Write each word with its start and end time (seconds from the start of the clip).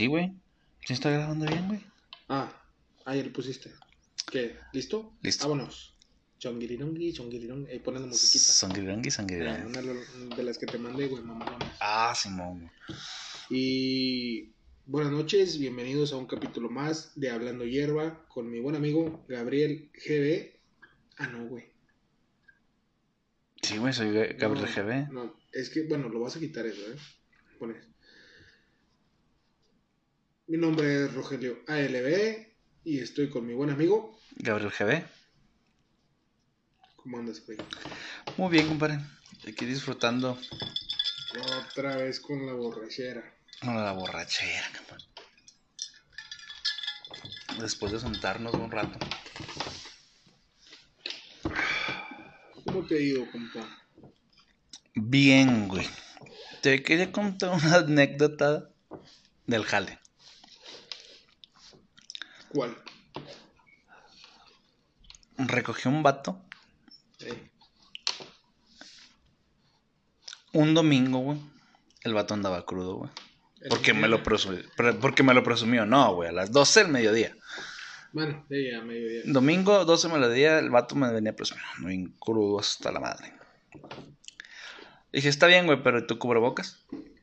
Sí, 0.00 0.06
güey. 0.06 0.32
Sí 0.86 0.94
está 0.94 1.10
grabando 1.10 1.44
bien, 1.44 1.68
güey. 1.68 1.80
Ah, 2.30 2.50
ahí 3.04 3.22
le 3.22 3.28
pusiste. 3.28 3.70
¿Qué? 4.32 4.56
¿Listo? 4.72 5.12
Listo. 5.20 5.46
Vámonos. 5.46 5.94
Chonguirirongui, 6.38 7.12
chonguirirongui. 7.12 7.70
Ahí 7.70 7.80
ponen 7.80 8.00
la 8.00 8.08
musiquita. 8.08 8.50
Sangrirangui, 8.50 9.08
Ah, 9.10 9.12
sangrirangui. 9.12 9.66
Una 9.66 9.82
de 10.36 10.42
las 10.42 10.56
que 10.56 10.64
te 10.64 10.78
mandé, 10.78 11.06
güey, 11.06 11.22
mamá. 11.22 11.58
Ah, 11.80 12.14
Simón. 12.16 12.70
Y 13.50 14.52
buenas 14.86 15.12
noches, 15.12 15.58
bienvenidos 15.58 16.14
a 16.14 16.16
un 16.16 16.24
capítulo 16.26 16.70
más 16.70 17.12
de 17.20 17.28
Hablando 17.28 17.66
Hierba 17.66 18.24
con 18.28 18.50
mi 18.50 18.58
buen 18.58 18.76
amigo 18.76 19.26
Gabriel 19.28 19.90
GB. 19.92 20.60
Ah, 21.18 21.26
no, 21.26 21.44
güey. 21.46 21.64
Sí, 23.60 23.76
güey, 23.76 23.92
soy 23.92 24.12
Ga- 24.12 24.34
Gabriel 24.38 24.64
No, 24.66 24.72
GB. 24.82 25.12
No, 25.12 25.36
es 25.52 25.68
que, 25.68 25.82
bueno, 25.82 26.08
lo 26.08 26.20
vas 26.20 26.36
a 26.36 26.40
quitar 26.40 26.64
eso, 26.64 26.80
¿eh? 26.90 26.96
Pones. 27.58 27.89
Mi 30.50 30.56
nombre 30.56 31.04
es 31.04 31.14
Rogelio 31.14 31.60
ALB 31.68 32.44
y 32.82 32.98
estoy 32.98 33.30
con 33.30 33.46
mi 33.46 33.54
buen 33.54 33.70
amigo. 33.70 34.18
Gabriel 34.34 34.72
GB. 34.76 35.04
¿Cómo 36.96 37.18
andas, 37.18 37.40
güey? 37.46 37.56
Muy 38.36 38.50
bien, 38.50 38.66
compadre. 38.66 38.98
Aquí 39.46 39.64
disfrutando 39.64 40.36
Otra 41.68 41.98
vez 41.98 42.18
con 42.18 42.44
la 42.46 42.54
borrachera. 42.54 43.22
con 43.60 43.76
la 43.76 43.92
borrachera, 43.92 44.66
compadre. 44.76 45.04
Después 47.60 47.92
de 47.92 48.00
sentarnos 48.00 48.52
un 48.54 48.72
rato. 48.72 48.98
¿Cómo 52.64 52.84
te 52.88 52.96
ha 52.96 53.00
ido, 53.00 53.24
compa? 53.30 53.68
Bien, 54.96 55.68
güey. 55.68 55.88
Te 56.60 56.82
quería 56.82 57.12
contar 57.12 57.50
una 57.50 57.76
anécdota 57.76 58.68
del 59.46 59.62
jale. 59.64 60.00
¿Cuál? 62.52 62.76
Recogí 65.36 65.88
un 65.88 66.02
vato 66.02 66.42
Eh, 67.20 67.50
un 70.52 70.74
domingo, 70.74 71.18
güey. 71.18 71.38
El 72.02 72.14
vato 72.14 72.34
andaba 72.34 72.64
crudo, 72.64 72.96
güey. 72.96 73.10
Porque 73.68 73.92
me 73.92 74.08
lo 74.08 74.22
presumió. 74.22 74.62
Porque 75.00 75.22
me 75.22 75.34
lo 75.34 75.42
presumió. 75.42 75.84
No, 75.84 76.14
güey. 76.14 76.30
A 76.30 76.32
las 76.32 76.50
12 76.50 76.84
del 76.84 76.92
mediodía. 76.92 77.36
Bueno, 78.12 78.44
sí, 78.48 78.72
a 78.72 78.80
mediodía. 78.80 79.22
Domingo, 79.26 79.84
12 79.84 80.08
del 80.08 80.18
mediodía, 80.18 80.58
el 80.58 80.70
vato 80.70 80.96
me 80.96 81.12
venía 81.12 81.36
presumiendo. 81.36 81.86
Bien 81.86 82.14
crudo 82.18 82.58
hasta 82.58 82.90
la 82.90 83.00
madre. 83.00 83.34
Dije, 85.12 85.28
está 85.28 85.46
bien, 85.46 85.66
güey, 85.66 85.82
pero 85.82 85.98
¿y 85.98 86.06
tu 86.06 86.18
cubrebocas? 86.18 86.82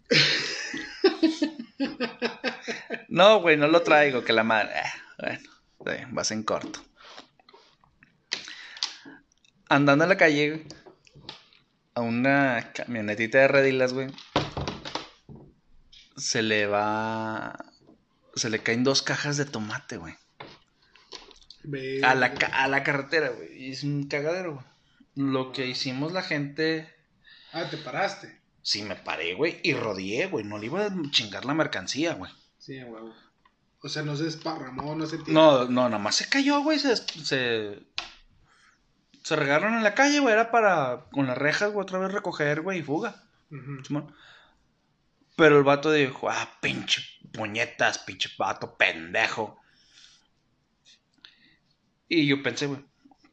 no, 3.10 3.42
güey, 3.42 3.58
no 3.58 3.68
lo 3.68 3.82
traigo, 3.82 4.24
que 4.24 4.34
la 4.34 4.44
madre. 4.44 4.74
Bueno, 5.18 5.50
está 5.80 5.94
bien, 5.94 6.14
vas 6.14 6.32
en 6.32 6.44
corto. 6.44 6.82
Andando 9.70 10.04
en 10.06 10.10
la 10.10 10.18
calle, 10.18 10.50
güey, 10.50 10.68
a 11.96 12.02
una 12.02 12.72
camionetita 12.74 13.40
de 13.40 13.48
redilas, 13.48 13.94
güey, 13.94 14.10
se 16.16 16.42
le 16.42 16.68
va. 16.68 17.58
Se 18.36 18.50
le 18.50 18.60
caen 18.60 18.84
dos 18.84 19.02
cajas 19.02 19.38
de 19.38 19.46
tomate, 19.46 19.98
güey. 19.98 20.16
A 22.04 22.16
la, 22.16 22.28
a 22.54 22.68
la 22.68 22.84
carretera, 22.84 23.30
güey. 23.30 23.66
Y 23.66 23.72
es 23.72 23.84
un 23.84 24.08
cagadero, 24.08 24.54
güey. 24.56 24.66
Lo 25.16 25.52
que 25.52 25.66
hicimos 25.66 26.12
la 26.12 26.22
gente. 26.22 26.94
Ah, 27.52 27.68
te 27.70 27.78
paraste. 27.78 28.42
Sí, 28.62 28.84
me 28.84 28.96
paré, 28.96 29.34
güey. 29.34 29.60
Y 29.64 29.74
rodeé, 29.74 30.28
güey. 30.28 30.46
No 30.46 30.60
le 30.60 30.68
iba 30.68 30.86
a 30.86 30.92
chingar 31.10 31.46
la 31.46 31.56
mercancía, 31.56 32.14
güey. 32.14 32.32
Sí, 32.60 32.84
huevo. 32.84 33.14
O 33.82 33.90
sea, 33.90 34.04
no 34.04 34.16
se 34.16 34.28
esparramó, 34.28 34.96
no 34.96 35.06
se 35.06 35.18
tiró. 35.20 35.34
No, 35.34 35.66
no, 35.66 35.90
nada 35.90 36.02
más 36.02 36.16
se 36.16 36.28
cayó, 36.28 36.62
güey. 36.62 36.80
Se, 36.80 36.96
se. 36.96 37.80
Se 39.24 39.36
regaron 39.36 39.76
en 39.76 39.84
la 39.84 39.94
calle, 39.94 40.20
güey. 40.20 40.34
Era 40.34 40.52
para 40.52 41.06
con 41.12 41.28
las 41.28 41.38
rejas, 41.38 41.72
güey, 41.72 41.84
otra 41.84 42.00
vez 42.00 42.12
recoger, 42.12 42.62
güey, 42.62 42.80
y 42.80 42.84
fuga. 42.84 43.24
Pero 45.36 45.58
el 45.58 45.64
vato 45.64 45.92
dijo, 45.92 46.30
ah, 46.30 46.58
pinche 46.62 47.04
puñetas, 47.32 48.00
pinche 48.00 48.30
vato 48.38 48.76
pendejo. 48.76 49.62
Y 52.10 52.26
yo 52.26 52.42
pensé, 52.42 52.68
güey, 52.68 52.84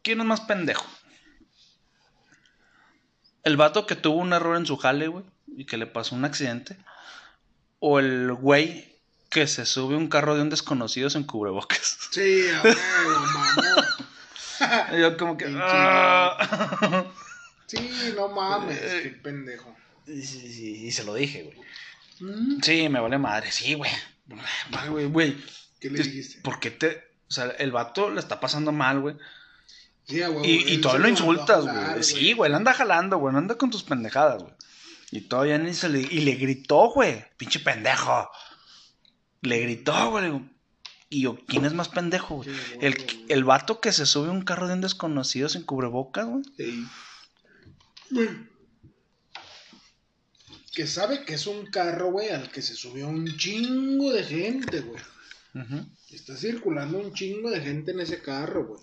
¿quién 0.02 0.20
es 0.20 0.26
más 0.26 0.42
pendejo? 0.42 0.86
¿El 3.44 3.56
vato 3.56 3.86
que 3.86 3.96
tuvo 3.96 4.18
un 4.18 4.32
error 4.32 4.56
en 4.56 4.66
su 4.66 4.76
jale, 4.76 5.08
güey? 5.08 5.24
Y 5.56 5.64
que 5.64 5.76
le 5.76 5.86
pasó 5.86 6.14
un 6.14 6.24
accidente. 6.24 6.76
¿O 7.78 7.98
el 7.98 8.32
güey 8.32 8.93
que 9.34 9.46
se 9.46 9.66
sube 9.66 9.96
un 9.96 10.08
carro 10.08 10.34
de 10.36 10.42
un 10.42 10.50
desconocido 10.50 11.10
sin 11.10 11.24
cubrebocas? 11.24 11.98
Sí. 12.12 12.46
Y 14.96 15.00
yo 15.00 15.16
como 15.16 15.36
que... 15.36 15.52
"Ah". 15.58 17.04
Sí, 17.66 18.12
no 18.14 18.28
mames, 18.28 18.78
Eh. 18.80 19.00
qué 19.02 19.08
pendejo. 19.10 19.74
y, 20.06 20.20
y- 20.20 20.86
y 20.86 20.92
se 20.92 21.02
lo 21.02 21.14
dije, 21.14 21.42
güey. 21.44 21.58
¿Mm? 22.20 22.60
Sí, 22.62 22.88
me 22.90 23.00
vale 23.00 23.16
madre, 23.18 23.50
sí, 23.50 23.72
güey. 23.74 23.90
Ay, 24.72 24.88
Güey, 24.90 25.06
güey. 25.06 25.36
¿Qué 25.80 25.88
le 25.90 26.02
dijiste? 26.02 26.40
¿Por 26.42 26.60
qué 26.60 26.70
te.? 26.70 27.02
O 27.28 27.32
sea, 27.32 27.46
el 27.58 27.72
vato 27.72 28.10
le 28.10 28.20
está 28.20 28.38
pasando 28.38 28.70
mal, 28.70 29.00
güey. 29.00 29.16
Sí, 30.06 30.22
a 30.22 30.28
huevo. 30.30 30.42
Y, 30.44 30.76
todavía 30.78 31.02
lo 31.04 31.08
insultas, 31.08 31.64
jalar, 31.64 31.90
güey. 31.92 32.02
Sí, 32.04 32.32
güey, 32.34 32.50
él 32.50 32.54
anda 32.54 32.74
jalando, 32.74 33.16
güey. 33.18 33.32
No 33.32 33.38
anda 33.38 33.56
con 33.56 33.70
tus 33.70 33.82
pendejadas, 33.82 34.42
güey. 34.42 34.54
Y 35.10 35.22
todavía 35.22 35.56
ni 35.58 35.72
se 35.74 35.88
le. 35.88 36.00
Y 36.00 36.20
le 36.20 36.32
gritó, 36.34 36.90
güey. 36.90 37.24
Pinche 37.38 37.58
pendejo. 37.60 38.30
Le 39.44 39.60
gritó, 39.60 40.10
güey. 40.10 40.30
le 40.30 40.40
Y 41.10 41.22
yo, 41.22 41.38
¿quién 41.46 41.64
es 41.64 41.72
más 41.74 41.88
pendejo, 41.88 42.36
güey? 42.36 42.48
Sí, 42.48 42.56
El, 42.80 42.96
el 43.28 43.44
vato 43.44 43.80
que 43.80 43.92
se 43.92 44.06
sube 44.06 44.28
a 44.28 44.32
un 44.32 44.42
carro 44.42 44.66
de 44.66 44.74
un 44.74 44.80
desconocido 44.80 45.48
sin 45.48 45.62
cubrebocas, 45.62 46.26
güey. 46.26 46.42
Sí. 46.56 46.86
Que 50.74 50.86
sabe 50.86 51.24
que 51.24 51.34
es 51.34 51.46
un 51.46 51.66
carro, 51.66 52.10
güey, 52.10 52.30
al 52.30 52.50
que 52.50 52.60
se 52.62 52.74
subió 52.74 53.06
un 53.08 53.36
chingo 53.36 54.12
de 54.12 54.24
gente, 54.24 54.80
güey. 54.80 55.02
Está 56.10 56.36
circulando 56.36 56.98
un 56.98 57.12
chingo 57.12 57.50
de 57.50 57.60
gente 57.60 57.92
en 57.92 58.00
ese 58.00 58.20
carro, 58.20 58.66
güey. 58.66 58.80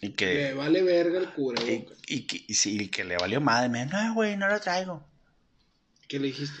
Y 0.00 0.06
Le 0.08 0.14
que. 0.14 0.54
vale 0.54 0.82
verga 0.82 1.18
el 1.18 1.24
Y, 1.24 1.32
cubrebocas. 1.32 1.98
y, 2.06 2.20
que- 2.22 2.44
y 2.48 2.54
sí, 2.54 2.80
y 2.80 2.88
que 2.88 3.04
le 3.04 3.18
valió 3.18 3.40
madre. 3.42 3.68
Me 3.68 3.84
dijo, 3.84 3.96
no, 3.98 4.14
güey, 4.14 4.36
no 4.38 4.48
lo 4.48 4.58
traigo. 4.58 5.06
¿Qué 6.08 6.18
le 6.18 6.28
dijiste? 6.28 6.56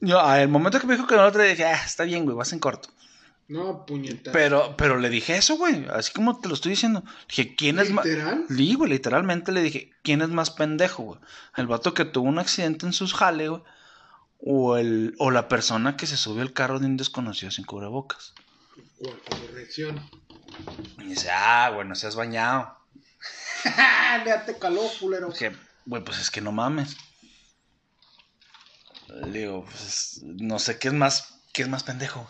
Yo, 0.00 0.20
al 0.20 0.48
momento 0.48 0.80
que 0.80 0.86
me 0.86 0.94
dijo 0.94 1.06
que 1.06 1.16
no 1.16 1.22
lo 1.22 1.32
traía, 1.32 1.50
dije, 1.50 1.64
ah, 1.64 1.82
está 1.84 2.04
bien, 2.04 2.24
güey, 2.24 2.36
vas 2.36 2.52
en 2.52 2.58
corto. 2.58 2.88
No, 3.48 3.86
puñetas. 3.86 4.32
Pero, 4.32 4.76
pero 4.76 4.98
le 4.98 5.08
dije 5.08 5.36
eso, 5.36 5.56
güey. 5.56 5.86
Así 5.90 6.12
como 6.12 6.38
te 6.38 6.48
lo 6.48 6.54
estoy 6.54 6.70
diciendo. 6.70 7.02
Dije, 7.28 7.56
¿quién 7.56 7.78
es 7.78 7.90
más. 7.90 8.04
¿Literal? 8.04 8.44
Sí, 8.48 8.74
güey, 8.74 8.90
literalmente 8.90 9.52
le 9.52 9.62
dije, 9.62 9.90
¿quién 10.02 10.20
es 10.20 10.28
más 10.28 10.50
pendejo, 10.50 11.02
güey? 11.02 11.20
¿El 11.56 11.66
vato 11.66 11.94
que 11.94 12.04
tuvo 12.04 12.28
un 12.28 12.38
accidente 12.38 12.84
en 12.84 12.92
sus 12.92 13.14
jale, 13.14 13.48
güey? 13.48 13.62
O, 14.40 14.76
el, 14.76 15.14
o 15.18 15.30
la 15.30 15.48
persona 15.48 15.96
que 15.96 16.06
se 16.06 16.18
subió 16.18 16.42
al 16.42 16.52
carro 16.52 16.78
de 16.78 16.86
un 16.86 16.98
desconocido 16.98 17.50
sin 17.50 17.64
cubrebocas. 17.64 18.34
¿Cuál 18.98 19.18
corrección? 19.28 19.98
Y 20.98 21.04
dice, 21.04 21.30
ah, 21.32 21.72
bueno, 21.74 21.94
seas 21.94 22.16
bañado. 22.16 22.76
ya 24.26 24.44
te 24.44 24.58
caló, 24.58 24.82
culero. 25.00 25.30
Dije, 25.30 25.56
güey, 25.86 26.04
pues 26.04 26.20
es 26.20 26.30
que 26.30 26.42
no 26.42 26.52
mames. 26.52 26.96
Le 29.08 29.38
digo, 29.40 29.64
pues 29.64 30.20
no 30.22 30.58
sé 30.58 30.78
qué 30.78 30.88
es 30.88 30.94
más, 30.94 31.40
qué 31.52 31.62
es 31.62 31.68
más 31.68 31.82
pendejo. 31.84 32.28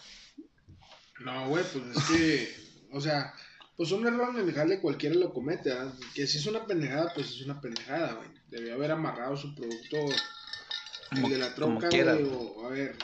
No, 1.21 1.49
güey, 1.49 1.65
pues 1.73 1.85
es 1.97 2.05
que, 2.05 2.57
o 2.93 3.01
sea, 3.01 3.35
pues 3.77 3.91
un 3.93 4.07
error 4.07 4.35
en 4.35 4.49
el 4.49 4.55
jale 4.55 4.81
cualquiera 4.81 5.17
lo 5.17 5.33
comete, 5.35 5.71
¿verdad? 5.71 5.93
Que 6.15 6.27
si 6.27 6.39
es 6.39 6.47
una 6.47 6.65
pendejada, 6.67 7.13
pues 7.15 7.29
es 7.31 7.43
una 7.45 7.61
pendejada, 7.61 8.13
güey. 8.15 8.29
Debió 8.49 8.75
haber 8.75 8.93
amarrado 8.93 9.37
su 9.37 9.55
producto, 9.55 9.97
el 9.97 11.21
Como- 11.23 11.29
de 11.29 11.39
la 11.39 11.55
troca, 11.55 11.89
güey, 11.89 12.23
o, 12.33 12.67
a 12.67 12.71
ver, 12.71 12.97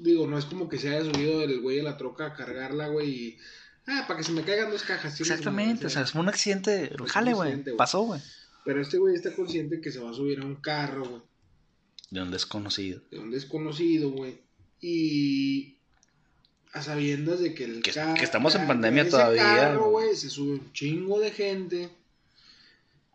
digo, 0.00 0.26
no 0.26 0.36
es 0.38 0.44
como 0.46 0.68
que 0.68 0.78
se 0.78 0.88
haya 0.94 1.04
subido 1.10 1.42
el 1.42 1.60
güey 1.60 1.76
de 1.78 1.82
la 1.84 1.96
troca 1.96 2.26
a 2.26 2.34
cargarla, 2.34 2.88
güey, 2.88 3.08
y, 3.10 3.38
ah, 3.86 4.04
para 4.08 4.18
que 4.18 4.24
se 4.24 4.32
me 4.32 4.42
caigan 4.42 4.70
dos 4.70 4.82
cajas. 4.82 5.16
su 5.16 5.22
Exactamente, 5.22 5.86
o 5.86 5.90
sea, 5.90 6.04
fue 6.06 6.20
un 6.20 6.28
accidente, 6.28 6.90
jale, 7.06 7.32
güey. 7.34 7.62
pasó, 7.76 8.00
güey. 8.02 8.20
Pero 8.64 8.80
este 8.82 8.98
güey 8.98 9.14
está 9.14 9.32
consciente 9.34 9.80
que 9.80 9.90
se 9.92 9.98
va 10.00 10.10
a 10.10 10.14
subir 10.14 10.40
a 10.40 10.44
un 10.44 10.56
carro, 10.56 11.04
güey, 11.08 11.22
De 12.12 12.20
un 12.20 12.30
desconocido. 12.30 13.00
de 13.10 13.18
un 13.18 13.30
desconocido, 13.30 14.10
güey, 14.10 14.38
y 14.82 15.76
a 16.74 16.82
sabiendas 16.82 17.40
de 17.40 17.54
que 17.54 17.64
el 17.64 17.82
Que- 17.82 17.90
que 17.92 18.22
estamos 18.24 18.54
en 18.54 18.66
pandemia 18.66 19.08
todavía, 19.08 19.42
carro, 19.42 19.98
se 20.14 20.28
sube 20.28 20.52
un 20.58 20.72
chingo 20.74 21.20
de 21.20 21.30
gente 21.30 21.88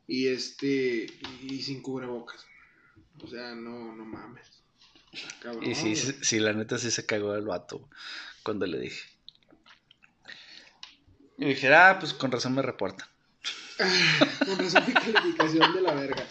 y 0.07 0.27
este 0.27 1.07
y 1.43 1.61
sin 1.61 1.81
cubrebocas. 1.83 2.43
O 3.23 3.27
sea, 3.27 3.53
no, 3.53 3.95
no 3.95 4.03
mames. 4.03 4.47
Cabrón, 5.41 5.63
Y 5.63 5.75
sí, 5.75 5.95
sí, 5.95 6.15
sí, 6.21 6.39
la 6.39 6.53
neta 6.53 6.77
sí 6.79 6.89
se 6.91 7.05
cagó 7.05 7.35
el 7.35 7.45
vato 7.45 7.87
cuando 8.43 8.65
le 8.65 8.79
dije. 8.79 9.01
Y 11.37 11.45
dije, 11.45 11.71
ah, 11.73 11.97
pues 11.99 12.13
con 12.13 12.31
razón 12.31 12.55
me 12.55 12.61
reporta. 12.63 13.07
Con 14.45 14.57
razón 14.57 14.83
mi 14.87 14.93
calificación 14.93 15.73
de 15.75 15.81
la 15.81 15.93
verga. 15.93 16.25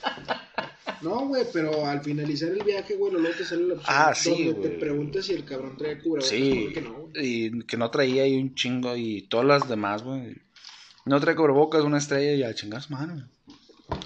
No, 1.02 1.26
güey, 1.28 1.44
pero 1.52 1.84
al 1.86 2.02
finalizar 2.02 2.50
el 2.50 2.62
viaje, 2.64 2.96
güey, 2.96 3.12
luego 3.12 3.28
te 3.36 3.44
sale 3.44 3.62
la 3.68 3.74
opción 3.74 3.94
Ah, 3.96 4.14
sí, 4.14 4.44
donde 4.46 4.68
te 4.68 4.78
preguntas 4.78 5.26
si 5.26 5.32
el 5.34 5.44
cabrón 5.44 5.76
trae 5.76 5.98
cubrebocas. 5.98 6.28
Sí, 6.28 6.72
no, 6.82 7.08
y 7.14 7.62
que 7.64 7.76
no 7.76 7.90
traía 7.90 8.22
ahí 8.24 8.36
un 8.40 8.54
chingo 8.54 8.96
y 8.96 9.22
todas 9.28 9.46
las 9.46 9.68
demás, 9.68 10.02
güey. 10.02 10.36
No 11.04 11.20
trae 11.20 11.36
cubrebocas, 11.36 11.82
una 11.84 11.98
estrella 11.98 12.32
y 12.34 12.42
a 12.42 12.54
chingar 12.54 12.82
su 12.82 12.92
mano. 12.92 13.28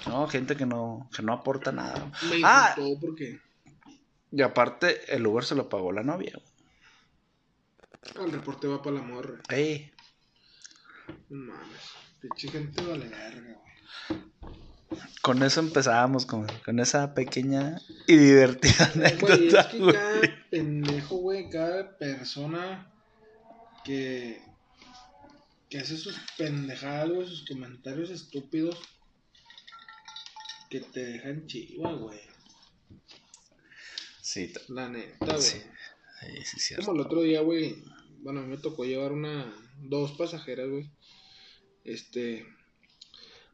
No, 0.07 0.27
gente 0.27 0.55
que 0.55 0.65
no, 0.65 1.09
que 1.15 1.23
no 1.23 1.33
aporta 1.33 1.71
nada. 1.71 2.11
güey. 2.27 2.41
Me 2.41 2.47
Ah, 2.47 2.75
porque 2.99 3.39
y 4.31 4.41
aparte, 4.41 5.13
el 5.13 5.25
Uber 5.27 5.43
se 5.43 5.55
lo 5.55 5.67
pagó 5.67 5.91
la 5.91 6.03
novia. 6.03 6.33
güey. 8.15 8.25
el 8.27 8.31
reporte 8.31 8.67
va 8.67 8.81
para 8.81 8.97
la 8.97 9.01
morra. 9.01 9.41
Ey, 9.49 9.91
No 11.29 11.37
mames. 11.53 11.81
Pinche 12.21 12.47
gente 12.49 12.81
vale 12.83 13.09
verga, 13.09 13.41
güey. 14.09 14.21
Con 15.21 15.43
eso 15.43 15.59
empezábamos, 15.59 16.25
con, 16.25 16.47
con 16.65 16.79
esa 16.79 17.13
pequeña 17.13 17.79
y 18.07 18.17
divertida 18.17 18.91
Güey, 19.19 19.47
es 19.47 19.55
anécdota, 19.55 19.69
que 19.69 19.79
güey. 19.79 19.93
cada 19.93 20.21
pendejo, 20.49 21.15
güey, 21.17 21.49
cada 21.49 21.97
persona 21.97 22.91
que, 23.83 24.41
que 25.69 25.79
hace 25.79 25.97
sus 25.97 26.17
pendejadas, 26.37 27.09
güey, 27.09 27.27
sus 27.27 27.45
comentarios 27.47 28.09
estúpidos, 28.09 28.77
que 30.69 30.81
te 30.81 31.05
dejan 31.05 31.47
chiva, 31.47 31.93
güey. 31.93 32.19
Sí, 34.21 34.53
La 34.69 34.87
neta, 34.87 35.25
güey. 35.25 35.41
Sí. 35.41 35.61
sí, 36.21 36.43
sí, 36.45 36.59
cierto. 36.59 36.85
Como 36.85 36.99
el 36.99 37.05
otro 37.05 37.21
día, 37.21 37.41
güey. 37.41 37.83
Bueno, 38.19 38.39
a 38.39 38.43
mí 38.43 38.49
me 38.49 38.57
tocó 38.57 38.85
llevar 38.85 39.11
una. 39.11 39.53
Dos 39.79 40.11
pasajeras, 40.13 40.69
güey. 40.69 40.89
Este. 41.83 42.45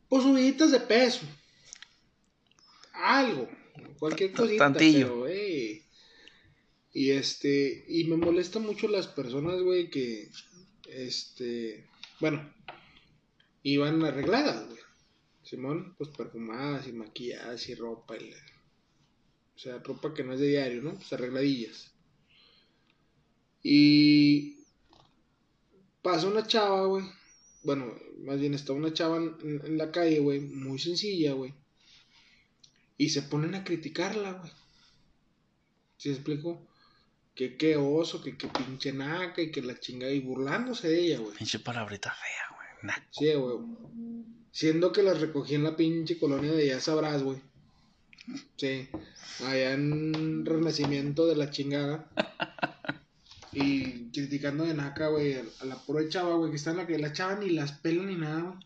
Pues 0.09 0.23
subiditas 0.23 0.71
de 0.71 0.79
peso. 0.79 1.25
Algo. 2.93 3.49
Cualquier 3.99 4.31
cosita. 4.33 4.65
tantillo. 4.71 5.07
Pero, 5.23 5.27
ey. 5.27 5.83
Y 6.93 7.11
este. 7.11 7.85
Y 7.87 8.05
me 8.05 8.17
molesta 8.17 8.59
mucho 8.59 8.87
las 8.87 9.07
personas, 9.07 9.61
güey, 9.61 9.89
que. 9.89 10.29
Este. 10.89 11.87
Bueno. 12.19 12.53
Iban 13.63 14.03
arregladas, 14.05 14.65
güey. 14.67 14.79
Simón, 15.43 15.95
pues 15.97 16.09
perfumadas 16.09 16.87
y 16.87 16.93
maquilladas 16.93 17.67
y 17.69 17.75
ropa. 17.75 18.15
Y 18.17 18.29
la- 18.31 18.37
o 19.55 19.59
sea, 19.59 19.79
ropa 19.79 20.13
que 20.13 20.23
no 20.23 20.33
es 20.33 20.39
de 20.39 20.47
diario, 20.49 20.81
¿no? 20.83 20.93
Pues 20.93 21.11
arregladillas. 21.13 21.91
Y 23.63 24.59
pasa 26.01 26.27
una 26.27 26.45
chava, 26.45 26.85
güey. 26.85 27.03
Bueno, 27.67 27.93
más 28.19 28.39
bien 28.39 28.53
está 28.53 28.71
una 28.71 28.93
chava 28.93 29.17
en, 29.17 29.35
en 29.43 29.77
la 29.77 29.91
calle, 29.91 30.19
güey, 30.19 30.39
muy 30.39 30.79
sencilla, 30.79 31.33
güey. 31.33 31.53
Y 32.97 33.09
se 33.09 33.23
ponen 33.23 33.55
a 33.55 33.65
criticarla, 33.65 34.31
güey. 34.31 34.51
¿Sí 35.97 36.11
explico? 36.11 36.65
Que 37.35 37.57
qué 37.57 37.75
oso, 37.75 38.23
que 38.23 38.37
qué 38.37 38.47
pinche 38.47 38.93
naca 38.93 39.41
y 39.41 39.51
que 39.51 39.61
la 39.61 39.77
chinga 39.81 40.09
y 40.09 40.21
burlándose 40.21 40.87
de 40.87 40.97
ella, 41.01 41.19
güey. 41.19 41.35
Pinche 41.35 41.59
palabrita 41.59 42.09
fea, 42.09 42.55
güey. 42.55 42.67
Nah. 42.83 43.05
Sí, 43.11 43.33
güey. 43.33 43.57
Siendo 44.53 44.93
que 44.93 45.03
las 45.03 45.19
recogí 45.19 45.55
en 45.55 45.65
la 45.65 45.75
pinche 45.75 46.17
colonia 46.17 46.53
de 46.53 46.67
ya 46.67 46.79
sabrás, 46.79 47.21
güey. 47.21 47.41
Sí. 48.55 48.87
Allá 49.43 49.73
en 49.73 50.45
Renacimiento 50.45 51.27
de 51.27 51.35
la 51.35 51.51
chingada. 51.51 52.09
Y 53.59 54.11
criticando 54.11 54.65
de 54.65 54.75
naca, 54.75 55.07
güey, 55.07 55.33
a 55.33 55.65
la 55.65 55.77
pura 55.83 56.07
chava, 56.07 56.35
güey, 56.35 56.51
que 56.51 56.57
está 56.57 56.71
en 56.71 56.77
la 56.77 56.85
que 56.85 56.99
la 56.99 57.11
chava 57.11 57.39
ni 57.39 57.49
las 57.49 57.71
pelan 57.71 58.05
ni 58.05 58.15
nada, 58.15 58.41
güey. 58.41 58.59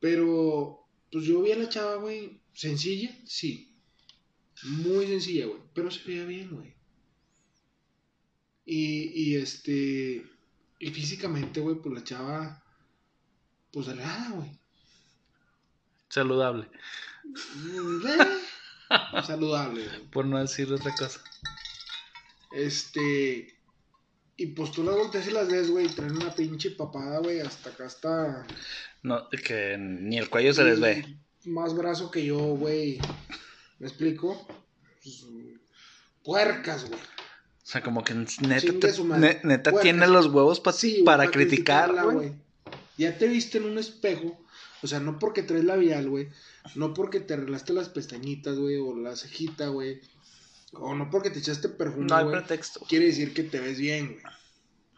Pero, 0.00 0.86
pues 1.10 1.24
yo 1.24 1.40
vi 1.40 1.52
a 1.52 1.56
la 1.56 1.68
chava, 1.70 1.94
güey, 1.96 2.42
sencilla, 2.52 3.10
sí. 3.24 3.74
Muy 4.64 5.06
sencilla, 5.06 5.46
güey. 5.46 5.60
Pero 5.72 5.90
se 5.90 6.04
veía 6.04 6.26
bien, 6.26 6.50
güey. 6.50 6.74
Y, 8.66 9.12
y 9.14 9.36
este. 9.36 10.26
Y 10.78 10.90
físicamente, 10.90 11.60
güey, 11.60 11.76
pues 11.76 11.94
la 11.94 12.04
chava. 12.04 12.62
Pues 13.72 13.86
delgada, 13.86 14.30
güey. 14.32 14.60
Saludable. 16.10 16.68
Eh, 17.24 19.22
Saludable, 19.26 19.86
güey. 19.86 20.00
Por 20.10 20.26
no 20.26 20.38
decir 20.38 20.70
otra 20.70 20.94
cosa. 20.94 21.22
Este. 22.52 23.59
Y 24.40 24.46
pues 24.46 24.72
tú 24.72 24.82
las 24.82 24.96
volteas 24.96 25.26
y 25.28 25.32
las 25.32 25.48
ves, 25.50 25.70
güey, 25.70 25.86
traen 25.88 26.16
una 26.16 26.34
pinche 26.34 26.70
papada, 26.70 27.18
güey, 27.18 27.40
hasta 27.40 27.68
acá 27.68 27.84
está. 27.84 28.46
No, 29.02 29.28
que 29.28 29.76
ni 29.78 30.16
el 30.16 30.30
cuello 30.30 30.54
se 30.54 30.64
les 30.64 30.80
ve. 30.80 31.04
Más 31.44 31.74
brazo 31.74 32.10
que 32.10 32.24
yo, 32.24 32.38
güey. 32.38 32.98
¿Me 33.78 33.86
explico? 33.86 34.46
Pues, 35.02 35.26
puercas, 36.22 36.86
güey. 36.88 36.98
O 37.00 37.66
sea, 37.72 37.82
como 37.82 38.02
que 38.02 38.14
neta, 38.14 38.60
Chingue 38.60 38.78
te- 38.78 38.92
su 38.94 39.04
madre. 39.04 39.40
ne- 39.44 39.48
neta 39.48 39.70
Puercas. 39.72 39.82
tiene 39.82 40.06
los 40.06 40.26
huevos 40.28 40.58
pa- 40.60 40.72
Sí, 40.72 40.92
güey, 40.92 41.04
para 41.04 41.24
pa' 41.24 41.30
criticar, 41.30 41.94
güey. 42.10 42.32
Ya 42.96 43.16
te 43.18 43.28
viste 43.28 43.58
en 43.58 43.64
un 43.64 43.76
espejo. 43.78 44.38
O 44.82 44.86
sea, 44.86 45.00
no 45.00 45.18
porque 45.18 45.42
traes 45.42 45.64
labial, 45.64 46.08
güey. 46.08 46.28
No 46.76 46.94
porque 46.94 47.20
te 47.20 47.34
arreglaste 47.34 47.74
las 47.74 47.90
pestañitas, 47.90 48.58
güey, 48.58 48.76
o 48.76 48.96
la 48.96 49.16
cejita, 49.16 49.68
güey. 49.68 50.00
O 50.72 50.94
no 50.94 51.10
porque 51.10 51.30
te 51.30 51.40
echaste 51.40 51.68
perfume, 51.68 52.06
No 52.06 52.16
hay 52.16 52.26
pretexto. 52.26 52.80
Quiere 52.88 53.06
decir 53.06 53.34
que 53.34 53.42
te 53.42 53.60
ves 53.60 53.78
bien, 53.78 54.12
güey. 54.12 54.34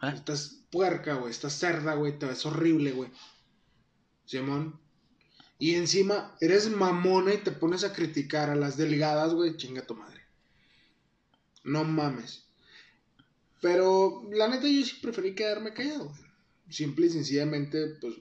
¿Eh? 0.03 0.15
Estás 0.15 0.59
puerca, 0.69 1.15
güey. 1.15 1.31
Estás 1.31 1.53
cerda, 1.53 1.95
güey. 1.95 2.17
Te 2.19 2.25
ves 2.25 2.45
horrible, 2.45 2.91
güey. 2.91 3.09
Simón. 4.25 4.79
Y 5.57 5.75
encima 5.75 6.35
eres 6.41 6.69
mamona 6.69 7.33
y 7.33 7.37
te 7.37 7.51
pones 7.51 7.83
a 7.83 7.93
criticar 7.93 8.49
a 8.49 8.55
las 8.55 8.77
delgadas, 8.77 9.33
güey. 9.33 9.57
Chinga 9.57 9.85
tu 9.85 9.95
madre. 9.95 10.21
No 11.63 11.83
mames. 11.83 12.43
Pero 13.61 14.27
la 14.31 14.49
neta 14.49 14.67
yo 14.67 14.85
sí 14.85 14.97
preferí 15.01 15.33
quedarme 15.33 15.73
callado, 15.73 16.09
güey. 16.09 16.21
Simple 16.69 17.05
y 17.05 17.09
sencillamente, 17.09 17.95
pues, 18.01 18.15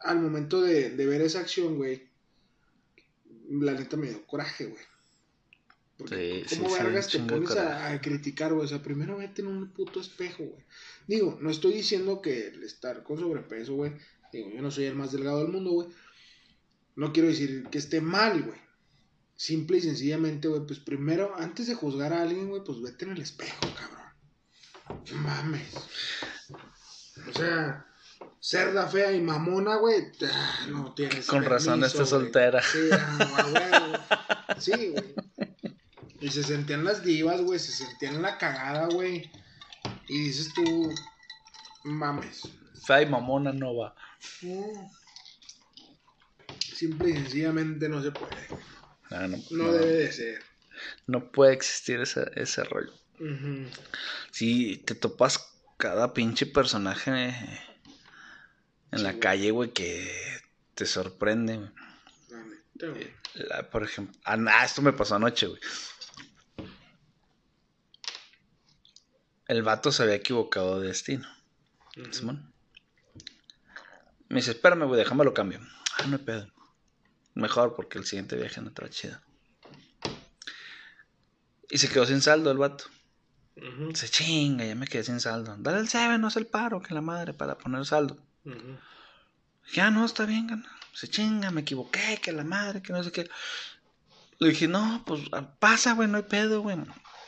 al 0.00 0.20
momento 0.20 0.60
de, 0.60 0.90
de 0.90 1.06
ver 1.06 1.22
esa 1.22 1.40
acción, 1.40 1.76
güey, 1.76 2.08
la 3.48 3.72
neta 3.72 3.96
me 3.96 4.08
dio 4.08 4.24
coraje, 4.26 4.66
güey. 4.66 4.84
Porque 6.00 6.44
Sí, 6.46 6.56
¿cómo 6.56 6.74
sí, 6.74 6.82
vergas 6.82 7.08
te 7.08 7.18
pones 7.20 7.50
a, 7.56 8.00
criticar, 8.00 8.54
güey? 8.54 8.64
O 8.64 8.68
sea, 8.68 8.82
primero 8.82 9.18
vete 9.18 9.42
en 9.42 9.48
un 9.48 9.70
puto 9.70 10.00
espejo, 10.00 10.44
güey. 10.44 10.64
Digo, 11.06 11.38
no 11.40 11.50
estoy 11.50 11.74
diciendo 11.74 12.22
que 12.22 12.48
el 12.48 12.62
estar 12.62 13.02
con 13.02 13.18
sobrepeso, 13.18 13.74
güey, 13.74 13.92
digo, 14.32 14.50
yo 14.50 14.62
no 14.62 14.70
soy 14.70 14.84
el 14.84 14.94
más 14.94 15.12
delgado 15.12 15.42
del 15.42 15.52
mundo, 15.52 15.72
güey. 15.72 15.88
No 16.96 17.12
quiero 17.12 17.28
decir 17.28 17.66
que 17.70 17.78
esté 17.78 18.00
mal, 18.00 18.42
güey. 18.42 18.58
Simple 19.36 19.78
y 19.78 19.82
sencillamente, 19.82 20.48
güey, 20.48 20.66
pues 20.66 20.78
primero, 20.78 21.34
antes 21.36 21.66
de 21.66 21.74
juzgar 21.74 22.12
a 22.14 22.22
alguien, 22.22 22.48
güey, 22.48 22.64
pues 22.64 22.80
vete 22.80 23.04
en 23.04 23.12
el 23.12 23.20
espejo, 23.20 23.60
cabrón. 23.60 25.04
No 25.12 25.16
mames. 25.22 25.74
O 27.28 27.32
sea, 27.38 27.86
cerda 28.40 28.88
fea 28.88 29.12
y 29.12 29.20
mamona, 29.20 29.76
güey, 29.76 30.12
ah, 30.32 30.66
no 30.70 30.94
tienes. 30.94 31.26
Con 31.26 31.44
razón 31.44 31.80
permiso, 31.80 31.98
güey. 31.98 32.08
soltera. 32.08 32.62
Sí, 32.62 32.88
ah, 32.92 33.46
güey. 33.50 34.60
Sí, 34.60 34.88
güey. 34.88 35.14
Y 36.20 36.28
se 36.30 36.42
sentían 36.42 36.84
las 36.84 37.02
divas, 37.02 37.40
güey, 37.40 37.58
se 37.58 37.72
sentían 37.72 38.20
la 38.22 38.36
cagada, 38.38 38.86
güey. 38.88 39.30
Y 40.08 40.24
dices 40.24 40.52
tú, 40.54 40.92
mames. 41.84 42.42
Fea 42.84 43.02
y 43.02 43.06
mamona 43.06 43.52
no 43.52 43.76
va. 43.76 43.94
No. 44.42 44.90
Simple 46.74 47.10
y 47.10 47.14
sencillamente 47.14 47.88
no 47.88 48.02
se 48.02 48.10
puede. 48.10 48.36
Ah, 49.10 49.26
no, 49.28 49.36
No, 49.50 49.64
no, 49.64 49.72
debe 49.72 49.92
de 49.92 50.12
ser. 50.12 50.42
no 51.06 51.30
puede 51.30 51.52
existir 51.54 52.00
ese, 52.00 52.30
ese 52.36 52.64
rollo. 52.64 52.92
Si 54.30 54.78
te 54.78 54.94
topas 54.94 55.52
cada 55.76 56.14
pinche 56.14 56.46
personaje 56.46 57.34
en 58.90 59.02
la 59.02 59.10
güey. 59.10 59.20
calle, 59.20 59.50
güey, 59.50 59.72
que 59.72 60.10
te 60.74 60.86
sorprende. 60.86 61.70
güey. 62.78 63.14
La 63.34 63.68
por 63.70 63.82
ejemplo, 63.84 64.18
ah, 64.24 64.64
esto 64.64 64.80
me 64.80 64.92
pasó 64.94 65.16
anoche, 65.16 65.46
güey. 65.48 65.60
El 69.50 69.64
vato 69.64 69.90
se 69.90 70.04
había 70.04 70.14
equivocado 70.14 70.78
de 70.78 70.86
destino. 70.86 71.26
Simón. 72.12 72.52
Me 74.28 74.36
dice, 74.36 74.52
espérame, 74.52 74.86
güey, 74.86 74.96
déjame 74.96 75.24
lo 75.24 75.34
cambio. 75.34 75.58
Ah, 75.98 76.06
no 76.06 76.18
hay 76.18 76.22
pedo. 76.22 76.46
Mejor 77.34 77.74
porque 77.74 77.98
el 77.98 78.06
siguiente 78.06 78.36
viaje 78.36 78.60
no 78.60 78.68
está 78.68 78.88
chido. 78.88 79.20
Y 81.68 81.78
se 81.78 81.88
quedó 81.88 82.06
sin 82.06 82.22
saldo 82.22 82.52
el 82.52 82.58
vato. 82.58 82.84
Dice, 83.88 84.08
chinga, 84.08 84.64
ya 84.64 84.76
me 84.76 84.86
quedé 84.86 85.02
sin 85.02 85.18
saldo. 85.18 85.56
Dale 85.58 85.80
el 85.80 85.88
7, 85.88 86.18
no 86.18 86.28
es 86.28 86.36
el 86.36 86.46
paro, 86.46 86.80
que 86.80 86.94
la 86.94 87.00
madre, 87.00 87.34
para 87.34 87.58
poner 87.58 87.84
saldo. 87.84 88.24
Ujú. 88.44 88.78
Ya 89.72 89.90
no, 89.90 90.04
está 90.04 90.26
bien, 90.26 90.46
gana. 90.46 90.70
Dice, 90.92 91.08
chinga, 91.08 91.50
me 91.50 91.62
equivoqué, 91.62 92.20
que 92.22 92.30
la 92.30 92.44
madre, 92.44 92.82
que 92.82 92.92
no 92.92 93.02
sé 93.02 93.10
qué. 93.10 93.28
Le 94.38 94.50
dije, 94.50 94.68
no, 94.68 95.02
pues 95.04 95.22
ah, 95.32 95.56
pasa, 95.58 95.94
güey, 95.94 96.08
no 96.08 96.18
hay 96.18 96.22
pedo, 96.22 96.62
güey. 96.62 96.76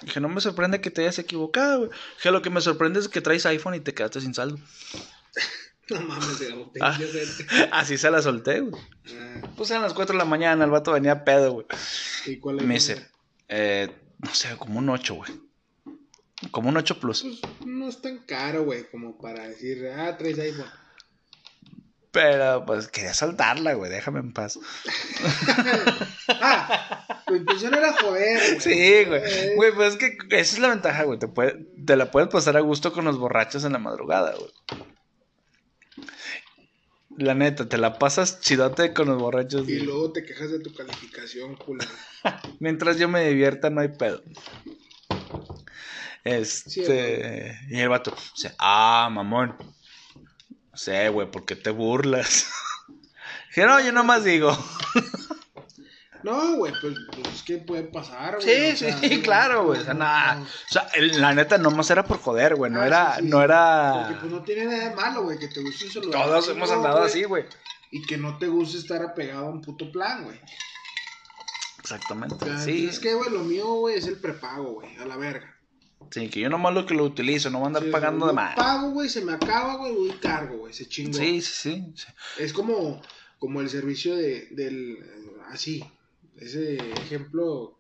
Dije, 0.05 0.21
no 0.21 0.29
me 0.29 0.41
sorprende 0.41 0.81
que 0.81 0.91
te 0.91 1.03
hayas 1.03 1.19
equivocado, 1.19 1.79
güey. 1.79 1.91
Dije, 2.17 2.31
lo 2.31 2.43
que 2.43 2.51
me 2.51 2.61
sorprende 2.61 3.01
es 3.01 3.09
que 3.09 3.21
traes 3.21 3.47
iPhone 3.47 3.75
y 3.75 3.81
te 3.81 3.95
quedaste 3.95 4.21
sin 4.21 4.35
saldo. 4.35 4.59
No 5.91 6.01
mames, 6.01 6.39
de 6.39 6.55
Ah. 6.81 6.99
Así 7.73 7.99
se 7.99 8.11
la 8.11 8.23
solté, 8.23 8.61
güey. 8.61 8.83
Ah, 9.19 9.43
Pues 9.57 9.71
eran 9.71 9.83
las 9.83 9.93
4 9.93 10.13
de 10.15 10.19
la 10.19 10.25
mañana, 10.25 10.65
el 10.65 10.71
vato 10.71 10.93
venía 10.93 11.25
pedo, 11.25 11.53
güey. 11.53 11.67
¿Y 12.25 12.39
cuál 12.39 12.63
Me 12.63 12.75
dice, 12.75 13.09
eh, 13.49 13.91
no 14.19 14.33
sé, 14.33 14.57
como 14.57 14.79
un 14.79 14.89
8, 14.89 15.15
güey. 15.15 15.31
Como 16.51 16.69
un 16.69 16.77
8 16.77 16.99
plus. 17.01 17.23
Pues 17.23 17.41
no 17.67 17.89
es 17.89 18.01
tan 18.01 18.19
caro, 18.19 18.65
güey, 18.65 18.89
como 18.91 19.19
para 19.19 19.49
decir, 19.49 19.87
ah, 19.89 20.17
traes 20.17 20.39
iPhone. 20.39 20.71
Pero 22.13 22.65
pues 22.67 22.89
quería 22.89 23.15
soltarla, 23.15 23.73
güey, 23.73 23.91
déjame 23.91 24.21
en 24.21 24.33
paz. 24.35 24.59
ah, 26.29 27.23
tu 27.27 27.35
intención 27.35 27.75
era 27.75 27.93
joder, 27.95 28.39
güey. 28.49 28.61
Sí, 28.61 29.05
güey. 29.05 29.23
Eh, 29.25 29.53
Güey, 29.57 29.73
pues 29.75 29.95
es 29.95 29.99
que 29.99 30.19
esa 30.37 30.55
es 30.57 30.59
la 30.59 30.69
ventaja, 30.69 31.05
güey. 31.05 31.19
Te, 31.19 31.29
puede- 31.29 31.67
te 31.87 31.97
la 31.97 32.11
puedes 32.11 32.29
pasar 32.29 32.57
a 32.57 32.61
gusto 32.61 32.93
con 32.93 33.07
los 33.07 33.19
borrachos 33.19 33.65
en 33.65 33.73
la 33.73 33.79
madrugada, 33.79 34.35
güey. 34.35 34.51
La 37.17 37.35
neta, 37.35 37.69
te 37.69 37.79
la 37.79 37.99
pasas 37.99 38.41
chidote 38.41 38.93
con 38.93 39.09
los 39.09 39.19
borrachos. 39.19 39.63
Y 39.63 39.77
güey. 39.77 39.81
luego 39.87 40.13
te 40.13 40.25
quejas 40.25 40.51
de 40.51 40.61
tu 40.61 40.75
calificación, 40.75 41.57
culero. 41.57 41.91
Mientras 42.61 42.99
yo 42.99 43.09
me 43.09 43.27
divierta, 43.27 43.71
no 43.71 43.81
hay 43.81 43.89
pedo. 43.89 44.23
Este. 46.25 46.71
Sí, 47.69 47.75
y 47.75 47.81
el 47.81 47.89
vato, 47.89 48.15
dice, 48.37 48.55
ah, 48.59 49.09
mamón. 49.11 49.57
No 50.73 50.79
sé, 50.79 51.09
güey, 51.11 51.31
¿por 51.31 51.45
qué 51.45 51.55
te 51.55 51.71
burlas? 51.71 52.47
Dije, 53.49 53.67
no, 53.67 53.79
yo 53.81 53.93
nomás 53.93 54.25
digo. 54.25 54.57
No, 56.25 56.55
güey, 56.55 56.73
pues, 56.81 56.95
pues 57.11 57.35
es 57.35 57.43
que 57.43 57.59
puede 57.59 57.83
pasar, 57.83 58.37
güey. 58.37 58.43
Sí, 58.47 58.71
o 58.73 58.77
sea, 58.77 58.97
sí, 59.01 59.17
no, 59.17 59.23
claro, 59.25 59.65
güey. 59.65 59.81
O 59.81 59.85
sea, 59.85 59.93
nada. 59.93 60.37
no. 60.37 60.43
O 60.45 60.47
sea, 60.69 60.89
la 61.19 61.35
neta, 61.35 61.59
nomás 61.59 61.91
era 61.91 62.05
por 62.05 62.19
joder, 62.21 62.55
güey. 62.55 62.71
No 62.71 62.81
Ah, 62.81 62.87
era, 62.87 63.15
sí, 63.17 63.23
sí, 63.23 63.29
no 63.29 63.43
era. 63.43 63.93
Porque 64.07 64.21
pues 64.21 64.33
no 64.33 64.43
tiene 64.45 64.67
nada 64.67 64.89
de 64.91 64.95
malo, 64.95 65.25
güey, 65.25 65.37
que 65.41 65.49
te 65.49 65.61
guste 65.61 65.87
un 65.87 65.91
celular. 65.91 66.23
Todos 66.23 66.49
hemos 66.51 66.71
andado 66.71 67.03
así, 67.03 67.25
güey. 67.25 67.45
Y 67.91 68.03
que 68.07 68.19
no 68.19 68.39
te 68.39 68.47
guste 68.47 68.79
estar 68.79 69.03
apegado 69.03 69.47
a 69.47 69.51
un 69.51 69.63
puto 69.63 69.91
plan, 69.91 70.23
güey. 70.23 70.41
Exactamente. 71.81 72.37
O 72.37 72.39
sea, 72.47 72.59
Sí. 72.61 72.87
Es 72.89 73.01
que, 73.01 73.15
güey, 73.15 73.29
lo 73.31 73.41
mío, 73.41 73.67
güey, 73.75 73.97
es 73.97 74.07
el 74.07 74.21
prepago, 74.21 74.75
güey, 74.75 74.97
a 74.99 75.05
la 75.05 75.17
verga. 75.17 75.52
Sí, 76.13 76.29
que 76.29 76.41
yo 76.41 76.49
nomás 76.51 76.75
lo 76.75 76.85
que 76.87 76.95
lo 76.95 77.05
utilizo, 77.05 77.49
no 77.51 77.59
voy 77.59 77.65
a 77.65 77.67
andar 77.69 77.85
Sí, 77.85 77.91
pagando 77.91 78.27
de 78.27 78.33
yo 78.33 78.35
más. 78.37 78.55
pago, 78.55 78.91
güey, 78.91 79.09
se 79.09 79.25
me 79.25 79.33
acaba, 79.33 79.77
güey, 79.77 79.95
voy 79.95 80.11
cargo, 80.21 80.59
güey, 80.59 80.73
se 80.75 80.87
chingó. 80.87 81.15
Sí, 81.15 81.41
sí, 81.41 81.53
sí. 81.55 81.93
sí. 81.97 82.07
Es 82.39 82.53
como, 82.53 83.01
como 83.39 83.61
el 83.61 83.69
servicio 83.71 84.15
de, 84.15 84.49
del, 84.51 84.99
así, 85.49 85.83
ese 86.37 86.77
ejemplo 86.77 87.79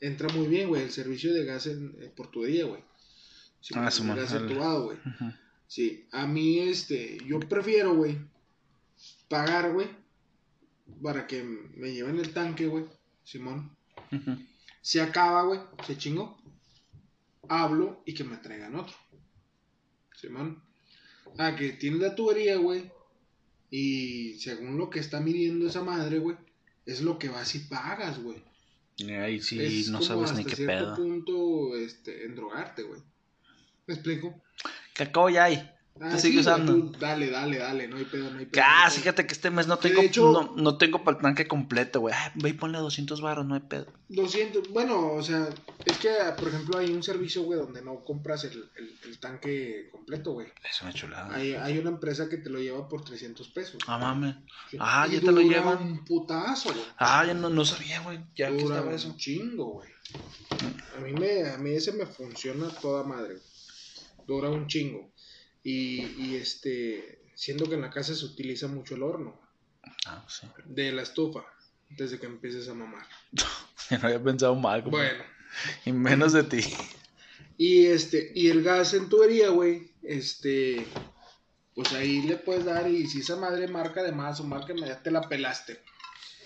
entra 0.00 0.28
muy 0.34 0.46
bien, 0.48 0.68
güey, 0.68 0.82
el 0.82 0.90
servicio 0.90 1.32
de 1.32 1.44
gas 1.44 1.66
en, 1.66 1.96
eh, 2.00 2.12
por 2.14 2.30
tu 2.30 2.44
día, 2.44 2.64
güey. 2.66 2.82
Sí, 3.60 3.74
Ah, 3.76 3.90
Simón, 3.90 4.16
gas 4.16 4.32
güey. 4.82 4.98
Sí, 5.66 6.08
a 6.12 6.26
mí, 6.26 6.58
este, 6.60 7.18
yo 7.26 7.38
prefiero, 7.40 7.94
güey, 7.94 8.18
pagar, 9.28 9.72
güey, 9.72 9.88
para 11.02 11.26
que 11.26 11.42
me 11.42 11.92
lleven 11.92 12.18
el 12.18 12.32
tanque, 12.32 12.66
güey, 12.66 12.84
Simón. 13.24 13.76
Se 14.80 15.00
acaba, 15.02 15.42
güey, 15.42 15.60
se 15.86 15.98
chingó. 15.98 16.37
Hablo 17.48 18.02
y 18.04 18.14
que 18.14 18.24
me 18.24 18.36
traigan 18.36 18.74
otro. 18.74 18.94
Simón. 20.14 20.62
Ah, 21.38 21.54
que 21.56 21.70
tienes 21.72 22.00
la 22.00 22.14
tubería, 22.14 22.56
güey. 22.56 22.90
Y 23.70 24.34
según 24.38 24.78
lo 24.78 24.88
que 24.90 25.00
está 25.00 25.20
midiendo 25.20 25.66
esa 25.66 25.82
madre, 25.82 26.18
güey, 26.18 26.36
es 26.86 27.02
lo 27.02 27.18
que 27.18 27.28
vas 27.28 27.54
y 27.54 27.60
pagas, 27.60 28.22
güey. 28.22 28.42
Ahí 29.06 29.40
sí, 29.40 29.60
es 29.60 29.88
no 29.90 29.98
como 29.98 30.08
sabes 30.08 30.32
ni 30.32 30.38
hasta 30.40 30.50
qué 30.50 30.56
cierto 30.56 30.84
pedo. 30.84 30.96
punto, 30.96 31.76
este, 31.76 32.24
endrogarte, 32.24 32.82
güey. 32.82 33.00
¿Me 33.86 33.94
explico? 33.94 34.42
¿Qué 34.94 35.04
acabo 35.04 35.30
ya 35.30 35.44
hay? 35.44 35.70
Ah, 36.00 36.10
Te 36.10 36.18
sigue 36.18 36.34
sí, 36.34 36.40
usando. 36.40 36.72
tú 36.74 36.92
dale, 36.98 37.30
dale, 37.30 37.58
dale, 37.58 37.88
no 37.88 37.96
hay 37.96 38.04
pedo, 38.04 38.30
no 38.30 38.38
hay 38.38 38.46
pedo. 38.46 38.62
Ah, 38.66 38.88
fíjate 38.90 39.26
que 39.26 39.32
este 39.32 39.50
mes 39.50 39.66
no 39.66 39.78
Que 39.78 39.88
tengo, 39.88 40.02
hecho- 40.02 40.32
no, 40.32 40.54
no 40.56 40.76
tengo 40.78 41.02
para 41.02 41.16
el 41.16 41.22
tanque 41.22 41.46
completo, 41.48 42.00
güey. 42.00 42.14
Ve 42.36 42.50
y 42.50 42.52
ponle 42.52 42.78
200 42.78 43.20
baros, 43.20 43.44
no 43.46 43.54
hay 43.54 43.60
pedo. 43.60 43.86
200, 44.10 44.68
bueno, 44.70 45.12
o 45.12 45.22
sea, 45.22 45.48
es 45.84 45.98
que, 45.98 46.10
por 46.38 46.48
ejemplo, 46.48 46.78
hay 46.78 46.92
un 46.92 47.02
servicio, 47.02 47.42
güey, 47.42 47.58
donde 47.58 47.82
no 47.82 48.04
compras 48.04 48.44
el, 48.44 48.70
el, 48.76 48.98
el 49.04 49.18
tanque 49.18 49.88
completo, 49.92 50.32
güey. 50.32 50.46
Es 50.70 50.80
una 50.82 50.92
chulada. 50.92 51.34
Hay, 51.34 51.54
hay 51.54 51.78
una 51.78 51.90
empresa 51.90 52.28
que 52.28 52.36
te 52.38 52.48
lo 52.50 52.58
lleva 52.58 52.88
por 52.88 53.04
300 53.04 53.48
pesos. 53.48 53.76
Ah, 53.86 53.98
mames. 53.98 54.36
Sí. 54.70 54.76
ah, 54.80 55.06
Y 55.10 55.14
ya 55.14 55.20
te 55.20 55.26
lo 55.26 55.40
dura 55.42 55.58
llevan. 55.58 55.82
un 55.82 56.04
putazo, 56.04 56.70
güey. 56.72 56.84
Ah, 56.96 57.24
ya 57.26 57.34
no, 57.34 57.50
no 57.50 57.64
sabía, 57.64 58.00
güey. 58.02 58.20
Ya 58.36 58.48
que 58.50 58.62
Dura 58.62 58.82
un 58.82 58.92
eso. 58.94 59.14
chingo, 59.16 59.72
güey. 59.72 59.88
A 60.96 61.00
mí, 61.00 61.12
me, 61.12 61.48
a 61.50 61.58
mí 61.58 61.70
ese 61.72 61.92
me 61.92 62.06
funciona 62.06 62.68
toda 62.80 63.02
madre. 63.04 63.36
Dura 64.26 64.48
un 64.50 64.66
chingo. 64.66 65.10
Y, 65.70 66.14
y 66.18 66.36
este, 66.36 67.20
siendo 67.34 67.68
que 67.68 67.74
en 67.74 67.82
la 67.82 67.90
casa 67.90 68.14
se 68.14 68.24
utiliza 68.24 68.68
mucho 68.68 68.94
el 68.94 69.02
horno 69.02 69.38
Ah, 70.06 70.24
sí. 70.28 70.46
de 70.64 70.92
la 70.92 71.02
estufa, 71.02 71.44
desde 71.90 72.18
que 72.18 72.24
empieces 72.26 72.68
a 72.68 72.74
mamar. 72.74 73.06
No 73.90 73.98
había 74.02 74.22
pensado 74.22 74.54
mal, 74.54 74.80
güey. 74.82 74.92
Bueno. 74.92 75.24
Y 75.84 75.92
menos 75.92 76.32
de 76.32 76.44
ti. 76.44 76.60
Y 77.60 77.86
este, 77.86 78.30
y 78.36 78.50
el 78.50 78.62
gas 78.62 78.94
en 78.94 79.08
tubería, 79.08 79.48
güey, 79.48 79.90
este, 80.04 80.86
pues 81.74 81.92
ahí 81.92 82.22
le 82.22 82.36
puedes 82.36 82.64
dar 82.64 82.88
y 82.88 83.08
si 83.08 83.18
esa 83.20 83.34
madre 83.34 83.66
marca 83.66 84.00
de 84.04 84.12
más 84.12 84.38
o 84.38 84.44
marca 84.44 84.72
ya 84.76 85.02
te 85.02 85.10
la 85.10 85.22
pelaste. 85.22 85.82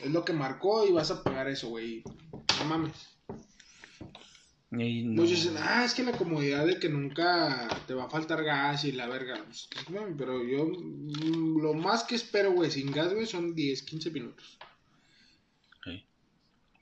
Es 0.02 0.10
lo 0.10 0.24
que 0.24 0.32
marcó 0.32 0.88
y 0.88 0.90
vas 0.90 1.10
a 1.10 1.22
pagar 1.22 1.48
eso, 1.48 1.68
güey. 1.68 2.02
No 2.58 2.64
mames. 2.64 2.92
Y 4.72 5.02
no. 5.02 5.22
Muchos 5.22 5.42
dicen, 5.42 5.56
ah, 5.58 5.84
es 5.84 5.92
que 5.92 6.02
la 6.02 6.12
comodidad 6.12 6.66
de 6.66 6.78
que 6.78 6.88
nunca 6.88 7.68
te 7.86 7.92
va 7.92 8.04
a 8.04 8.10
faltar 8.10 8.42
gas 8.42 8.84
y 8.84 8.92
la 8.92 9.06
verga. 9.06 9.44
Pues, 9.44 9.68
pero 10.16 10.42
yo 10.42 10.64
mm, 10.66 11.60
lo 11.60 11.74
más 11.74 12.04
que 12.04 12.14
espero, 12.14 12.52
güey, 12.52 12.70
sin 12.70 12.90
gas, 12.90 13.12
güey, 13.12 13.26
son 13.26 13.54
10, 13.54 13.82
15 13.82 14.10
minutos. 14.10 14.58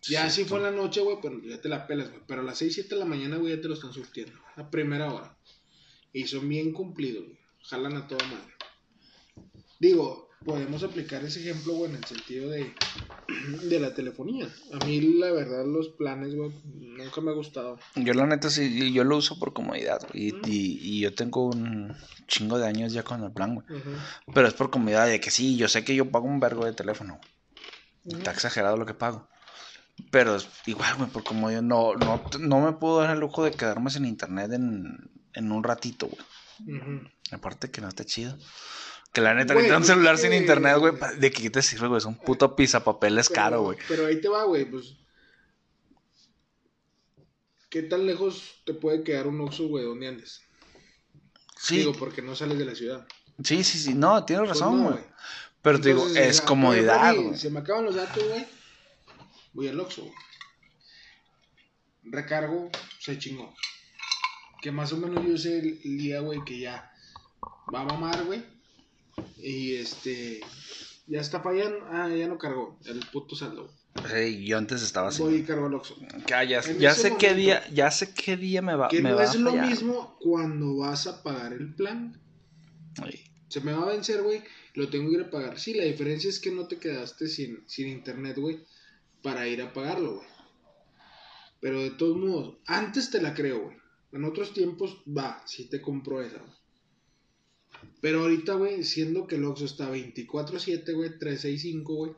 Ya 0.02 0.30
Sí, 0.30 0.44
fue 0.44 0.58
en 0.58 0.64
la 0.64 0.70
noche, 0.70 1.02
güey, 1.02 1.18
pero 1.20 1.42
ya 1.42 1.60
te 1.60 1.68
la 1.68 1.86
pelas, 1.86 2.08
güey. 2.10 2.22
Pero 2.26 2.40
a 2.40 2.44
las 2.44 2.58
6, 2.58 2.72
7 2.74 2.94
de 2.94 3.00
la 3.00 3.04
mañana, 3.04 3.36
güey, 3.36 3.54
ya 3.54 3.60
te 3.60 3.68
lo 3.68 3.74
están 3.74 3.92
surtiendo. 3.92 4.32
A 4.56 4.70
primera 4.70 5.12
hora. 5.12 5.36
Y 6.12 6.26
son 6.26 6.48
bien 6.48 6.72
cumplidos, 6.72 7.24
güey. 7.24 7.38
Jalan 7.64 7.96
a 7.96 8.06
toda 8.06 8.24
madre. 8.26 8.54
Digo, 9.78 10.29
podemos 10.44 10.82
aplicar 10.82 11.22
ese 11.24 11.40
ejemplo, 11.40 11.74
güey, 11.74 11.90
en 11.90 11.96
el 11.96 12.04
sentido 12.04 12.50
de, 12.50 12.74
de 13.68 13.80
la 13.80 13.94
telefonía. 13.94 14.48
A 14.72 14.84
mí, 14.84 15.00
la 15.00 15.30
verdad, 15.32 15.64
los 15.66 15.88
planes, 15.90 16.34
güey, 16.34 16.50
nunca 16.64 17.20
me 17.20 17.30
ha 17.30 17.34
gustado. 17.34 17.78
Yo 17.96 18.14
la 18.14 18.26
neta 18.26 18.50
sí, 18.50 18.92
yo 18.92 19.04
lo 19.04 19.18
uso 19.18 19.38
por 19.38 19.52
comodidad, 19.52 20.00
güey. 20.10 20.28
Y, 20.28 20.50
y, 20.50 20.78
y 20.82 21.00
yo 21.00 21.14
tengo 21.14 21.46
un 21.46 21.94
chingo 22.26 22.58
de 22.58 22.66
años 22.66 22.92
ya 22.92 23.02
con 23.02 23.22
el 23.22 23.32
plan, 23.32 23.54
güey. 23.54 23.66
Pero 24.34 24.48
es 24.48 24.54
por 24.54 24.70
comodidad 24.70 25.06
de 25.06 25.20
que 25.20 25.30
sí, 25.30 25.56
yo 25.56 25.68
sé 25.68 25.84
que 25.84 25.94
yo 25.94 26.10
pago 26.10 26.26
un 26.26 26.40
vergo 26.40 26.64
de 26.64 26.72
teléfono. 26.72 27.20
Está 28.04 28.32
exagerado 28.32 28.76
lo 28.76 28.86
que 28.86 28.94
pago. 28.94 29.28
Pero 30.10 30.36
es 30.36 30.48
igual, 30.64 30.96
güey, 30.96 31.10
por 31.10 31.22
comodidad. 31.22 31.60
No, 31.62 31.94
no, 31.94 32.22
no 32.38 32.60
me 32.60 32.72
puedo 32.72 33.00
dar 33.00 33.10
el 33.10 33.20
lujo 33.20 33.44
de 33.44 33.50
quedarme 33.50 33.90
sin 33.90 34.06
internet 34.06 34.52
en, 34.52 35.10
en 35.34 35.52
un 35.52 35.62
ratito, 35.62 36.08
güey. 36.08 36.24
Aparte 37.30 37.70
que 37.70 37.82
no 37.82 37.88
está 37.88 38.04
chido. 38.04 38.36
Que 39.12 39.20
la 39.20 39.34
neta, 39.34 39.54
ahorita 39.54 39.76
un 39.76 39.84
celular 39.84 40.18
sin 40.18 40.32
internet, 40.32 40.78
güey, 40.78 40.92
¿de 41.18 41.30
qué 41.32 41.50
te 41.50 41.62
sirve, 41.62 41.88
güey? 41.88 41.98
Es 41.98 42.04
un 42.04 42.16
puto 42.16 42.54
papel 42.54 43.18
es 43.18 43.28
caro, 43.28 43.62
güey. 43.62 43.78
Pero 43.88 44.06
ahí 44.06 44.20
te 44.20 44.28
va, 44.28 44.44
güey, 44.44 44.64
pues. 44.64 44.94
¿Qué 47.68 47.82
tan 47.82 48.06
lejos 48.06 48.62
te 48.64 48.74
puede 48.74 49.02
quedar 49.02 49.26
un 49.26 49.40
Oxxo, 49.40 49.68
güey, 49.68 49.84
donde 49.84 50.08
andes? 50.08 50.42
Sí, 51.56 51.78
Digo, 51.78 51.92
porque 51.92 52.22
no 52.22 52.34
sales 52.34 52.58
de 52.58 52.64
la 52.64 52.74
ciudad. 52.74 53.06
sí, 53.42 53.64
sí, 53.64 53.78
sí. 53.78 53.94
No, 53.94 54.24
tienes 54.24 54.46
Pues 54.48 54.58
razón, 54.60 54.82
no, 54.82 54.90
güey. 54.90 55.04
Pero 55.62 55.80
te 55.80 55.88
digo, 55.90 56.06
es 56.08 56.36
sea, 56.36 56.46
comodidad, 56.46 57.14
güey. 57.14 57.36
Se 57.36 57.50
me 57.50 57.60
acaban 57.60 57.84
los 57.84 57.94
datos, 57.96 58.22
güey. 58.28 58.46
Voy 59.52 59.68
al 59.68 59.80
Oxxo, 59.80 60.02
güey. 60.02 60.14
Recargo, 62.04 62.70
se 62.98 63.18
chingó. 63.18 63.54
Que 64.62 64.70
más 64.72 64.92
o 64.92 64.96
menos 64.96 65.24
yo 65.26 65.36
sé 65.36 65.58
el 65.58 65.98
día, 65.98 66.20
güey, 66.20 66.44
que 66.44 66.58
ya 66.60 66.92
va 67.74 67.80
a 67.80 67.84
mamar, 67.84 68.24
güey. 68.24 68.59
Y 69.38 69.74
este. 69.74 70.40
Ya 71.06 71.20
está 71.20 71.40
fallando. 71.40 71.78
Ah, 71.90 72.08
ya 72.08 72.28
no 72.28 72.38
cargó. 72.38 72.78
El 72.84 73.00
puto 73.12 73.34
saldo. 73.34 73.72
Sí, 74.08 74.46
yo 74.46 74.56
antes 74.56 74.82
estaba 74.82 75.08
así. 75.08 75.22
Voy 75.22 75.36
y 75.36 75.42
cargo 75.42 75.66
al 75.66 75.74
Oxxo. 75.74 75.96
Ya 76.26 76.44
ya 76.44 76.62
sé 76.62 77.16
qué 77.18 77.34
día, 77.34 77.62
ya 77.72 77.90
sé 77.90 78.14
qué 78.14 78.36
día 78.36 78.62
me 78.62 78.74
va, 78.76 78.88
Que 78.88 79.02
me 79.02 79.10
no 79.10 79.16
va 79.16 79.24
es 79.24 79.34
a 79.34 79.38
lo 79.38 79.52
mismo 79.52 80.16
cuando 80.20 80.76
vas 80.76 81.06
a 81.06 81.22
pagar 81.22 81.52
el 81.52 81.74
plan. 81.74 82.20
Se 83.48 83.60
me 83.60 83.72
va 83.72 83.82
a 83.82 83.92
vencer, 83.92 84.22
güey. 84.22 84.42
Lo 84.74 84.88
tengo 84.88 85.10
que 85.10 85.16
ir 85.16 85.22
a 85.22 85.30
pagar. 85.30 85.58
Sí, 85.58 85.74
la 85.74 85.84
diferencia 85.84 86.30
es 86.30 86.38
que 86.38 86.52
no 86.52 86.68
te 86.68 86.78
quedaste 86.78 87.26
sin, 87.26 87.64
sin 87.66 87.88
internet, 87.88 88.38
güey. 88.38 88.64
Para 89.22 89.48
ir 89.48 89.60
a 89.60 89.72
pagarlo, 89.72 90.16
güey. 90.16 90.28
Pero 91.60 91.82
de 91.82 91.90
todos 91.90 92.16
modos, 92.16 92.58
antes 92.66 93.10
te 93.10 93.20
la 93.20 93.34
creo, 93.34 93.64
güey. 93.64 93.76
En 94.12 94.24
otros 94.24 94.54
tiempos, 94.54 95.02
va, 95.06 95.42
sí 95.46 95.68
te 95.68 95.80
compro 95.80 96.22
esa, 96.22 96.38
güey. 96.38 96.59
Pero 98.00 98.20
ahorita, 98.22 98.54
güey, 98.54 98.82
siendo 98.84 99.26
que 99.26 99.36
el 99.36 99.44
Oxxo 99.44 99.64
está 99.66 99.90
24-7, 99.90 100.94
güey, 100.94 101.18
365, 101.18 101.94
güey. 101.94 102.12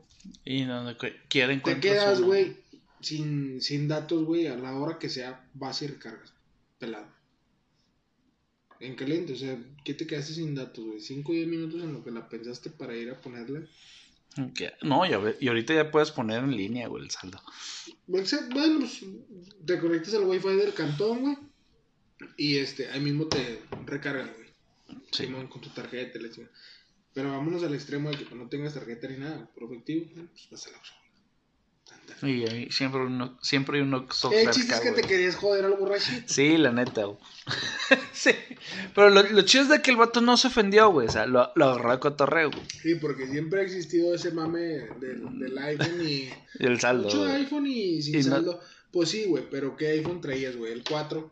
Y 0.45 0.63
donde 0.65 0.95
cu- 0.97 1.07
quieren 1.29 1.61
Te 1.61 1.79
quedas, 1.79 2.21
güey, 2.21 2.57
sin, 3.01 3.61
sin 3.61 3.87
datos, 3.87 4.23
güey, 4.23 4.47
a 4.47 4.55
la 4.55 4.75
hora 4.77 4.97
que 4.99 5.09
sea, 5.09 5.45
vas 5.53 5.81
y 5.81 5.87
recargas. 5.87 6.33
Pelado. 6.79 7.07
En 8.79 8.95
caliente, 8.95 9.33
o 9.33 9.35
sea, 9.35 9.57
¿qué 9.85 9.93
te 9.93 10.05
quedaste 10.07 10.33
sin 10.33 10.55
datos, 10.55 10.83
güey? 10.85 10.99
5 10.99 11.31
o 11.31 11.35
10 11.35 11.47
minutos 11.47 11.81
en 11.81 11.93
lo 11.93 12.03
que 12.03 12.11
la 12.11 12.27
pensaste 12.27 12.69
para 12.69 12.95
ir 12.95 13.09
a 13.11 13.19
ponerle. 13.21 13.67
Que- 14.55 14.73
No, 14.81 15.03
y 15.05 15.47
ahorita 15.47 15.73
ya 15.73 15.91
puedes 15.91 16.11
poner 16.11 16.43
en 16.43 16.55
línea, 16.57 16.87
güey, 16.87 17.03
el 17.03 17.11
saldo. 17.11 17.39
Bueno, 18.07 18.79
pues, 18.79 19.05
te 19.65 19.79
conectas 19.79 20.13
al 20.15 20.23
wifi 20.23 20.49
del 20.55 20.73
cantón, 20.73 21.21
güey. 21.21 21.37
Y 22.37 22.57
este, 22.57 22.89
ahí 22.89 22.99
mismo 22.99 23.27
te 23.27 23.61
recargan, 23.85 24.31
güey. 24.35 24.42
Sí. 25.11 25.25
Simón, 25.25 25.47
con 25.47 25.61
tu 25.61 25.69
tarjeta, 25.69 26.19
la 26.19 26.29
chingada. 26.31 26.53
Pero 27.13 27.31
vámonos 27.31 27.63
al 27.63 27.73
extremo 27.75 28.09
de 28.09 28.17
que 28.17 28.25
pues, 28.25 28.35
no 28.35 28.47
tengas 28.49 28.73
tarjeta 28.73 29.07
ni 29.07 29.17
nada, 29.17 29.49
por 29.53 29.63
efectivo, 29.65 30.07
pues 30.15 30.47
vas 30.51 30.67
a 30.67 30.71
la 30.71 30.77
opción. 30.77 30.97
Y 32.21 32.47
ahí 32.47 32.71
siempre, 32.71 33.01
uno, 33.01 33.37
siempre 33.41 33.77
hay 33.77 33.83
uno 33.83 34.07
El 34.31 34.49
chiste 34.51 34.73
es 34.73 34.79
que 34.79 34.91
te 34.91 35.01
querías 35.03 35.35
joder 35.35 35.65
al 35.65 35.73
borrachito. 35.73 36.23
Sí, 36.31 36.57
la 36.57 36.71
neta, 36.71 37.05
güey. 37.05 37.17
sí. 38.13 38.31
Pero 38.95 39.09
lo, 39.09 39.23
lo 39.23 39.41
chido 39.43 39.63
es 39.63 39.69
de 39.69 39.81
que 39.81 39.91
el 39.91 39.97
vato 39.97 40.21
no 40.21 40.35
se 40.37 40.47
ofendió, 40.47 40.89
güey. 40.91 41.07
O 41.07 41.11
sea, 41.11 41.25
lo, 41.25 41.51
lo 41.55 41.65
agarró 41.65 41.91
de 41.91 41.99
cotorreo, 41.99 42.51
güey. 42.51 42.63
Sí, 42.81 42.95
porque 42.95 43.27
siempre 43.27 43.61
ha 43.61 43.63
existido 43.63 44.13
ese 44.15 44.31
mame 44.31 44.59
del, 44.99 45.39
del 45.39 45.57
iPhone 45.57 46.01
y. 46.07 46.29
Y 46.59 46.65
el 46.65 46.79
saldo. 46.79 47.03
Mucho 47.05 47.19
güey. 47.19 47.31
iPhone 47.31 47.67
y 47.67 48.01
sin 48.01 48.15
Y 48.15 48.17
no- 48.23 48.23
saldo. 48.23 48.59
Pues 48.91 49.09
sí, 49.09 49.25
güey, 49.25 49.43
pero 49.49 49.75
¿qué 49.75 49.87
iPhone 49.87 50.21
traías, 50.21 50.55
güey? 50.55 50.71
El 50.71 50.83
4. 50.83 51.31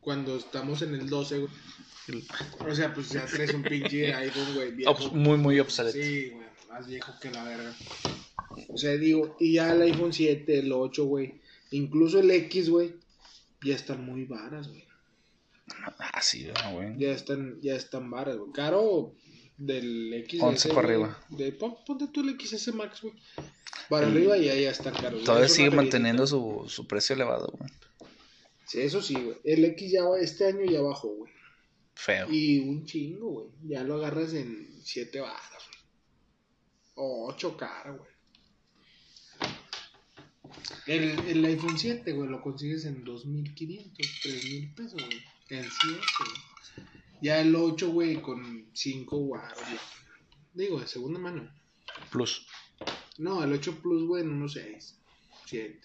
Cuando 0.00 0.36
estamos 0.36 0.82
en 0.82 0.94
el 0.94 1.08
12, 1.08 1.38
güey. 1.38 1.50
El- 2.08 2.24
O 2.68 2.74
sea, 2.74 2.92
pues 2.92 3.10
ya 3.10 3.24
traes 3.26 3.54
un 3.54 3.62
pinche 3.62 4.12
iPhone, 4.14 4.54
güey, 4.54 4.72
viejo. 4.72 5.10
muy, 5.12 5.38
muy 5.38 5.60
obsoleto. 5.60 5.96
Sí, 5.96 6.30
güey, 6.30 6.46
más 6.68 6.86
viejo 6.86 7.12
que 7.20 7.30
la 7.30 7.44
verga. 7.44 7.74
O 8.68 8.76
sea, 8.78 8.92
digo, 8.92 9.36
y 9.40 9.54
ya 9.54 9.72
el 9.72 9.82
iPhone 9.82 10.12
7, 10.12 10.58
el 10.58 10.72
8, 10.72 11.04
güey. 11.04 11.40
Incluso 11.70 12.20
el 12.20 12.30
X, 12.30 12.68
güey. 12.70 12.94
Ya 13.62 13.74
están 13.74 14.04
muy 14.04 14.24
varas, 14.24 14.68
güey. 14.68 14.84
Ah, 15.98 16.20
sí, 16.20 16.46
ah, 16.62 16.72
güey. 16.72 16.96
Ya 16.98 17.10
están, 17.12 17.58
ya 17.62 17.74
están 17.74 18.10
varas, 18.10 18.36
güey. 18.36 18.52
Caro 18.52 19.14
del 19.56 20.12
X. 20.14 20.42
11 20.42 20.68
para 20.70 20.80
arriba. 20.86 21.18
De, 21.30 21.52
ponte 21.52 22.06
tú 22.12 22.20
el 22.20 22.38
XS 22.38 22.74
Max, 22.74 23.00
güey. 23.02 23.14
Para 23.88 24.06
arriba 24.06 24.36
y 24.36 24.44
ya, 24.46 24.54
ya 24.54 24.70
está 24.70 24.92
caro. 24.92 25.18
Ya 25.18 25.24
Todavía 25.24 25.48
sigue 25.48 25.70
manteniendo 25.70 26.26
su, 26.26 26.64
su 26.68 26.86
precio 26.86 27.14
elevado, 27.14 27.52
güey. 27.58 27.70
Sí, 28.66 28.80
eso 28.80 29.02
sí, 29.02 29.14
güey. 29.14 29.36
El 29.44 29.64
X 29.64 29.92
ya 29.92 30.04
va, 30.04 30.18
este 30.20 30.46
año 30.46 30.64
ya 30.64 30.80
bajó, 30.80 31.08
güey. 31.08 31.32
Feo. 31.94 32.30
Y 32.30 32.58
un 32.58 32.84
chingo, 32.84 33.30
güey. 33.30 33.48
Ya 33.62 33.82
lo 33.82 33.94
agarras 33.94 34.34
en 34.34 34.80
7 34.82 35.20
baras, 35.20 35.50
güey. 35.50 37.06
O 37.06 37.28
8 37.28 37.56
caras, 37.56 37.98
güey. 37.98 38.14
El, 40.86 41.18
el 41.26 41.44
iPhone 41.44 41.78
7, 41.78 42.12
güey, 42.12 42.28
lo 42.28 42.42
consigues 42.42 42.84
en 42.84 43.04
2.500, 43.04 43.94
3.000 43.96 44.74
pesos, 44.74 45.02
güey. 45.02 45.22
El 45.48 45.70
7, 45.70 46.00
güey. 46.18 46.86
Ya 47.22 47.40
el 47.40 47.54
8, 47.56 47.90
güey, 47.90 48.20
con 48.20 48.68
5 48.74 49.28
baros, 49.28 49.58
güey. 49.58 49.78
Digo, 50.52 50.80
de 50.80 50.86
segunda 50.86 51.18
mano. 51.18 51.50
Plus. 52.10 52.46
No, 53.18 53.42
el 53.42 53.52
8 53.52 53.80
Plus, 53.80 54.06
güey, 54.06 54.22
en 54.22 54.30
unos 54.30 54.52
6, 54.52 54.98
7. 55.46 55.80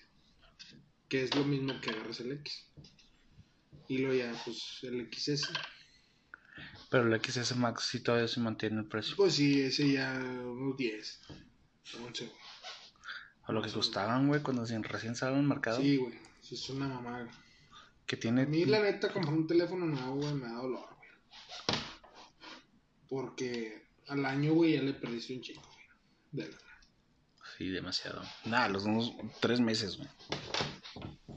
Que 1.07 1.23
es 1.23 1.35
lo 1.35 1.43
mismo 1.45 1.79
que 1.81 1.91
agarras 1.91 2.19
el 2.19 2.33
X. 2.33 2.65
Y 3.87 3.99
luego 3.99 4.15
ya, 4.15 4.41
pues, 4.43 4.79
el 4.83 5.09
XS. 5.11 5.49
Pero 6.89 7.13
el 7.13 7.22
XS 7.24 7.55
Max 7.55 7.88
sí 7.91 8.00
todavía 8.01 8.27
se 8.27 8.39
mantiene 8.39 8.79
el 8.79 8.88
precio. 8.88 9.15
Pues 9.15 9.36
sí, 9.36 9.62
ese 9.62 9.91
ya 9.91 10.12
unos 10.13 10.75
10. 10.75 11.19
11, 12.03 12.25
güey. 12.25 12.38
A 13.43 13.51
lo 13.51 13.62
que 13.62 13.72
costaban, 13.72 14.27
güey, 14.27 14.41
cuando 14.41 14.63
recién 14.65 15.15
salieron 15.15 15.41
al 15.43 15.48
mercado. 15.48 15.81
Sí, 15.81 15.98
güey. 15.98 16.13
Sí, 16.41 16.55
es 16.55 16.69
una 16.69 16.88
mamada. 16.88 17.24
güey. 17.24 17.36
Que 18.05 18.17
tiene. 18.17 18.43
A 18.43 18.46
mí, 18.46 18.65
la 18.65 18.79
neta, 18.81 19.12
comprar 19.13 19.34
un 19.36 19.48
teléfono 19.48 19.86
nuevo, 19.86 20.15
güey, 20.15 20.33
me 20.33 20.48
da 20.48 20.53
dolor, 20.55 20.87
güey. 20.98 21.79
Porque 23.07 23.87
al 24.07 24.25
año, 24.25 24.53
güey, 24.53 24.74
ya 24.74 24.81
le 24.81 24.94
perdiste 24.94 25.33
un 25.35 25.42
chico, 25.42 25.61
güey. 26.31 26.46
De 26.46 26.51
la 26.51 26.57
Sí, 27.57 27.68
demasiado. 27.70 28.22
Nada, 28.46 28.70
los 28.70 28.85
unos 28.85 29.13
tres 29.42 29.59
meses, 29.59 29.98
güey. 29.98 30.09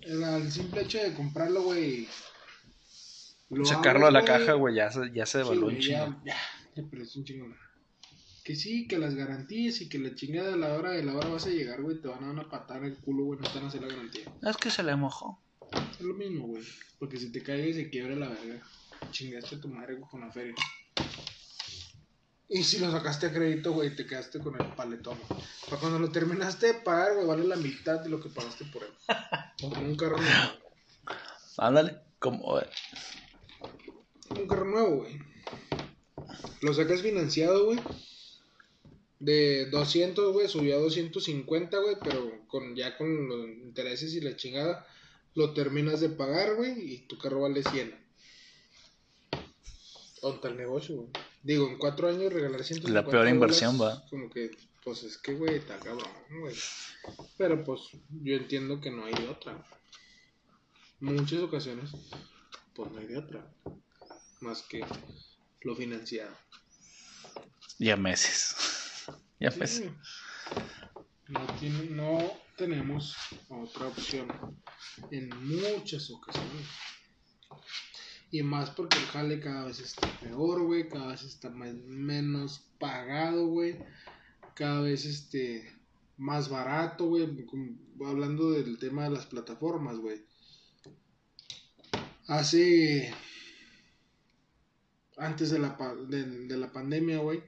el, 0.02 0.22
el 0.22 0.52
simple 0.52 0.82
hecho 0.82 0.98
de 0.98 1.14
comprarlo, 1.14 1.62
güey. 1.62 2.08
Lo 3.58 3.64
Sacarlo 3.64 4.06
a 4.06 4.10
la 4.10 4.24
caja, 4.24 4.54
güey, 4.54 4.74
ya 4.76 4.90
se, 4.90 5.12
ya 5.12 5.26
se 5.26 5.32
Sí, 5.32 5.38
devaluó 5.38 5.68
un 5.68 5.74
güey, 5.74 5.86
ya, 5.88 6.04
chingo. 6.06 6.20
ya, 6.24 6.36
le 6.74 6.82
perdiste 6.84 7.18
un 7.18 7.24
chingo. 7.24 7.46
Que 8.44 8.56
sí, 8.56 8.88
que 8.88 8.98
las 8.98 9.14
garantías 9.14 9.80
y 9.80 9.88
que 9.88 9.98
la 9.98 10.14
chingada 10.14 10.50
de 10.50 10.56
la 10.56 10.74
hora 10.74 10.90
de 10.92 11.04
la 11.04 11.14
hora 11.14 11.28
vas 11.28 11.46
a 11.46 11.50
llegar, 11.50 11.80
güey, 11.82 12.00
te 12.00 12.08
van 12.08 12.18
a 12.24 12.26
dar 12.26 12.30
una 12.34 12.48
patada 12.50 12.80
en 12.80 12.86
el 12.86 12.96
culo, 12.96 13.24
güey, 13.24 13.38
no 13.40 13.48
te 13.48 13.54
van 13.54 13.64
a 13.64 13.68
hacer 13.68 13.82
la 13.82 13.88
garantía. 13.88 14.24
Es 14.42 14.56
que 14.56 14.70
se 14.70 14.82
le 14.82 14.96
mojó. 14.96 15.40
Es 15.92 16.00
lo 16.00 16.14
mismo, 16.14 16.46
güey. 16.48 16.62
Porque 16.98 17.18
si 17.18 17.30
te 17.30 17.42
cae 17.42 17.68
y 17.68 17.74
se 17.74 17.88
quiebra 17.88 18.16
la 18.16 18.28
verga, 18.28 18.60
chingaste 19.10 19.56
a 19.56 19.60
tu 19.60 19.68
madre 19.68 19.94
güey, 19.94 20.10
con 20.10 20.20
la 20.20 20.30
feria. 20.32 20.54
Y 22.48 22.64
si 22.64 22.78
lo 22.80 22.90
sacaste 22.90 23.26
a 23.26 23.32
crédito, 23.32 23.72
güey, 23.72 23.94
te 23.96 24.04
quedaste 24.06 24.38
con 24.40 24.60
el 24.60 24.66
paletón. 24.74 25.18
Para 25.70 25.80
cuando 25.80 25.98
lo 25.98 26.10
terminaste 26.10 26.66
de 26.66 26.74
pagar, 26.74 27.14
güey, 27.14 27.26
vale 27.26 27.44
la 27.44 27.56
mitad 27.56 28.00
de 28.00 28.10
lo 28.10 28.20
que 28.20 28.28
pagaste 28.28 28.64
por 28.66 28.82
él. 28.82 28.90
Como 29.60 29.80
un 29.80 29.96
carro. 29.96 30.16
Ándale. 31.58 31.96
Como, 32.18 32.60
Un 34.36 34.46
carro 34.46 34.64
nuevo, 34.64 34.96
güey. 34.98 35.18
Lo 36.60 36.72
sacas 36.74 37.02
financiado, 37.02 37.64
güey. 37.66 37.78
De 39.18 39.66
200, 39.66 40.32
güey, 40.32 40.48
subió 40.48 40.76
a 40.76 40.80
250, 40.80 41.78
güey, 41.78 41.96
pero 42.02 42.46
con 42.48 42.74
ya 42.74 42.96
con 42.96 43.28
los 43.28 43.48
intereses 43.48 44.14
y 44.14 44.20
la 44.20 44.36
chingada, 44.36 44.86
lo 45.34 45.52
terminas 45.54 46.00
de 46.00 46.08
pagar, 46.08 46.56
güey, 46.56 46.94
y 46.94 46.98
tu 47.06 47.18
carro 47.18 47.42
vale 47.42 47.62
100. 47.62 47.94
Ponta 50.20 50.48
el 50.48 50.56
negocio, 50.56 50.96
güey. 50.96 51.08
Digo, 51.42 51.68
en 51.68 51.78
cuatro 51.78 52.08
años 52.08 52.32
regalar 52.32 52.62
150 52.62 53.00
La 53.00 53.08
peor 53.08 53.28
inversión, 53.28 53.80
va. 53.80 54.04
Como 54.08 54.30
que, 54.30 54.50
pues 54.84 55.02
es 55.02 55.18
que, 55.18 55.34
güey, 55.34 55.56
está 55.56 55.78
cabrón, 55.78 56.08
güey. 56.40 56.54
Pero 57.36 57.64
pues 57.64 57.80
yo 58.10 58.36
entiendo 58.36 58.80
que 58.80 58.90
no 58.90 59.04
hay 59.04 59.14
de 59.14 59.28
otra. 59.28 59.64
Muchas 61.00 61.40
ocasiones, 61.40 61.90
pues 62.74 62.90
no 62.92 62.98
hay 62.98 63.06
de 63.06 63.18
otra. 63.18 63.52
Más 64.42 64.62
que 64.62 64.84
lo 65.62 65.74
financiado. 65.76 66.36
ya 67.78 67.96
meses. 67.96 68.54
ya 69.40 69.50
Sí, 69.50 69.58
meses. 69.60 69.80
güey. 69.80 69.92
no, 71.28 71.46
tiene- 71.58 71.90
no 71.90 72.32
tenemos 72.56 73.16
otra 73.48 73.86
opción 73.88 74.28
en 75.10 75.28
muchas 75.46 76.10
ocasiones. 76.10 76.66
Y 78.30 78.42
más 78.42 78.70
porque 78.70 78.96
el 78.98 79.04
jale 79.06 79.40
cada 79.40 79.64
vez 79.66 79.78
está 79.80 80.08
peor, 80.20 80.62
güey. 80.62 80.88
Cada 80.88 81.08
vez 81.08 81.22
está 81.22 81.50
más- 81.50 81.74
menos 81.74 82.64
pagado, 82.78 83.46
güey. 83.46 83.78
Cada 84.54 84.80
vez 84.80 85.04
este 85.04 85.78
más 86.16 86.48
barato, 86.48 87.06
güey. 87.06 87.28
Hablando 88.04 88.50
del 88.52 88.78
tema 88.78 89.04
de 89.04 89.10
las 89.10 89.26
plataformas, 89.26 89.98
güey. 89.98 90.24
Hace... 92.26 93.12
Antes 95.22 95.50
de 95.50 95.58
la, 95.60 95.76
de, 96.08 96.24
de 96.24 96.56
la 96.56 96.72
pandemia, 96.72 97.18
güey. 97.18 97.42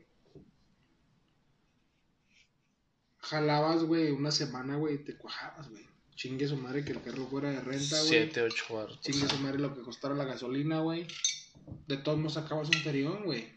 Jalabas, 3.20 3.82
güey, 3.84 4.10
una 4.10 4.30
semana, 4.30 4.76
güey, 4.76 4.96
y 4.96 4.98
te 4.98 5.16
cuajabas, 5.16 5.68
güey. 5.70 5.84
Chingue 6.14 6.46
su 6.46 6.56
madre 6.56 6.84
que 6.84 6.92
el 6.92 7.02
carro 7.02 7.26
fuera 7.26 7.50
de 7.50 7.60
renta, 7.60 7.96
güey. 7.98 8.08
7, 8.08 8.42
8 8.42 8.64
baros. 8.74 9.00
Chingue 9.00 9.28
su 9.28 9.38
madre 9.38 9.58
lo 9.58 9.74
que 9.74 9.82
costara 9.82 10.14
la 10.14 10.24
gasolina, 10.24 10.80
güey. 10.80 11.06
De 11.88 11.96
todos 11.96 12.18
modos 12.18 12.34
sacabas 12.34 12.68
un 12.68 12.80
ferión, 12.82 13.24
güey. 13.24 13.52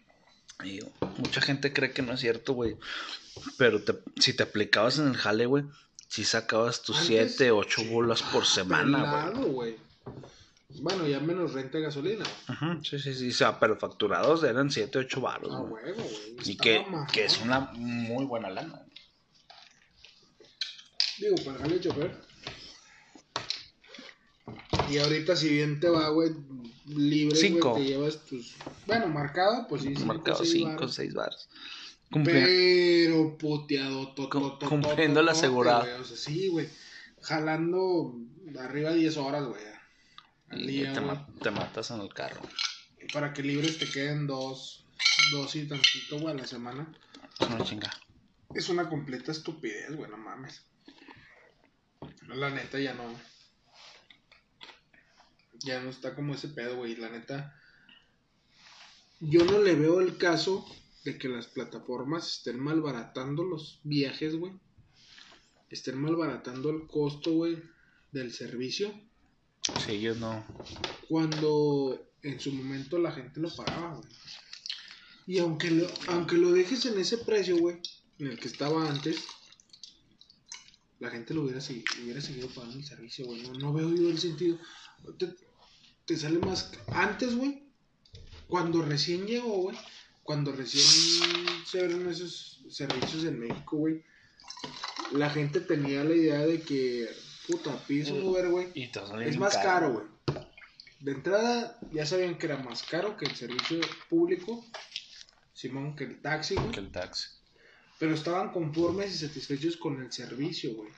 Mucha 1.18 1.42
gente 1.42 1.72
cree 1.72 1.92
que 1.92 2.02
no 2.02 2.14
es 2.14 2.20
cierto, 2.22 2.54
güey. 2.54 2.78
Pero 3.58 3.84
te- 3.84 4.00
si 4.20 4.34
te 4.34 4.44
aplicabas 4.44 4.98
en 4.98 5.10
el 5.10 5.18
jale, 5.18 5.46
güey, 5.46 5.66
si 6.08 6.24
sacabas 6.24 6.82
tus 6.82 6.98
Antes, 6.98 7.36
7, 7.36 7.52
8 7.52 7.82
sí, 7.82 7.88
bolas 7.90 8.24
por 8.24 8.46
semana, 8.48 9.30
güey. 9.32 9.78
Bueno, 10.70 11.08
ya 11.08 11.20
menos 11.22 11.54
renta 11.54 11.78
de 11.78 11.86
gasolina. 11.86 12.26
Ajá, 12.48 12.80
Sí, 12.84 13.00
sí, 13.00 13.14
sí. 13.14 13.30
O 13.30 13.34
sea, 13.34 13.60
pero 13.60 13.78
facturados 13.78 14.44
eran 14.44 14.70
7, 14.70 15.00
8 15.00 15.22
baros, 15.22 15.52
Ah, 15.54 15.60
güey. 15.62 15.84
huevo, 15.86 16.04
güey. 16.04 16.36
Y 16.46 16.58
que, 16.58 16.86
que 17.12 17.26
es 17.26 17.40
una 17.42 17.72
muy 17.74 18.26
buena 18.26 18.50
lana. 18.50 18.86
Digo, 21.20 21.36
para 21.46 21.66
el 21.66 21.82
chofer. 21.82 22.16
Y 24.90 24.98
ahorita, 24.98 25.36
si 25.36 25.50
bien 25.50 25.80
te 25.80 25.90
va, 25.90 26.10
güey, 26.10 26.32
libre, 26.86 27.36
Cinco. 27.36 27.72
güey, 27.72 27.84
te 27.84 27.90
llevas 27.90 28.26
tus. 28.26 28.56
Bueno, 28.86 29.08
marcado, 29.08 29.68
pues 29.68 29.82
sí, 29.82 29.90
cinco, 29.96 30.06
Marcado 30.06 30.38
seis 30.40 30.52
5, 30.52 30.70
varos. 30.76 30.94
6 30.96 31.14
baros. 31.14 31.50
Cumpli- 32.12 32.26
Pero 33.06 33.38
puteado, 33.38 34.14
to, 34.14 34.30
to, 34.30 34.58
to, 34.60 34.70
cumpliendo 34.70 35.22
to, 35.22 35.26
la 35.26 35.32
asegurada. 35.32 36.00
O 36.00 36.04
sea, 36.04 36.16
sí, 36.18 36.48
güey. 36.50 36.70
Jalando 37.22 38.16
arriba 38.60 38.92
de 38.92 38.98
10 38.98 39.18
horas, 39.18 39.46
güey. 39.46 39.62
Día, 40.52 40.94
te, 40.94 41.00
güey. 41.00 41.16
ma- 41.16 41.28
te 41.42 41.52
matas 41.52 41.92
en 41.92 42.02
el 42.02 42.14
carro. 42.14 42.42
Para 43.14 43.34
que 43.34 43.44
libres 43.44 43.78
te 43.78 43.90
queden 43.90 44.28
dos, 44.28 44.86
dos 45.32 45.56
y 45.56 45.68
tantito, 45.68 46.20
güey, 46.20 46.34
a 46.34 46.38
la 46.38 46.48
semana. 46.48 46.92
Es 47.40 47.48
una 47.48 47.64
chinga. 47.64 47.92
Es 48.56 48.70
una 48.70 48.90
completa 48.90 49.32
estupidez, 49.32 49.96
güey, 49.96 50.10
no 50.10 50.18
mames. 50.18 50.64
La 52.28 52.50
neta 52.50 52.80
ya 52.80 52.94
no. 52.94 53.04
Ya 55.60 55.80
no 55.82 55.90
está 55.90 56.16
como 56.16 56.34
ese 56.34 56.50
pedo, 56.50 56.78
güey. 56.78 56.96
La 56.96 57.10
neta. 57.10 57.54
Yo 59.20 59.44
no 59.46 59.60
le 59.60 59.76
veo 59.76 60.00
el 60.02 60.18
caso 60.18 60.66
de 61.04 61.18
que 61.18 61.28
las 61.30 61.48
plataformas 61.48 62.38
estén 62.38 62.60
malbaratando 62.60 63.44
los 63.44 63.80
viajes, 63.84 64.36
güey. 64.36 64.54
Estén 65.70 66.00
malbaratando 66.00 66.70
el 66.70 66.88
costo, 66.88 67.32
güey, 67.32 67.62
del 68.12 68.32
servicio. 68.34 68.94
Sí, 69.86 69.92
ellos 69.94 70.18
no. 70.18 70.46
Cuando 71.08 72.12
en 72.22 72.40
su 72.40 72.52
momento 72.52 72.98
la 72.98 73.12
gente 73.12 73.40
lo 73.40 73.54
pagaba, 73.56 73.96
güey. 73.96 74.10
Y 75.28 75.40
aunque 75.40 75.72
lo, 75.72 75.88
aunque 76.08 76.38
lo 76.38 76.52
dejes 76.52 76.86
en 76.86 76.98
ese 77.00 77.18
precio, 77.18 77.58
güey, 77.58 77.78
en 78.20 78.28
el 78.28 78.40
que 78.40 78.48
estaba 78.48 78.88
antes, 78.88 79.18
la 81.00 81.10
gente 81.10 81.34
lo 81.34 81.44
hubiera, 81.44 81.60
hubiera 82.02 82.22
seguido 82.22 82.48
pagando 82.50 82.78
el 82.78 82.86
servicio, 82.86 83.26
güey. 83.26 83.42
No, 83.44 83.54
no 83.54 83.74
veo 83.74 83.94
yo 83.94 84.10
el 84.10 84.20
sentido. 84.20 84.58
Te, 85.20 85.36
te 86.06 86.18
sale 86.18 86.40
más... 86.40 86.72
Antes, 86.88 87.36
güey, 87.36 87.68
cuando 88.48 88.82
recién 88.82 89.28
llegó, 89.28 89.64
güey, 89.64 89.78
cuando 90.24 90.52
recién 90.52 90.86
se 91.66 91.82
abrieron 91.82 92.10
esos 92.10 92.64
servicios 92.70 93.26
en 93.26 93.40
México, 93.40 93.78
güey, 93.78 94.04
la 95.12 95.30
gente 95.30 95.60
tenía 95.60 96.04
la 96.04 96.16
idea 96.16 96.40
de 96.46 96.62
que, 96.62 97.10
puta, 97.48 97.76
pides 97.88 98.10
un 98.10 98.24
Uber, 98.24 98.50
güey, 98.50 98.68
Y 98.74 98.88
te 98.88 99.00
va 99.00 99.06
a 99.06 99.10
salir 99.10 99.28
es 99.28 99.38
más 99.38 99.58
caro, 99.58 99.94
güey. 99.94 100.06
De 101.00 101.12
entrada, 101.12 101.80
ya 101.92 102.06
sabían 102.06 102.38
que 102.38 102.48
era 102.48 102.58
más 102.58 102.84
caro 102.84 103.18
que 103.18 103.26
el 103.26 103.36
servicio 103.36 103.80
público, 104.10 104.66
Simón, 105.54 105.96
que 105.96 106.06
el 106.06 106.22
taxi, 106.22 106.56
güey. 106.56 106.72
Que 106.72 106.80
el 106.80 106.92
taxi. 106.92 107.30
Pero 108.00 108.14
estaban 108.14 108.52
conformes 108.52 109.14
y 109.14 109.28
satisfechos 109.28 109.78
con 109.78 110.02
el 110.02 110.12
servicio, 110.12 110.76
güey. 110.76 110.92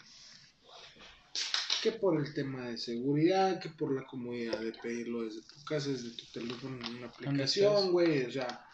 Que 1.81 1.93
por 1.93 2.19
el 2.19 2.33
tema 2.33 2.67
de 2.67 2.77
seguridad, 2.77 3.59
que 3.59 3.69
por 3.69 3.93
la 3.93 4.05
comodidad 4.05 4.59
de 4.59 4.73
pedirlo 4.73 5.23
desde 5.23 5.41
tu 5.41 5.63
casa, 5.63 5.89
desde 5.89 6.09
tu 6.11 6.25
teléfono 6.33 6.77
en 6.85 6.95
una 6.95 7.07
aplicación, 7.07 7.91
güey. 7.91 8.25
O 8.25 8.31
sea, 8.31 8.65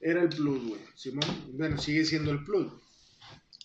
era 0.00 0.22
el 0.22 0.28
plus, 0.28 0.68
güey. 0.68 0.80
Simón, 0.94 1.52
bueno, 1.52 1.78
sigue 1.78 2.04
siendo 2.04 2.30
el 2.30 2.44
plus. 2.44 2.72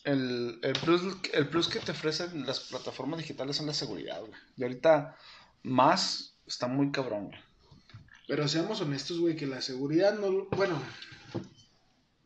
El, 0.03 0.59
el, 0.63 0.73
plus, 0.73 1.01
el 1.33 1.47
plus 1.47 1.67
que 1.69 1.79
te 1.79 1.91
ofrecen 1.91 2.45
las 2.45 2.59
plataformas 2.61 3.19
digitales 3.19 3.55
son 3.55 3.67
la 3.67 3.73
seguridad, 3.73 4.19
güey. 4.19 4.33
Y 4.57 4.63
ahorita 4.63 5.15
más 5.63 6.35
está 6.45 6.67
muy 6.67 6.91
cabrón, 6.91 7.27
güey. 7.27 7.39
Pero 8.27 8.47
seamos 8.47 8.81
honestos, 8.81 9.19
güey, 9.19 9.35
que 9.35 9.47
la 9.47 9.61
seguridad 9.61 10.17
no. 10.17 10.45
Bueno, 10.51 10.81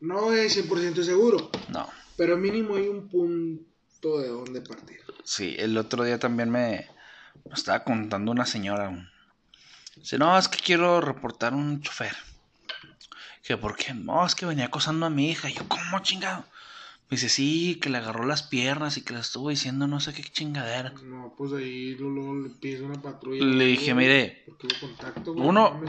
no 0.00 0.32
es 0.32 0.56
100% 0.56 1.02
seguro, 1.02 1.50
No. 1.68 1.88
pero 2.16 2.36
mínimo 2.36 2.76
hay 2.76 2.88
un 2.88 3.08
punto 3.08 4.20
de 4.20 4.28
donde 4.28 4.60
partir. 4.60 5.00
Sí, 5.24 5.56
el 5.58 5.76
otro 5.76 6.04
día 6.04 6.18
también 6.18 6.50
me, 6.50 6.88
me 7.44 7.54
estaba 7.54 7.82
contando 7.84 8.30
una 8.32 8.46
señora. 8.46 9.10
Dice, 9.96 10.18
no, 10.18 10.38
es 10.38 10.48
que 10.48 10.58
quiero 10.58 11.00
reportar 11.00 11.52
un 11.54 11.80
chofer. 11.82 12.16
Que 13.42 13.56
por 13.56 13.76
qué, 13.76 13.92
no, 13.94 14.24
es 14.26 14.34
que 14.34 14.46
venía 14.46 14.66
acosando 14.66 15.06
a 15.06 15.10
mi 15.10 15.30
hija. 15.30 15.50
Y 15.50 15.54
yo, 15.54 15.66
¿cómo 15.68 15.98
chingado? 16.00 16.44
Me 17.10 17.16
dice, 17.16 17.30
sí, 17.30 17.78
que 17.80 17.88
le 17.88 17.98
agarró 17.98 18.26
las 18.26 18.42
piernas 18.42 18.98
y 18.98 19.02
que 19.02 19.14
le 19.14 19.20
estuvo 19.20 19.48
diciendo 19.48 19.86
no 19.86 19.98
sé 19.98 20.12
qué 20.12 20.22
chingadera. 20.22 20.92
No, 21.04 21.34
pues 21.38 21.52
ahí 21.54 21.94
luego 21.94 22.34
le 22.34 22.50
pides 22.50 22.82
una 22.82 23.00
patrulla. 23.00 23.42
Le 23.44 23.64
dije, 23.64 23.94
mire, 23.94 24.44
contacto, 24.80 25.32
güey, 25.32 25.48
uno- 25.48 25.80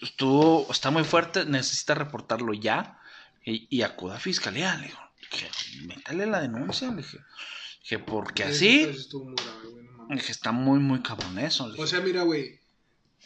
estuvo, 0.00 0.66
está 0.70 0.90
muy 0.90 1.04
fuerte, 1.04 1.44
necesita 1.44 1.94
reportarlo 1.94 2.54
ya 2.54 2.98
y, 3.44 3.66
y 3.68 3.82
acuda 3.82 4.16
a 4.16 4.20
fiscalía. 4.20 4.76
Le 4.76 4.86
digo, 4.86 4.98
que 5.30 5.46
métale 5.86 6.26
la 6.26 6.40
denuncia, 6.40 6.90
le 6.90 6.98
dije. 6.98 7.18
Dije, 7.82 7.98
porque 7.98 8.44
así, 8.44 8.86
pues, 8.90 9.08
dije, 10.08 10.32
está 10.32 10.52
muy, 10.52 10.78
muy 10.78 11.00
cabrón 11.00 11.38
eso. 11.38 11.68
le 11.68 11.82
O 11.82 11.86
sea, 11.86 12.00
mira, 12.00 12.22
güey. 12.22 12.58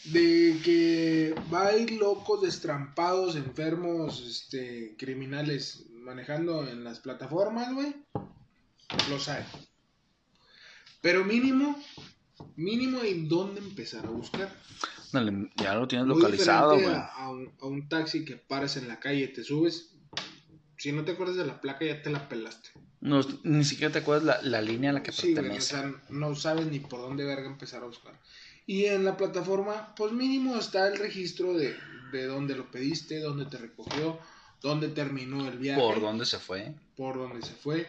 De 0.04 0.58
que 0.64 1.34
va 1.52 1.68
a 1.68 1.76
ir 1.76 1.92
locos, 1.92 2.42
destrampados, 2.42 3.36
enfermos, 3.36 4.20
este, 4.20 4.96
criminales 4.98 5.84
manejando 6.04 6.66
en 6.68 6.84
las 6.84 7.00
plataformas, 7.00 7.72
güey. 7.74 7.94
Los 9.10 9.28
hay. 9.28 9.44
Pero 11.00 11.24
mínimo, 11.24 11.78
mínimo 12.56 13.00
hay 13.00 13.26
dónde 13.26 13.60
empezar 13.60 14.06
a 14.06 14.10
buscar. 14.10 14.50
Dale, 15.12 15.50
ya 15.56 15.74
lo 15.74 15.86
tienes 15.86 16.06
Muy 16.06 16.16
localizado, 16.16 16.74
güey. 16.74 16.86
a, 16.86 17.06
a 17.06 17.30
un, 17.30 17.52
a 17.60 17.66
un 17.66 17.88
taxi 17.88 18.24
que 18.24 18.36
paras 18.36 18.76
en 18.76 18.88
la 18.88 19.00
calle, 19.00 19.28
te 19.28 19.44
subes. 19.44 19.90
Si 20.76 20.92
no 20.92 21.04
te 21.04 21.12
acuerdas 21.12 21.36
de 21.36 21.46
la 21.46 21.60
placa, 21.60 21.84
ya 21.84 22.02
te 22.02 22.10
la 22.10 22.28
pelaste. 22.28 22.70
No, 23.00 23.20
ni 23.44 23.64
siquiera 23.64 23.92
te 23.92 24.00
acuerdas 24.00 24.24
la, 24.24 24.42
la 24.42 24.60
línea 24.62 24.90
a 24.90 24.94
la 24.94 25.02
que 25.02 25.12
Sí, 25.12 25.32
güey, 25.32 25.32
o 25.32 25.36
pertenece. 25.42 25.68
sea, 25.68 26.02
no 26.08 26.34
sabes 26.34 26.66
ni 26.66 26.80
por 26.80 27.00
dónde 27.00 27.24
verga 27.24 27.46
empezar 27.46 27.82
a 27.82 27.86
buscar. 27.86 28.18
Y 28.66 28.86
en 28.86 29.04
la 29.04 29.16
plataforma, 29.16 29.94
pues 29.94 30.12
mínimo 30.12 30.56
está 30.56 30.88
el 30.88 30.96
registro 30.98 31.52
de, 31.52 31.76
de 32.12 32.24
dónde 32.26 32.56
lo 32.56 32.70
pediste, 32.70 33.20
dónde 33.20 33.44
te 33.44 33.58
recogió, 33.58 34.18
dónde 34.64 34.88
terminó 34.88 35.46
el 35.46 35.58
viaje, 35.58 35.80
¿Por 35.80 36.00
dónde 36.00 36.24
se 36.24 36.38
fue? 36.38 36.74
por 36.96 37.16
dónde 37.16 37.46
se 37.46 37.52
fue, 37.52 37.86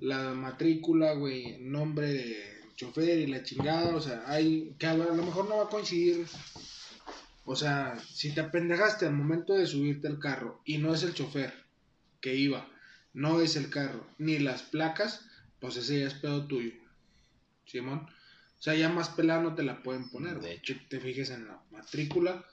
la 0.00 0.34
matrícula, 0.34 1.14
güey, 1.14 1.58
nombre 1.58 2.06
de 2.06 2.60
chofer 2.76 3.18
y 3.18 3.26
la 3.26 3.42
chingada, 3.42 3.94
o 3.96 4.00
sea, 4.00 4.22
hay 4.26 4.74
que 4.78 4.86
a 4.86 4.94
lo 4.94 5.12
mejor 5.14 5.48
no 5.48 5.56
va 5.56 5.64
a 5.64 5.68
coincidir. 5.68 6.24
O 7.44 7.56
sea, 7.56 7.98
si 8.08 8.32
te 8.32 8.40
apendejaste 8.40 9.04
al 9.04 9.14
momento 9.14 9.54
de 9.54 9.66
subirte 9.66 10.06
al 10.06 10.20
carro 10.20 10.60
y 10.64 10.78
no 10.78 10.94
es 10.94 11.02
el 11.02 11.12
chofer 11.12 11.52
que 12.20 12.36
iba, 12.36 12.68
no 13.12 13.40
es 13.40 13.56
el 13.56 13.68
carro, 13.68 14.06
ni 14.18 14.38
las 14.38 14.62
placas, 14.62 15.26
pues 15.58 15.76
ese 15.76 16.00
ya 16.00 16.06
es 16.06 16.14
pedo 16.14 16.46
tuyo. 16.46 16.72
Simón. 17.66 18.06
O 18.58 18.62
sea, 18.62 18.76
ya 18.76 18.88
más 18.88 19.08
pelada 19.08 19.42
no 19.42 19.56
te 19.56 19.64
la 19.64 19.82
pueden 19.82 20.08
poner. 20.08 20.38
De 20.40 20.52
hecho. 20.52 20.74
Te 20.88 21.00
fijes 21.00 21.30
en 21.30 21.48
la 21.48 21.60
matrícula, 21.72 22.44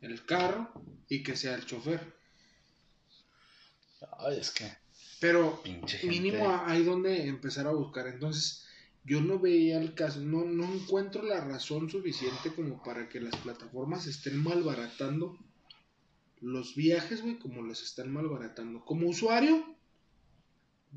el 0.00 0.24
carro 0.24 0.70
y 1.08 1.24
que 1.24 1.36
sea 1.36 1.56
el 1.56 1.66
chofer. 1.66 2.14
Ay, 4.18 4.38
es 4.40 4.50
que 4.50 4.70
Pero 5.20 5.62
mínimo 6.04 6.60
hay 6.66 6.84
donde 6.84 7.26
empezar 7.26 7.66
a 7.66 7.72
buscar. 7.72 8.06
Entonces, 8.06 8.66
yo 9.04 9.20
no 9.20 9.38
veía 9.38 9.78
el 9.78 9.94
caso, 9.94 10.20
no, 10.20 10.44
no 10.44 10.72
encuentro 10.72 11.22
la 11.22 11.40
razón 11.40 11.90
suficiente 11.90 12.52
como 12.54 12.82
para 12.82 13.08
que 13.08 13.20
las 13.20 13.36
plataformas 13.36 14.06
estén 14.06 14.42
malbaratando 14.42 15.38
los 16.40 16.74
viajes, 16.74 17.22
güey, 17.22 17.38
como 17.38 17.62
los 17.62 17.82
están 17.82 18.12
malbaratando. 18.12 18.84
Como 18.84 19.08
usuario, 19.08 19.64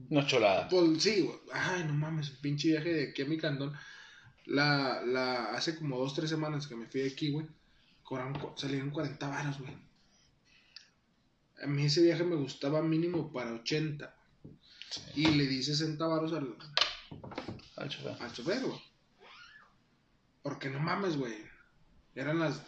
No 0.10 0.26
cholada. 0.28 0.68
pues 0.68 1.02
sí, 1.04 1.22
güey. 1.22 1.38
Ay, 1.54 1.86
no 1.86 1.94
mames, 1.94 2.32
un 2.32 2.38
pinche 2.42 2.70
viaje 2.70 2.94
de 2.94 3.10
aquí 3.10 3.22
a 3.22 3.26
mi 3.26 3.38
cantón. 3.38 3.74
La, 4.46 5.02
la, 5.06 5.52
hace 5.56 5.78
como 5.78 5.98
dos, 5.98 6.14
tres 6.16 6.30
semanas 6.30 6.68
que 6.68 6.76
me 6.76 6.88
fui 6.88 7.02
de 7.02 7.10
aquí, 7.10 7.32
güey. 7.32 7.48
Salieron 8.56 8.92
40 8.92 9.28
varos, 9.28 9.60
güey. 9.60 9.74
A 11.64 11.68
mí 11.68 11.86
ese 11.86 12.02
viaje 12.04 12.24
me 12.24 12.36
gustaba 12.36 12.82
mínimo 12.82 13.32
para 13.32 13.54
80. 13.54 14.14
Y 15.16 15.28
le 15.28 15.46
di 15.48 15.62
60 15.64 16.06
varos 16.06 16.34
al, 16.34 16.56
Al 17.76 17.90
chofer. 17.90 18.16
al 18.22 18.32
chofer, 18.32 18.62
güey. 18.64 18.80
Porque 20.44 20.70
no 20.70 20.80
mames, 20.80 21.18
güey. 21.18 21.36
Eran 22.16 22.40
las 22.40 22.62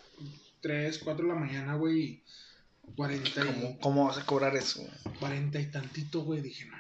3, 0.62 1.00
4 1.00 1.28
de 1.28 1.34
la 1.34 1.40
mañana, 1.40 1.76
güey. 1.76 2.00
y 2.02 2.24
40 2.96 3.30
y, 3.30 3.46
¿Cómo, 3.46 3.80
¿Cómo 3.80 4.06
vas 4.08 4.18
a 4.18 4.26
cobrar 4.26 4.56
eso? 4.56 4.82
güey? 4.82 5.18
40 5.20 5.60
y 5.60 5.72
tantito, 5.72 6.22
güey. 6.24 6.42
Dije, 6.42 6.66
no. 6.66 6.78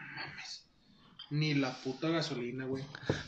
Ni 1.31 1.53
la 1.53 1.79
puta 1.81 2.09
gasolina, 2.09 2.65
güey. 2.65 2.83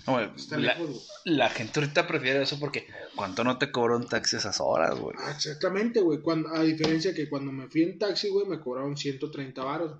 No, 0.07 0.13
güey, 0.13 0.29
Está 0.35 0.57
la, 0.57 0.73
lejos, 0.73 0.89
güey. 0.89 1.35
la 1.37 1.49
gente 1.49 1.79
ahorita 1.79 2.07
prefiere 2.07 2.41
eso 2.41 2.59
porque 2.59 2.87
¿cuánto 3.15 3.43
no 3.43 3.59
te 3.59 3.71
cobra 3.71 3.95
un 3.95 4.07
taxi 4.07 4.37
esas 4.37 4.59
horas, 4.59 4.97
güey? 4.97 5.15
Exactamente, 5.29 6.01
güey. 6.01 6.19
Cuando, 6.19 6.49
a 6.49 6.63
diferencia 6.63 7.13
que 7.13 7.29
cuando 7.29 7.51
me 7.51 7.67
fui 7.67 7.83
en 7.83 7.99
taxi, 7.99 8.29
güey, 8.29 8.47
me 8.47 8.59
cobraron 8.59 8.97
130 8.97 9.63
varos. 9.63 9.99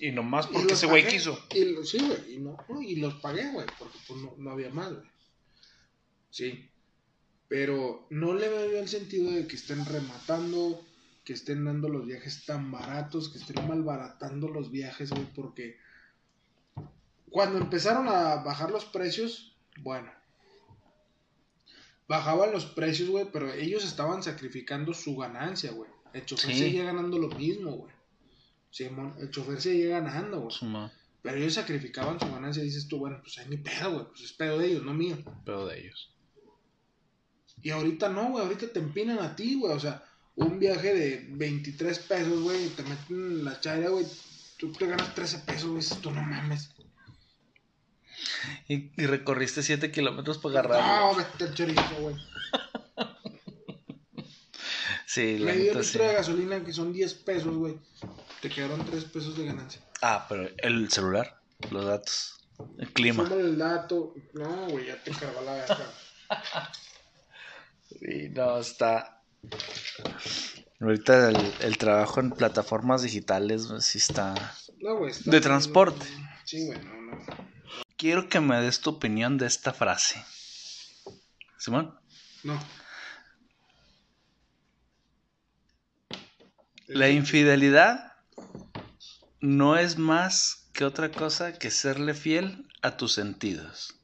Y 0.00 0.10
nomás 0.10 0.48
porque 0.48 0.74
ese 0.74 0.86
güey 0.86 1.06
quiso. 1.06 1.38
Y 1.54 1.86
sí, 1.86 1.98
güey. 1.98 2.34
Y, 2.34 2.38
no, 2.38 2.56
no, 2.68 2.82
y 2.82 2.96
los 2.96 3.14
pagué, 3.14 3.50
güey. 3.52 3.66
Porque 3.78 3.98
pues 4.08 4.20
no, 4.20 4.34
no 4.36 4.50
había 4.50 4.70
más, 4.70 4.92
güey. 4.92 5.06
Sí. 6.30 6.68
Pero 7.48 8.06
no 8.10 8.34
le 8.34 8.48
veo 8.48 8.80
el 8.80 8.88
sentido 8.88 9.30
de 9.30 9.46
que 9.46 9.54
estén 9.54 9.86
rematando, 9.86 10.84
que 11.24 11.32
estén 11.32 11.64
dando 11.64 11.88
los 11.88 12.04
viajes 12.04 12.44
tan 12.44 12.72
baratos, 12.72 13.28
que 13.28 13.38
estén 13.38 13.66
malbaratando 13.68 14.48
los 14.48 14.72
viajes, 14.72 15.10
güey. 15.10 15.26
Porque 15.32 15.78
cuando 17.30 17.58
empezaron 17.58 18.08
a 18.08 18.36
bajar 18.36 18.70
los 18.70 18.84
precios, 18.84 19.56
bueno. 19.78 20.10
Bajaban 22.08 22.52
los 22.52 22.66
precios, 22.66 23.08
güey, 23.08 23.26
pero 23.32 23.52
ellos 23.52 23.84
estaban 23.84 24.22
sacrificando 24.22 24.94
su 24.94 25.16
ganancia, 25.16 25.72
güey. 25.72 25.90
El 26.12 26.24
chofer 26.24 26.52
Sí. 26.52 26.58
seguía 26.60 26.84
ganando 26.84 27.18
lo 27.18 27.28
mismo, 27.28 27.72
güey. 27.72 27.92
Simón, 28.70 29.14
el 29.18 29.30
chofer 29.30 29.60
seguía 29.60 30.00
ganando, 30.00 30.40
güey. 30.40 30.52
Suma, 30.56 30.92
Pero 31.22 31.38
ellos 31.38 31.54
sacrificaban 31.54 32.20
su 32.20 32.26
ganancia. 32.30 32.62
Dices 32.62 32.86
tú, 32.86 32.98
bueno, 32.98 33.18
pues 33.20 33.36
hay 33.38 33.48
ni 33.48 33.56
pedo, 33.56 33.92
güey. 33.94 34.06
Pues 34.06 34.20
es 34.22 34.32
pedo 34.32 34.58
de 34.58 34.68
ellos, 34.68 34.84
no 34.84 34.94
mío. 34.94 35.16
pero 35.44 35.66
de 35.66 35.80
ellos. 35.80 36.12
Y 37.62 37.70
ahorita 37.70 38.08
no, 38.10 38.30
güey. 38.30 38.44
Ahorita 38.44 38.68
te 38.72 38.78
empinan 38.78 39.18
a 39.18 39.34
ti, 39.34 39.58
güey. 39.58 39.72
O 39.72 39.80
sea, 39.80 40.04
un 40.36 40.60
viaje 40.60 40.94
de 40.94 41.26
23 41.30 41.98
pesos, 42.00 42.40
güey. 42.42 42.66
y 42.66 42.68
Te 42.68 42.84
meten 42.84 43.16
en 43.16 43.44
la 43.44 43.58
chaira, 43.60 43.88
güey. 43.88 44.06
Tú 44.58 44.70
te 44.70 44.86
ganas 44.86 45.12
13 45.16 45.38
pesos, 45.40 45.64
güey. 45.70 45.80
Dices 45.80 45.98
tú, 46.00 46.12
no 46.12 46.22
mames. 46.22 46.70
Y, 48.68 48.90
y 49.00 49.06
recorriste 49.06 49.62
7 49.62 49.90
kilómetros 49.90 50.38
para 50.38 50.60
agarrar. 50.60 51.00
No, 51.00 51.14
vete 51.16 51.44
al 51.44 51.54
chorizo, 51.54 51.82
güey. 52.00 52.16
Sí, 55.06 55.38
la 55.38 55.52
Medio 55.52 55.64
litro 55.66 55.82
sí. 55.82 55.98
de 55.98 56.12
gasolina, 56.12 56.62
que 56.64 56.72
son 56.72 56.92
10 56.92 57.14
pesos, 57.14 57.54
güey. 57.56 57.78
Te 58.42 58.50
quedaron 58.50 58.84
3 58.84 59.04
pesos 59.04 59.36
de 59.38 59.46
ganancia. 59.46 59.80
Ah, 60.02 60.26
pero 60.28 60.48
el 60.58 60.90
celular, 60.90 61.40
los 61.70 61.86
datos, 61.86 62.34
el 62.78 62.92
clima. 62.92 63.24
Súmale 63.24 63.42
el 63.42 63.56
dato. 63.56 64.14
No, 64.34 64.66
güey, 64.68 64.86
ya 64.86 65.02
te 65.02 65.12
cargó 65.12 65.40
la 65.42 65.52
verga. 65.54 65.90
Y 68.02 68.28
no, 68.30 68.58
está. 68.58 69.22
Ahorita 70.80 71.30
el, 71.30 71.54
el 71.60 71.78
trabajo 71.78 72.20
en 72.20 72.32
plataformas 72.32 73.02
digitales 73.02 73.68
sí 73.80 73.98
está. 73.98 74.34
No, 74.80 74.96
güey. 74.98 75.12
está- 75.12 75.30
De 75.30 75.40
transporte. 75.40 76.04
Sí, 76.44 76.66
güey, 76.66 76.78
no, 76.84 76.92
no. 76.94 77.55
Quiero 77.96 78.28
que 78.28 78.40
me 78.40 78.60
des 78.60 78.80
tu 78.80 78.90
opinión 78.90 79.38
de 79.38 79.46
esta 79.46 79.72
frase. 79.72 80.22
Simón, 81.58 81.98
No. 82.44 82.58
la 86.88 87.08
infidelidad 87.08 88.12
no 89.40 89.76
es 89.76 89.98
más 89.98 90.68
que 90.72 90.84
otra 90.84 91.10
cosa 91.10 91.58
que 91.58 91.70
serle 91.70 92.14
fiel 92.14 92.68
a 92.82 92.96
tus 92.96 93.12
sentidos. 93.14 93.94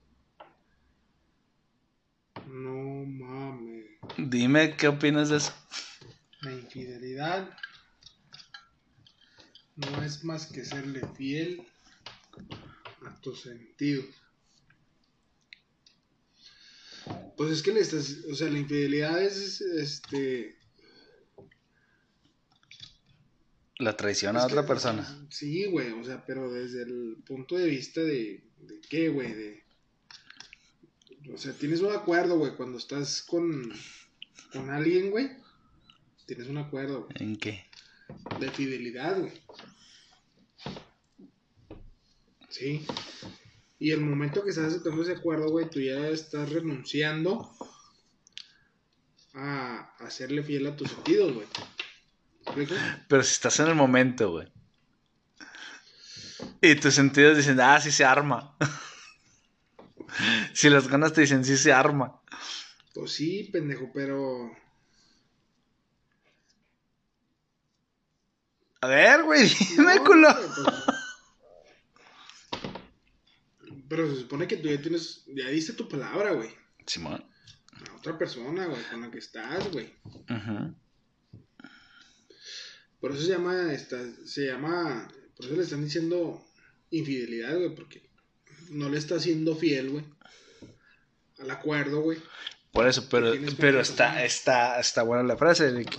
No 2.47 3.05
mames. 3.07 3.87
Dime 4.17 4.77
qué 4.77 4.89
opinas 4.89 5.29
de 5.29 5.37
eso. 5.37 5.53
La 6.41 6.53
infidelidad 6.53 7.49
no 9.77 10.03
es 10.03 10.25
más 10.25 10.47
que 10.47 10.65
serle 10.65 11.07
fiel 11.17 11.67
a 13.07 13.21
tus 13.21 13.43
sentidos. 13.43 14.07
Pues 17.37 17.51
es 17.51 17.62
que 17.62 17.73
le 17.73 17.81
estás, 17.81 18.19
o 18.31 18.35
sea, 18.35 18.49
la 18.51 18.59
infidelidad 18.59 19.21
es 19.23 19.61
este 19.61 20.57
La 23.79 23.97
traición 23.97 24.37
a 24.37 24.41
que- 24.41 24.47
otra 24.47 24.67
persona. 24.67 25.27
Sí, 25.31 25.65
güey, 25.67 25.91
o 25.93 26.05
sea, 26.05 26.25
pero 26.25 26.53
desde 26.53 26.83
el 26.83 27.17
punto 27.27 27.57
de 27.57 27.67
vista 27.69 28.01
de, 28.01 28.45
de 28.59 28.81
qué, 28.88 29.09
güey, 29.09 29.33
de 29.33 29.62
o 31.33 31.38
sea, 31.38 31.53
tienes 31.53 31.81
un 31.81 31.93
acuerdo, 31.93 32.37
güey, 32.38 32.55
cuando 32.57 32.79
estás 32.79 33.23
con 33.23 33.73
con 34.53 34.69
alguien, 34.71 35.11
güey, 35.11 35.31
tienes 36.27 36.47
un 36.49 36.59
acuerdo. 36.59 37.09
¿En 37.15 37.37
qué? 37.37 37.65
De 38.38 38.51
fidelidad, 38.51 39.19
güey. 39.19 39.33
Sí. 42.53 42.87
Y 43.79 43.91
el 43.91 44.01
momento 44.01 44.45
que 44.45 44.51
estás 44.51 44.67
aceptando 44.67 45.03
ese 45.03 45.12
acuerdo, 45.12 45.51
güey, 45.51 45.69
tú 45.69 45.81
ya 45.81 46.07
estás 46.09 46.51
renunciando 46.51 47.51
a, 49.35 49.91
serle 50.11 50.43
fiel 50.43 50.67
a 50.67 50.77
tus 50.77 50.91
sentidos, 50.91 51.33
güey. 51.35 52.69
Pero 53.09 53.23
si 53.23 53.33
estás 53.33 53.59
en 53.61 53.69
el 53.69 53.75
momento, 53.75 54.31
güey. 54.33 54.53
Y 56.61 56.75
tus 56.77 56.95
sentidos 56.95 57.38
dicen, 57.38 57.59
ah, 57.61 57.81
sí 57.81 57.91
se 57.91 58.05
arma. 58.05 58.57
si 60.53 60.69
las 60.69 60.88
ganas 60.88 61.12
te 61.15 61.23
dicen, 61.23 61.45
sí 61.45 61.57
se 61.57 61.73
arma. 61.73 62.21
Pues 62.95 63.12
sí, 63.12 63.49
pendejo, 63.51 63.91
pero. 63.95 64.51
A 68.83 68.87
ver, 68.88 69.23
güey, 69.23 69.49
dime, 69.71 69.95
No, 69.97 70.05
culo. 70.05 70.29
pues- 70.35 70.92
Pero 73.93 74.09
se 74.09 74.21
supone 74.21 74.49
que 74.49 74.57
tú 74.57 74.71
ya 74.71 74.81
tienes. 74.81 75.23
Ya 75.27 75.49
diste 75.49 75.75
tu 75.75 75.87
palabra, 75.87 76.33
güey. 76.33 76.49
Simón. 76.87 77.23
A 77.91 77.95
otra 77.95 78.17
persona, 78.17 78.65
güey, 78.65 78.83
con 78.91 79.03
la 79.03 79.11
que 79.11 79.19
estás, 79.19 79.71
güey. 79.71 79.93
Ujú. 80.31 80.75
Por 82.99 83.13
eso 83.13 83.21
se 83.21 83.33
llama, 83.33 83.71
esta, 83.71 83.99
se 84.25 84.47
llama, 84.47 85.13
por 85.37 85.45
eso 85.45 85.57
le 85.57 85.63
están 85.65 85.85
diciendo 85.85 86.43
infidelidad, 86.89 87.55
güey, 87.59 87.75
porque 87.75 88.09
no 88.71 88.89
le 88.89 88.97
está 88.97 89.21
siendo 89.21 89.57
fiel, 89.57 89.91
güey, 89.91 90.05
al 91.41 91.51
acuerdo, 91.51 92.01
güey. 92.01 92.19
Por 92.73 92.89
eso, 92.89 93.07
pero, 93.11 93.35
pero 93.59 93.79
está, 93.79 94.25
está, 94.25 94.81
está 94.81 95.03
buena 95.03 95.23
la 95.23 95.37
frase 95.37 95.71
de 95.71 95.85
que 95.85 95.99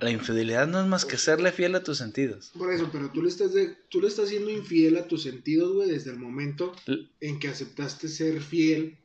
la 0.00 0.10
infidelidad 0.10 0.66
no 0.66 0.80
es 0.80 0.86
más 0.86 1.04
que 1.04 1.16
serle 1.16 1.52
fiel 1.52 1.74
a 1.74 1.82
tus 1.82 1.98
sentidos. 1.98 2.50
Por 2.56 2.72
eso, 2.72 2.88
pero 2.92 3.10
tú 3.10 3.22
le 3.22 3.28
estás, 3.28 3.52
de, 3.52 3.76
tú 3.88 4.00
le 4.00 4.08
estás 4.08 4.28
siendo 4.28 4.50
infiel 4.50 4.96
a 4.96 5.08
tus 5.08 5.22
sentidos, 5.22 5.72
güey, 5.74 5.88
desde 5.90 6.10
el 6.10 6.18
momento 6.18 6.72
en 7.20 7.38
que 7.38 7.48
aceptaste 7.48 8.08
ser 8.08 8.40
fiel 8.40 8.98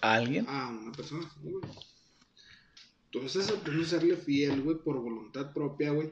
¿A 0.00 0.14
alguien? 0.14 0.46
a 0.48 0.68
una 0.68 0.92
persona, 0.92 1.22
¿sí, 1.22 1.50
güey. 1.50 1.64
Tú 3.10 3.20
estás 3.20 3.44
aceptando 3.48 3.84
serle 3.84 4.16
fiel, 4.16 4.62
güey, 4.62 4.78
por 4.78 4.96
voluntad 5.00 5.52
propia, 5.52 5.90
güey. 5.90 6.10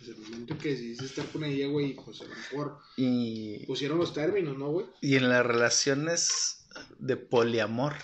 Desde 0.00 0.12
el 0.12 0.18
momento 0.20 0.54
en 0.54 0.58
que 0.60 0.68
decidiste 0.70 1.04
estar 1.06 1.26
con 1.26 1.44
ella, 1.44 1.66
güey, 1.66 1.94
pues 1.94 2.20
a 2.20 2.24
lo 2.24 2.30
mejor 2.34 2.78
Y, 2.96 3.66
pusieron 3.66 3.98
los 3.98 4.14
términos, 4.14 4.56
¿no, 4.56 4.70
güey? 4.70 4.86
y 5.00 5.16
en 5.16 5.28
las 5.28 5.44
relaciones 5.44 6.64
de 6.98 7.16
poliamor. 7.16 7.94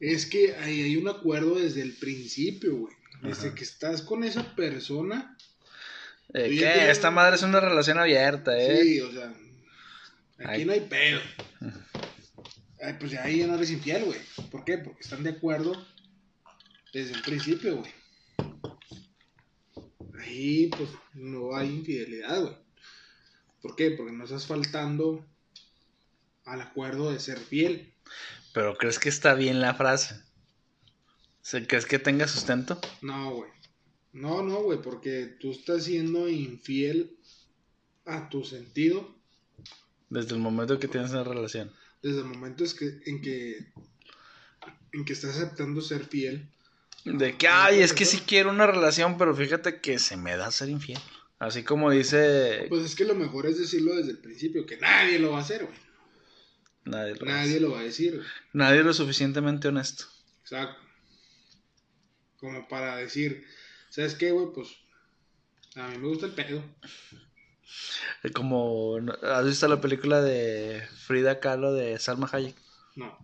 Es 0.00 0.26
que 0.26 0.56
ahí 0.56 0.82
hay 0.82 0.96
un 0.96 1.08
acuerdo 1.08 1.54
desde 1.56 1.82
el 1.82 1.92
principio, 1.92 2.76
güey. 2.76 2.94
Desde 3.22 3.54
que 3.54 3.62
estás 3.62 4.02
con 4.02 4.24
esa 4.24 4.54
persona. 4.54 5.36
Eh, 6.34 6.56
ya 6.56 6.90
Esta 6.90 7.10
madre 7.10 7.36
es 7.36 7.42
una 7.42 7.60
relación 7.60 7.98
abierta, 7.98 8.58
¿eh? 8.58 8.82
Sí, 8.82 9.00
o 9.00 9.12
sea. 9.12 9.32
Aquí 10.38 10.62
Ay. 10.62 10.64
no 10.64 10.72
hay 10.72 10.80
pedo. 10.80 11.20
Ay, 12.80 12.96
pues 12.98 13.14
ahí 13.14 13.38
ya 13.38 13.46
no 13.46 13.54
eres 13.54 13.70
infiel, 13.70 14.04
güey. 14.04 14.18
¿Por 14.50 14.64
qué? 14.64 14.78
Porque 14.78 15.02
están 15.02 15.22
de 15.22 15.30
acuerdo 15.30 15.72
desde 16.92 17.14
el 17.14 17.22
principio, 17.22 17.76
güey. 17.76 17.92
Ahí, 20.20 20.66
pues, 20.76 20.90
no 21.14 21.54
hay 21.54 21.68
infidelidad, 21.68 22.40
güey. 22.40 22.56
¿Por 23.60 23.76
qué? 23.76 23.92
Porque 23.92 24.12
no 24.12 24.24
estás 24.24 24.46
faltando 24.46 25.24
al 26.44 26.60
acuerdo 26.60 27.12
de 27.12 27.20
ser 27.20 27.38
fiel. 27.38 27.94
Pero 28.52 28.76
¿crees 28.76 28.98
que 28.98 29.08
está 29.08 29.34
bien 29.34 29.60
la 29.60 29.74
frase? 29.74 30.20
O 31.42 31.44
sea, 31.44 31.66
¿Crees 31.66 31.86
que 31.86 31.98
tenga 31.98 32.28
sustento? 32.28 32.80
No, 33.00 33.34
güey. 33.34 33.50
No, 34.12 34.42
no, 34.42 34.62
güey, 34.62 34.80
porque 34.80 35.36
tú 35.40 35.50
estás 35.50 35.84
siendo 35.84 36.28
infiel 36.28 37.16
a 38.04 38.28
tu 38.28 38.44
sentido 38.44 39.16
Desde 40.10 40.34
el 40.34 40.40
momento 40.40 40.78
que 40.78 40.88
tienes 40.88 41.10
una 41.12 41.24
relación. 41.24 41.72
desde 42.02 42.18
el 42.18 42.26
momento 42.26 42.62
es 42.64 42.74
que, 42.74 43.00
en 43.06 43.20
que 43.22 43.72
en 44.92 45.04
que 45.06 45.12
estás 45.14 45.36
aceptando 45.36 45.80
ser 45.80 46.04
fiel. 46.04 46.48
De 47.04 47.36
que, 47.36 47.48
ay, 47.48 47.80
es 47.80 47.92
que 47.94 48.04
sí 48.04 48.18
quiero 48.26 48.50
una 48.50 48.66
relación, 48.66 49.16
pero 49.18 49.34
fíjate 49.34 49.80
que 49.80 49.98
se 49.98 50.16
me 50.18 50.36
da 50.36 50.50
ser 50.52 50.68
infiel. 50.68 51.00
Así 51.38 51.64
como 51.64 51.90
dice... 51.90 52.66
Pues 52.68 52.84
es 52.84 52.94
que 52.94 53.04
lo 53.06 53.14
mejor 53.14 53.46
es 53.46 53.58
decirlo 53.58 53.96
desde 53.96 54.10
el 54.12 54.18
principio, 54.18 54.66
que 54.66 54.76
nadie 54.76 55.18
lo 55.18 55.32
va 55.32 55.38
a 55.38 55.40
hacer, 55.40 55.64
güey. 55.64 55.78
Nadie 56.84 57.14
lo, 57.16 57.26
Nadie 57.26 57.58
lo 57.60 57.70
va 57.72 57.80
a 57.80 57.84
decir, 57.84 58.16
güey. 58.16 58.26
nadie 58.52 58.82
lo 58.82 58.92
suficientemente 58.92 59.66
honesto. 59.68 60.04
Exacto. 60.42 60.76
Como 62.42 62.66
para 62.66 62.96
decir, 62.96 63.46
¿sabes 63.88 64.16
qué, 64.16 64.32
güey? 64.32 64.48
Pues 64.52 64.66
a 65.76 65.86
mí 65.86 65.98
me 65.98 66.08
gusta 66.08 66.26
el 66.26 66.32
pedo. 66.32 66.60
Eh, 68.24 68.32
Como. 68.32 68.98
¿has 69.22 69.46
visto 69.46 69.68
la 69.68 69.80
película 69.80 70.20
de 70.20 70.82
Frida 71.06 71.38
Kahlo 71.38 71.72
de 71.72 72.00
Salma 72.00 72.28
Hayek? 72.32 72.56
No. 72.96 73.16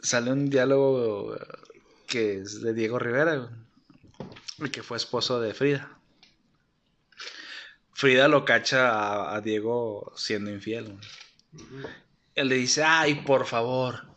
Sale 0.00 0.32
un 0.32 0.48
diálogo 0.48 1.36
eh, 1.36 1.46
que 2.06 2.38
es 2.38 2.62
de 2.62 2.72
Diego 2.72 2.98
Rivera, 2.98 3.50
el 4.58 4.70
que 4.70 4.82
fue 4.82 4.96
esposo 4.96 5.38
de 5.38 5.52
Frida. 5.52 5.98
Frida 7.92 8.26
lo 8.26 8.46
cacha 8.46 8.88
a, 8.88 9.36
a 9.36 9.42
Diego 9.42 10.14
siendo 10.16 10.50
infiel. 10.50 10.98
Ujú. 11.52 11.88
Él 12.36 12.48
le 12.48 12.54
dice, 12.54 12.84
ay, 12.84 13.16
por 13.16 13.44
favor, 13.44 14.11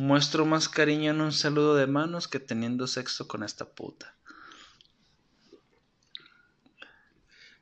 muestro 0.00 0.46
más 0.46 0.68
cariño 0.68 1.10
en 1.10 1.20
un 1.20 1.32
saludo 1.32 1.76
de 1.76 1.86
manos 1.86 2.26
que 2.26 2.40
teniendo 2.40 2.86
sexo 2.86 3.28
con 3.28 3.42
esta 3.42 3.66
puta. 3.66 4.16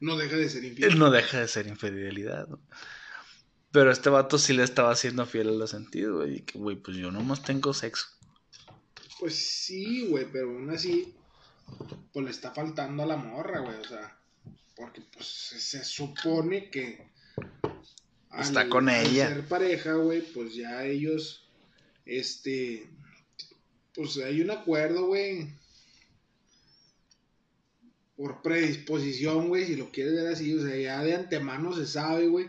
No 0.01 0.17
deja 0.17 0.37
de 0.37 0.49
ser 0.49 0.65
infiel. 0.65 0.93
Él 0.93 0.99
no 0.99 1.11
deja 1.11 1.41
de 1.41 1.49
ser 1.49 1.67
infidelidad. 1.67 2.47
¿no? 2.47 2.61
Pero 3.73 3.91
este 3.91 4.09
vato 4.09 4.39
sí 4.39 4.53
le 4.53 4.63
estaba 4.63 4.93
haciendo 4.93 5.27
fiel 5.27 5.49
a 5.49 5.53
los 5.53 5.71
sentidos, 5.71 6.17
güey. 6.19 6.37
Y 6.37 6.41
que, 6.43 6.59
güey, 6.59 6.77
pues 6.77 6.97
yo 6.97 7.11
nomás 7.11 7.43
tengo 7.43 7.75
sexo. 7.75 8.07
Pues 9.19 9.35
sí, 9.35 10.07
güey, 10.09 10.27
pero 10.33 10.47
aún 10.47 10.71
así, 10.71 11.15
pues 12.13 12.25
le 12.25 12.31
está 12.31 12.53
faltando 12.53 13.03
a 13.03 13.07
la 13.07 13.17
morra, 13.17 13.59
güey, 13.59 13.77
o 13.77 13.85
sea, 13.85 14.17
porque 14.77 15.01
pues 15.01 15.27
se, 15.27 15.83
supone 15.83 16.71
que 16.71 17.11
Está 18.39 18.69
con 18.69 18.89
al 18.89 19.07
ella. 19.07 19.29
ser 19.29 19.49
pareja, 19.49 19.95
güey, 19.95 20.23
pues 20.23 20.55
ya 20.55 20.85
ellos, 20.85 21.48
este, 22.09 22.89
pues 23.95 24.17
hay 24.17 24.41
un 24.41 24.51
acuerdo, 24.51 25.07
güey, 25.07 25.47
por 28.17 28.43
predisposición, 28.43 29.49
güey, 29.49 29.67
si 29.67 29.77
lo 29.77 29.93
quieres 29.93 30.15
ver 30.15 30.33
así, 30.33 30.53
o 30.55 30.61
sea, 30.61 30.77
ya 30.77 31.05
de 31.05 31.15
antemano 31.15 31.73
se 31.75 31.87
sabe, 31.87 32.27
güey, 32.27 32.49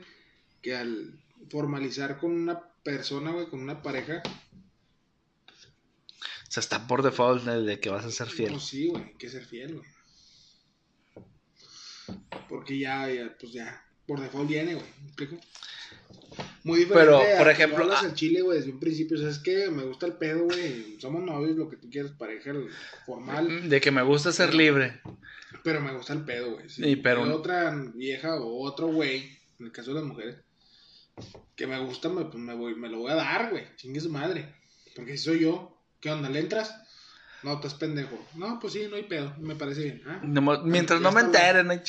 que 0.62 0.76
al 0.76 1.22
formalizar 1.50 2.18
con 2.18 2.32
una 2.32 2.60
persona, 2.84 3.32
güey, 3.32 3.50
con 3.50 3.62
una 3.62 3.84
pareja, 3.84 4.24
O 4.26 6.52
sea, 6.52 6.62
está 6.62 6.88
por 6.88 7.04
default 7.04 7.44
de 7.44 7.80
que 7.80 7.90
vas 7.90 8.06
a 8.06 8.12
ser 8.12 8.28
fiel. 8.28 8.54
No, 8.54 8.60
sí, 8.60 8.88
güey, 8.88 9.04
hay 9.04 9.14
que 9.14 9.30
ser 9.30 9.46
fiel, 9.46 9.76
güey. 9.76 9.88
Porque 12.48 12.80
ya, 12.80 13.08
ya, 13.08 13.38
pues 13.40 13.52
ya, 13.52 13.86
por 14.08 14.20
default 14.20 14.50
viene, 14.50 14.74
güey. 14.74 14.88
¿Me 15.02 15.08
explico? 15.08 15.38
Muy 16.64 16.80
diferente. 16.80 17.14
Pero, 17.18 17.38
por 17.38 17.50
ejemplo, 17.50 17.78
lo 17.80 17.84
hablas 17.86 18.04
ah- 18.04 18.08
en 18.08 18.16
Chile, 18.16 18.42
güey, 18.42 18.60
desde 18.60 18.72
un 18.72 18.80
principio. 18.80 19.18
O 19.18 19.20
sea, 19.20 19.30
es 19.30 19.40
que 19.40 19.70
me 19.70 19.84
gusta 19.84 20.06
el 20.06 20.14
pedo, 20.14 20.46
güey. 20.46 21.00
Somos 21.00 21.24
novios, 21.24 21.58
lo 21.58 21.70
que 21.70 21.78
tú 21.78 21.90
quieras, 21.90 22.12
pareja 22.12 22.54
formal. 23.06 23.70
De 23.70 23.82
que 23.82 23.92
me 23.92 24.02
gusta 24.02 24.32
ser 24.32 24.54
libre. 24.54 25.02
Pero 25.64 25.82
me 25.82 25.94
gusta 25.94 26.14
el 26.14 26.24
pedo, 26.24 26.54
güey. 26.54 26.66
Y 26.78 26.96
pero- 26.98 27.24
hay 27.24 27.32
otra 27.32 27.76
vieja 27.94 28.36
o 28.36 28.64
otro 28.64 28.88
güey, 28.88 29.38
en 29.60 29.68
el 29.68 29.72
caso 29.72 29.94
de 29.94 30.00
las 30.00 30.04
mujeres, 30.04 30.38
que 31.56 31.68
me 31.68 31.80
gusta, 31.80 32.10
me, 32.10 32.26
pues 32.26 32.38
me, 32.38 32.54
voy, 32.54 32.76
me 32.76 32.90
lo 32.90 33.00
voy 33.00 33.12
a 33.12 33.16
dar, 33.16 33.50
güey. 33.50 33.66
Chingue 33.76 34.00
su 34.00 34.10
madre. 34.10 34.56
Porque 34.96 35.18
si 35.18 35.26
soy 35.26 35.40
yo, 35.40 35.78
¿qué 36.00 36.12
onda? 36.12 36.30
¿Le 36.30 36.40
entras? 36.40 36.74
No, 37.44 37.54
estás 37.54 37.74
pendejo. 37.74 38.18
No, 38.36 38.60
pues 38.60 38.74
sí, 38.74 38.88
no 38.90 38.96
hay 38.98 39.04
pedo. 39.04 39.34
Me 39.40 39.56
parece 39.56 39.84
bien. 39.84 40.04
¿ah? 40.08 40.22
Mientras 40.64 41.00
Ya 41.00 41.04
no 41.04 41.12
me 41.12 41.22
enteren, 41.22 41.68
no 41.68 41.74
hay 41.74 41.82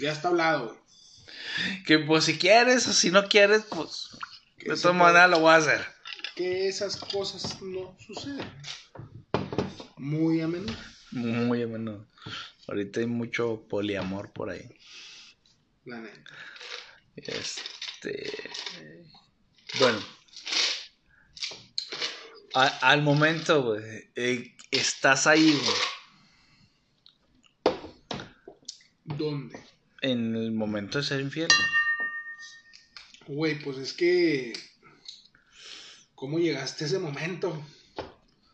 ya 0.00 0.12
está 0.12 0.28
hablado, 0.28 0.66
güey. 0.66 0.78
Que 1.86 1.98
pues 1.98 2.24
si 2.24 2.38
quieres 2.38 2.86
o 2.88 2.92
si 2.92 3.10
no 3.10 3.28
quieres, 3.28 3.62
pues 3.70 4.08
de 4.58 4.76
todas 4.76 4.96
maneras 4.96 5.30
lo 5.30 5.40
voy 5.40 5.52
a 5.52 5.56
hacer. 5.56 5.86
Que 6.34 6.68
esas 6.68 6.96
cosas 6.96 7.60
no 7.62 7.96
suceden. 8.04 8.50
Muy 9.96 10.40
a 10.40 10.48
menudo. 10.48 10.76
Muy 11.12 11.62
a 11.62 11.66
menudo. 11.66 12.06
Ahorita 12.68 13.00
hay 13.00 13.06
mucho 13.06 13.66
poliamor 13.68 14.32
por 14.32 14.50
ahí. 14.50 14.68
La 15.84 16.00
neta. 16.00 16.30
Este. 17.16 18.32
Bueno. 19.78 19.98
A- 22.54 22.78
al 22.90 23.02
momento, 23.02 23.62
güey. 23.62 24.10
eh, 24.16 24.56
estás 24.70 25.26
ahí, 25.26 25.52
güey. 25.52 25.76
¿Dónde? 29.04 29.62
En 30.02 30.36
el 30.36 30.52
momento 30.52 30.98
de 30.98 31.04
ser 31.04 31.20
infiel. 31.20 31.48
Güey, 33.26 33.58
pues 33.58 33.78
es 33.78 33.92
que. 33.92 34.52
¿Cómo 36.14 36.38
llegaste 36.38 36.84
a 36.84 36.86
ese 36.86 36.98
momento? 36.98 37.62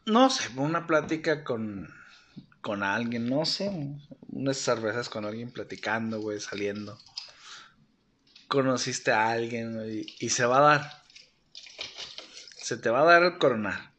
No 0.07 0.31
sé, 0.31 0.48
una 0.57 0.87
plática 0.87 1.44
con, 1.44 1.94
con 2.61 2.83
alguien, 2.83 3.28
no 3.28 3.44
sé. 3.44 3.70
Unas 4.28 4.57
cervezas 4.57 5.09
con 5.09 5.24
alguien 5.24 5.50
platicando, 5.52 6.20
güey, 6.20 6.40
saliendo. 6.40 6.98
Conociste 8.48 9.12
a 9.12 9.31
alguien 9.31 10.05
y 10.18 10.28
se 10.31 10.44
va 10.44 10.59
a 10.59 10.61
dar. 10.61 11.02
Se 12.57 12.76
te 12.76 12.90
va 12.90 13.02
a 13.02 13.05
dar 13.05 13.22
el 13.22 13.38
coronar. 13.38 13.92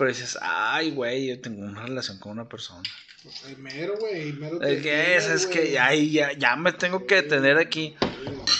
Pero 0.00 0.08
dices, 0.08 0.38
ay, 0.40 0.92
güey, 0.92 1.26
yo 1.28 1.40
tengo 1.42 1.62
una 1.62 1.82
relación 1.82 2.18
con 2.18 2.32
una 2.32 2.48
persona. 2.48 2.88
Pues 3.22 3.44
el 3.44 3.58
mero, 3.58 3.96
güey. 3.98 4.30
el 4.30 4.38
Mero 4.38 4.62
Es 4.62 4.82
que 4.82 5.16
es, 5.16 5.26
es 5.26 5.46
que 5.46 5.72
ya, 5.72 5.94
ya, 5.94 6.32
ya 6.32 6.56
me 6.56 6.72
tengo 6.72 7.06
que 7.06 7.16
detener 7.16 7.58
aquí. 7.58 7.94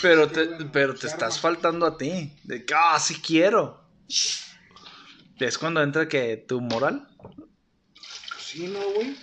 Pero 0.01 0.29
te, 0.29 0.45
pero 0.71 0.93
te 0.93 1.07
estás 1.07 1.39
faltando 1.39 1.85
a 1.85 1.97
ti. 1.97 2.31
De 2.43 2.63
que, 2.63 2.73
ah, 2.75 2.99
sí 2.99 3.15
quiero. 3.15 3.81
Es 5.39 5.57
cuando 5.57 5.81
entra 5.81 6.07
que 6.07 6.37
tu 6.37 6.61
moral. 6.61 7.07
Sí, 8.37 8.67
no, 8.67 8.79
güey. 8.93 9.17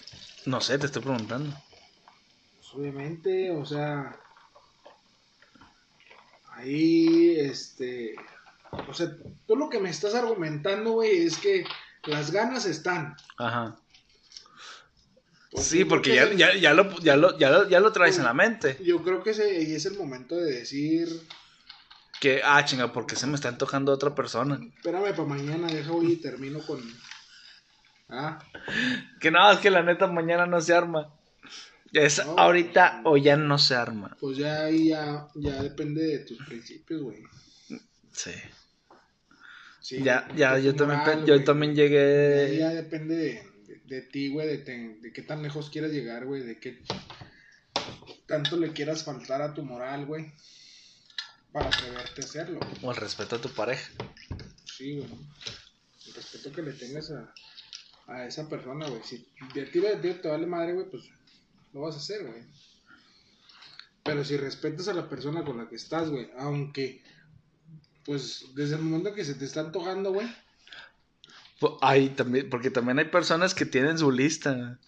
No 0.47 0.61
sé, 0.61 0.79
te 0.79 0.87
estoy 0.87 1.03
preguntando. 1.03 1.57
Pues 2.57 2.75
obviamente, 2.75 3.53
o 3.53 3.65
sea. 3.65 4.19
Ahí, 6.53 7.39
este. 7.39 8.17
O 8.89 8.93
sea, 8.93 9.17
tú 9.47 9.55
lo 9.55 9.69
que 9.69 9.79
me 9.79 9.91
estás 9.91 10.15
argumentando, 10.15 10.93
güey, 10.93 11.25
es 11.25 11.39
que 11.39 11.65
las 12.05 12.33
ganas 12.33 12.67
están. 12.67 13.17
Ajá. 13.37 13.77
Pues 15.51 15.65
Sí, 15.67 15.85
porque 15.85 16.11
que 16.11 16.17
ya, 16.17 16.33
ya, 16.35 16.55
ya, 16.55 16.75
lo, 16.75 16.99
ya, 17.01 17.17
lo, 17.17 17.39
ya, 17.39 17.51
lo, 17.51 17.69
ya 17.69 17.81
lo 17.81 17.93
traes 17.93 18.19
en 18.19 18.25
la 18.25 18.35
mente. 18.35 18.77
Yo 18.85 19.03
creo 19.03 19.23
que 19.23 19.31
ese 19.31 19.75
es 19.75 19.87
el 19.87 19.97
momento 19.97 20.37
de 20.37 20.53
decir. 20.53 21.09
Que, 22.21 22.43
ah, 22.45 22.65
chinga, 22.65 22.93
porque 22.93 23.17
se 23.17 23.27
me 23.27 23.35
está 23.37 23.49
antojando 23.49 23.93
otra 23.93 24.15
persona. 24.15 24.59
Espérame 24.77 25.11
para 25.15 25.25
mañana, 25.25 25.69
deja 25.69 25.93
hoy 25.93 26.13
y 26.13 26.17
termino 26.17 26.59
con. 26.67 26.81
Ah, 28.11 28.39
Que 29.21 29.31
no, 29.31 29.51
es 29.53 29.59
que 29.61 29.71
la 29.71 29.83
neta 29.83 30.07
mañana 30.07 30.47
no 30.47 30.61
se 30.61 30.75
arma. 30.75 31.13
Es 31.93 32.25
No. 32.27 32.39
ahorita 32.39 33.01
o 33.05 33.17
ya 33.17 33.37
no 33.37 33.57
se 33.59 33.75
arma. 33.75 34.17
pues 34.21 34.37
ya 34.37 34.65
ahí 34.65 34.89
ya, 34.89 35.29
ya 35.35 35.63
depende 35.63 36.03
de 36.03 36.19
tus 36.21 36.39
principios, 36.47 37.01
güey. 37.03 37.23
Sí. 38.13 38.33
Sí, 39.81 40.03
ya, 40.03 40.29
ya, 40.37 40.59
yo 40.59 40.75
también, 40.75 41.01
moral, 41.01 41.25
yo 41.25 41.45
también 41.45 41.75
llegué. 41.75 42.57
ya 42.59 42.69
depende 42.71 43.17
de, 43.17 43.48
de, 43.89 44.03
ti, 44.03 44.29
güey, 44.29 44.47
de, 44.47 44.59
te- 44.59 44.99
de 45.01 45.13
qué 45.13 45.23
tan 45.23 45.43
lejos 45.43 45.71
quieras 45.71 45.91
llegar, 45.93 46.25
güey, 46.27 46.43
de 46.43 46.59
qué 46.59 46.83
tanto 48.27 48.57
le 48.57 48.73
quieras 48.73 49.05
faltar 49.05 49.41
a 49.43 49.55
tu 49.55 49.63
moral, 49.65 50.05
güey, 50.07 50.33
para 51.53 51.69
atreverte 51.69 52.21
a 52.23 52.25
hacerlo. 52.25 52.61
O 52.83 52.91
el 52.91 52.97
respeto 52.97 53.37
a 53.37 53.41
tu 53.41 53.49
pareja. 53.51 53.91
Sí, 54.65 54.97
güey. 54.99 55.09
El 56.07 56.15
respeto 56.15 56.53
que 56.53 56.63
le 56.63 56.73
tengas 56.73 57.11
a, 57.11 57.33
a 58.07 58.27
esa 58.27 58.49
persona, 58.49 58.87
güey. 58.89 59.03
Si 59.05 59.27
de 59.55 59.65
ti, 59.67 59.81
de 59.81 59.97
ti 59.97 60.13
te 60.15 60.29
vale 60.29 60.47
madre, 60.47 60.75
güey, 60.75 60.91
pues 60.91 61.05
lo 61.73 61.81
vas 61.81 61.95
a 61.95 61.99
hacer, 61.99 62.25
güey. 62.27 62.43
Pero 64.05 64.25
si 64.25 64.37
respetas 64.37 64.89
a 64.89 64.95
la 64.95 65.09
persona 65.09 65.45
con 65.45 65.59
la 65.59 65.69
que 65.69 65.77
estás, 65.77 66.09
güey, 66.11 66.31
aunque, 66.39 67.03
pues, 68.05 68.45
desde 68.55 68.77
el 68.77 68.83
momento 68.83 69.15
que 69.15 69.25
se 69.25 69.35
te 69.35 69.45
está 69.45 69.61
antojando, 69.61 70.13
güey, 70.13 70.27
Po- 71.59 71.79
Ay, 71.83 72.11
también, 72.11 72.49
porque 72.51 72.71
también 72.71 72.99
hay 72.99 73.07
personas 73.07 73.55
que 73.55 73.67
tienen 73.67 73.99
su 73.99 74.11
lista. 74.13 74.79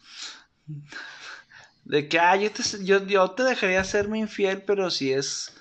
De 1.84 2.08
que, 2.08 2.18
ah, 2.18 2.36
yo 2.36 2.50
te, 2.52 2.62
yo, 2.84 3.04
yo 3.06 3.30
te 3.32 3.42
dejaría 3.42 3.82
serme 3.84 4.18
infiel, 4.18 4.62
pero 4.62 4.90
si 4.90 5.12
es 5.12 5.52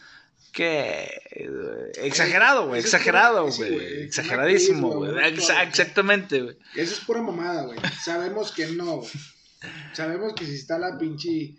que... 0.52 1.10
eh, 1.32 1.92
exagerado, 2.04 2.68
güey, 2.68 2.82
exagerado, 2.82 3.48
güey. 3.52 4.04
exageradísimo, 4.04 4.90
güey. 4.96 5.12
exactamente, 5.28 6.42
güey. 6.42 6.58
Eso 6.76 6.94
es 6.94 7.00
pura 7.00 7.22
mamada, 7.22 7.64
güey. 7.64 7.80
Sabemos 8.04 8.52
que 8.52 8.68
no, 8.68 8.98
güey. 8.98 9.10
Sabemos 9.94 10.34
que 10.36 10.46
si 10.46 10.56
está 10.56 10.78
la 10.78 10.98
pinche. 10.98 11.56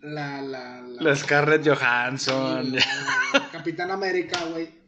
La, 0.00 0.40
la, 0.42 0.80
la. 0.82 1.02
La 1.02 1.16
Scarlett 1.16 1.66
Johansson. 1.66 2.72
la 2.76 3.48
Capitán 3.50 3.90
América, 3.90 4.44
güey. 4.44 4.83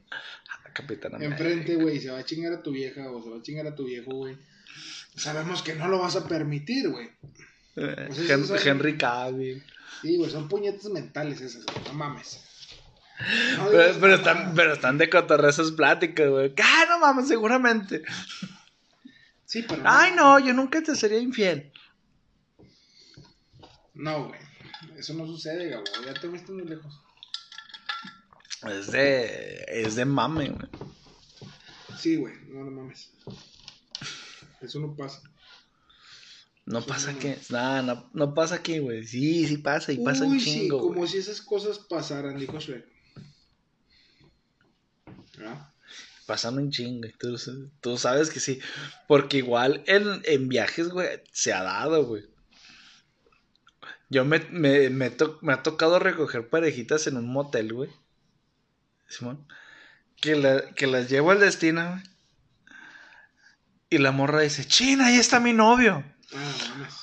Capitán 0.77 1.15
América. 1.15 1.37
Enfrente, 1.37 1.77
güey. 1.77 1.99
Se 2.01 2.11
va 2.11 2.19
a 2.19 2.25
chingar 2.25 2.53
a 2.53 2.62
tu 2.62 2.71
vieja 2.73 3.11
o 3.11 3.23
se 3.23 3.31
va 3.31 3.37
a 3.39 3.43
chingar 3.43 3.67
a 3.67 3.75
tu 3.75 3.85
viejo, 3.87 4.11
güey. 4.12 4.37
Sabemos 5.17 5.62
que 5.62 5.75
no 5.75 5.89
lo 5.89 5.99
vas 5.99 6.17
a 6.17 6.29
permitir, 6.29 6.91
güey. 6.91 7.07
Eh, 7.77 8.05
Pues 8.09 8.19
esos 8.19 8.31
Hen- 8.31 8.45
son- 8.59 8.69
Henry 8.69 8.99
Cavill. 8.99 9.62
Sí, 10.03 10.17
güey. 10.19 10.31
Son 10.31 10.49
puñetas 10.49 10.85
mentales 10.91 11.41
esas, 11.41 11.65
güey. 11.65 11.85
No 11.87 11.93
mames. 11.95 12.43
No 13.57 13.71
Pero, 13.71 14.15
están, 14.15 14.55
pero 14.55 14.75
están 14.75 14.99
de 14.99 15.09
cotorreo 15.09 15.49
esas 15.49 15.71
pláticas, 15.73 16.29
güey. 16.29 16.53
Ah, 16.62 16.85
no 16.91 16.99
mames, 16.99 17.29
seguramente. 17.29 18.03
Sí, 19.47 19.65
pero. 19.67 19.83
Ay, 19.87 20.12
no, 20.15 20.39
yo 20.39 20.53
nunca 20.53 20.83
te 20.83 20.95
sería 20.95 21.19
infiel. 21.19 21.73
No, 23.95 24.29
güey. 24.29 24.41
Eso 24.99 25.15
no 25.15 25.27
sucede, 25.27 25.71
Gabo. 25.71 25.85
Ya 26.05 26.12
te 26.15 26.29
fuiste 26.29 26.53
muy 26.53 26.65
lejos. 26.65 27.01
Es 28.62 28.90
de. 28.90 29.64
Es 29.69 29.95
de 29.97 30.05
mame, 30.05 30.49
güey. 30.51 30.69
Sí, 31.99 32.16
güey. 32.16 32.35
No, 32.49 32.64
no 32.64 32.71
mames. 32.71 33.11
Eso 34.61 34.81
no 34.81 34.95
pasa. 34.97 35.23
No 36.64 36.85
pasa 36.85 37.12
no. 37.12 37.19
que. 37.19 37.38
Nada, 37.51 37.83
no, 37.83 38.11
no 38.12 38.35
pasa 38.35 38.57
aquí, 38.57 38.79
güey. 38.79 39.07
Sí, 39.07 39.46
sí 39.46 39.59
pasa 39.59 39.92
y 39.92 39.98
pasa 39.98 40.25
un 40.25 40.33
Uy, 40.33 40.40
chingo, 40.42 40.79
sí, 40.81 40.87
como 40.88 41.07
si 41.07 41.19
esas 41.19 41.40
cosas 41.40 41.79
pasaran, 41.79 42.38
dijo 42.38 42.59
Shrek. 42.59 42.87
¿Ah? 45.40 45.73
Pasan 46.27 46.59
un 46.59 46.71
chingo. 46.71 47.09
Tú, 47.21 47.37
tú 47.81 47.98
sabes 47.98 48.31
que 48.31 48.40
sí. 48.40 48.59
Porque 49.07 49.38
igual 49.38 49.85
en, 49.87 50.23
en 50.25 50.48
viajes, 50.48 50.88
güey, 50.88 51.09
se 51.33 51.52
ha 51.52 51.63
dado, 51.63 52.04
güey. 52.07 52.25
Yo 54.09 54.25
me, 54.25 54.38
me, 54.50 54.88
me, 54.90 55.11
to- 55.11 55.38
me 55.42 55.52
ha 55.52 55.63
tocado 55.63 55.98
recoger 55.98 56.48
parejitas 56.48 57.07
en 57.07 57.17
un 57.17 57.29
motel, 57.29 57.73
güey. 57.73 57.90
Simón. 59.09 59.46
Que, 60.21 60.35
la- 60.37 60.73
que 60.75 60.87
las 60.87 61.09
llevo 61.09 61.31
al 61.31 61.40
destino, 61.40 61.88
güey. 61.90 62.02
Y 63.88 63.98
la 63.98 64.11
morra 64.13 64.40
dice, 64.40 64.67
China, 64.67 65.07
ahí 65.07 65.17
está 65.17 65.38
mi 65.40 65.52
novio. 65.52 66.04
Ah, 66.35 66.52
mames. 66.71 66.94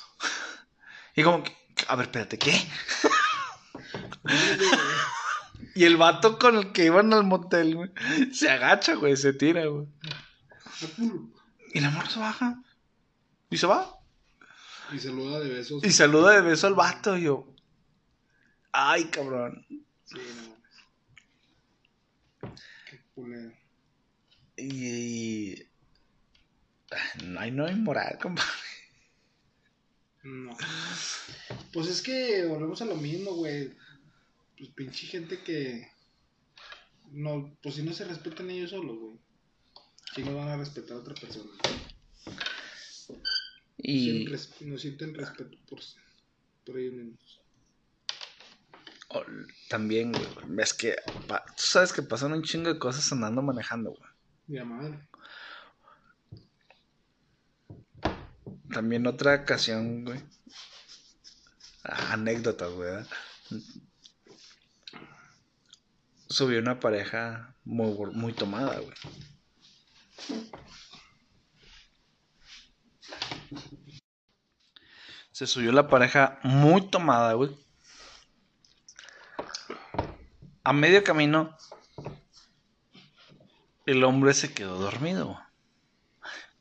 Y 1.16 1.22
como, 1.22 1.42
que, 1.42 1.52
a 1.88 1.96
ver, 1.96 2.06
espérate, 2.06 2.38
¿qué? 2.38 2.52
Y 5.76 5.84
el 5.84 5.96
vato 5.96 6.38
con 6.38 6.56
el 6.56 6.72
que 6.72 6.84
iban 6.84 7.12
al 7.12 7.24
motel, 7.24 7.74
güey, 7.74 7.90
se 8.32 8.48
agacha, 8.48 8.94
güey, 8.94 9.16
se 9.16 9.32
tira, 9.32 9.66
güey. 9.66 9.88
Y 11.72 11.80
la 11.80 11.90
morra 11.90 12.08
se 12.08 12.20
baja. 12.20 12.62
Y 13.50 13.56
se 13.56 13.66
va. 13.66 13.98
Y 14.92 15.00
saluda 15.00 15.40
de 15.40 15.48
besos. 15.48 15.82
Y 15.82 15.90
saluda 15.90 16.30
de 16.32 16.42
beso 16.42 16.68
al 16.68 16.74
vato. 16.74 17.16
Y 17.16 17.22
yo, 17.22 17.52
ay, 18.70 19.06
cabrón. 19.06 19.66
Sí, 20.04 20.18
no. 20.46 20.53
Qué 22.90 23.00
culero. 23.14 23.52
Y. 24.56 25.54
Ay, 27.38 27.50
no 27.50 27.66
hay 27.66 27.74
moral, 27.74 28.18
compadre. 28.20 28.50
No. 30.22 30.56
Pues 31.72 31.88
es 31.88 32.00
que 32.00 32.46
volvemos 32.46 32.80
a 32.82 32.86
lo 32.86 32.96
mismo, 32.96 33.32
güey. 33.34 33.72
Pues 34.56 34.70
pinche 34.70 35.06
gente 35.06 35.42
que. 35.42 35.88
No, 37.10 37.56
pues 37.62 37.76
si 37.76 37.82
no 37.82 37.92
se 37.92 38.04
respetan 38.04 38.50
ellos 38.50 38.70
solos, 38.70 38.98
güey. 38.98 39.18
Si 40.14 40.22
no 40.22 40.34
van 40.34 40.48
a 40.48 40.56
respetar 40.56 40.96
a 40.96 41.00
otra 41.00 41.14
persona. 41.14 41.50
Y 43.76 44.26
No 44.60 44.78
sienten 44.78 45.14
respeto 45.14 45.58
por, 45.68 45.80
por 46.64 46.78
ellos 46.78 46.94
mismos. 46.94 47.43
También, 49.68 50.12
güey, 50.12 50.28
es 50.58 50.74
que 50.74 50.96
pa- 51.28 51.44
tú 51.56 51.62
sabes 51.62 51.92
que 51.92 52.02
pasan 52.02 52.32
un 52.32 52.42
chingo 52.42 52.72
de 52.72 52.78
cosas 52.78 53.10
andando 53.12 53.42
manejando, 53.42 53.90
güey. 53.90 54.10
Ya 54.46 54.64
madre. 54.64 54.98
También 58.72 59.06
otra 59.06 59.34
ocasión, 59.36 60.04
güey. 60.04 60.20
Ah, 61.84 62.12
Anécdotas, 62.14 62.70
güey. 62.72 63.04
Subió 66.28 66.58
una 66.58 66.80
pareja 66.80 67.54
muy, 67.64 67.94
muy 68.12 68.32
tomada, 68.32 68.78
güey. 68.80 68.94
Se 75.32 75.46
subió 75.46 75.72
la 75.72 75.88
pareja 75.88 76.38
muy 76.42 76.88
tomada, 76.88 77.34
güey. 77.34 77.50
A 80.64 80.72
medio 80.72 81.04
camino, 81.04 81.54
el 83.84 84.02
hombre 84.02 84.32
se 84.32 84.54
quedó 84.54 84.78
dormido. 84.78 85.38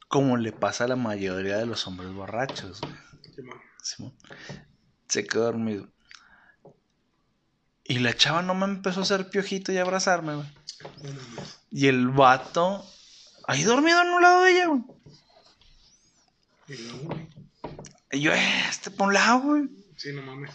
Como 0.10 0.36
le 0.36 0.52
pasa 0.52 0.84
a 0.84 0.88
la 0.90 0.98
mayoría 0.98 1.58
de 1.58 1.66
los 1.66 1.88
hombres 1.88 2.12
borrachos. 2.14 2.82
Simón. 3.82 4.14
Se 5.08 5.26
quedó 5.26 5.46
dormido. 5.46 5.88
Y 7.86 8.00
la 8.00 8.14
chava 8.14 8.42
no 8.42 8.54
me 8.54 8.66
empezó 8.66 9.00
a 9.00 9.04
hacer 9.04 9.30
piojito 9.30 9.72
y 9.72 9.78
abrazarme, 9.78 10.36
güey. 10.36 10.48
Y 11.72 11.88
el 11.88 12.10
vato, 12.10 12.86
ahí 13.48 13.64
dormido 13.64 14.02
en 14.02 14.10
un 14.10 14.22
lado 14.22 14.44
de 14.44 14.52
ella, 14.52 14.68
güey. 14.68 14.84
Y 18.12 18.20
yo, 18.20 18.34
eh, 18.34 18.66
este 18.70 18.92
por 18.92 19.08
un 19.08 19.14
lado, 19.14 19.40
güey. 19.40 19.64
Sí, 19.96 20.12
no 20.12 20.22
mames. 20.24 20.52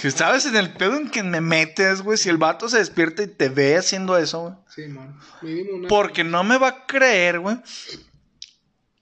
Que 0.00 0.10
sabes 0.10 0.46
en 0.46 0.56
el 0.56 0.72
pedo 0.72 0.96
en 0.96 1.10
que 1.10 1.22
me 1.22 1.40
metes, 1.40 2.02
güey. 2.02 2.16
Si 2.16 2.28
el 2.28 2.38
vato 2.38 2.68
se 2.68 2.78
despierta 2.78 3.22
y 3.22 3.26
te 3.26 3.48
ve 3.48 3.76
haciendo 3.76 4.16
eso, 4.16 4.40
güey. 4.42 4.54
Sí, 4.68 4.82
man. 4.88 5.18
Mínimo 5.42 5.76
una. 5.76 5.88
Porque 5.88 6.24
no 6.24 6.42
me 6.44 6.56
va 6.58 6.68
a 6.68 6.86
creer, 6.86 7.40
güey. 7.40 7.56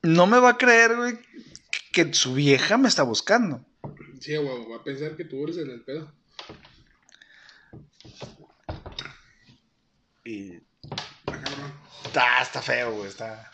No 0.03 0.27
me 0.27 0.39
va 0.41 0.51
a 0.51 0.59
creer, 0.59 0.97
güey, 0.97 1.19
que 1.93 2.13
su 2.13 2.35
vieja 2.35 2.77
me 2.77 2.89
está 2.89 3.03
buscando. 3.03 3.65
Sí, 4.21 4.37
güey. 4.37 4.69
Va 4.71 4.77
a 4.77 4.85
pensar 4.85 5.17
que 5.17 5.25
tú 5.25 5.45
eres 5.45 5.59
en 5.59 5.71
el 5.71 5.83
pedo. 5.83 6.13
Y. 10.25 10.55
Ah, 11.27 11.41
cabrón. 11.43 11.73
Está, 12.05 12.43
está 12.43 12.63
feo, 12.63 12.93
güey. 12.95 13.09
Está. 13.09 13.51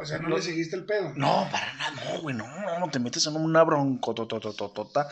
O 0.00 0.04
sea, 0.04 0.18
no, 0.18 0.28
No. 0.28 0.36
le 0.36 0.42
seguiste 0.42 0.76
el 0.76 0.84
pedo. 0.84 1.12
No, 1.16 1.48
para 1.50 1.72
nada, 1.74 1.90
no, 2.04 2.20
güey, 2.20 2.36
no, 2.36 2.46
no, 2.78 2.90
te 2.90 2.98
metes 2.98 3.26
en 3.26 3.36
una 3.36 3.62
broncototototota 3.62 5.08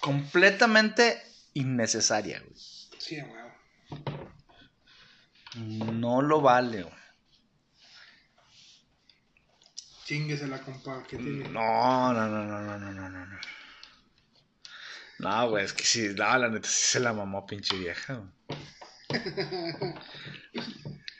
completamente 0.00 1.22
innecesaria, 1.54 2.40
güey. 2.40 2.54
Sí, 2.98 3.20
güey. 3.20 3.40
No 5.92 6.22
lo 6.22 6.40
vale, 6.40 6.82
güey. 6.82 6.94
Chinguesela, 10.04 10.60
compa. 10.60 11.04
¿Qué 11.08 11.16
tiene? 11.16 11.48
No, 11.48 12.12
no, 12.12 12.26
no, 12.28 12.44
no, 12.44 12.60
no, 12.60 12.78
no, 12.78 12.92
no, 12.92 13.08
no. 13.08 13.26
no. 13.26 13.40
No, 15.20 15.50
güey, 15.50 15.64
es 15.64 15.72
que 15.74 15.84
sí, 15.84 16.08
no, 16.16 16.38
la 16.38 16.48
neta 16.48 16.68
sí 16.68 16.92
se 16.92 17.00
la 17.00 17.12
mamó 17.12 17.46
pinche 17.46 17.76
vieja, 17.76 18.14
güey. 18.14 18.30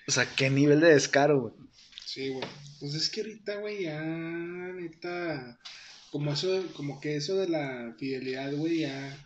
O 0.08 0.12
sea, 0.12 0.26
qué 0.34 0.50
nivel 0.50 0.80
de 0.80 0.94
descaro, 0.94 1.40
güey. 1.40 1.54
Sí, 2.04 2.30
güey. 2.30 2.48
Pues 2.80 2.94
es 2.94 3.10
que 3.10 3.20
ahorita, 3.20 3.54
güey, 3.58 3.84
ya, 3.84 4.00
neta. 4.00 5.56
Como 6.10 6.32
eso, 6.32 6.48
como 6.74 7.00
que 7.00 7.16
eso 7.16 7.36
de 7.36 7.48
la 7.48 7.94
fidelidad, 7.98 8.52
güey, 8.54 8.80
ya. 8.80 9.16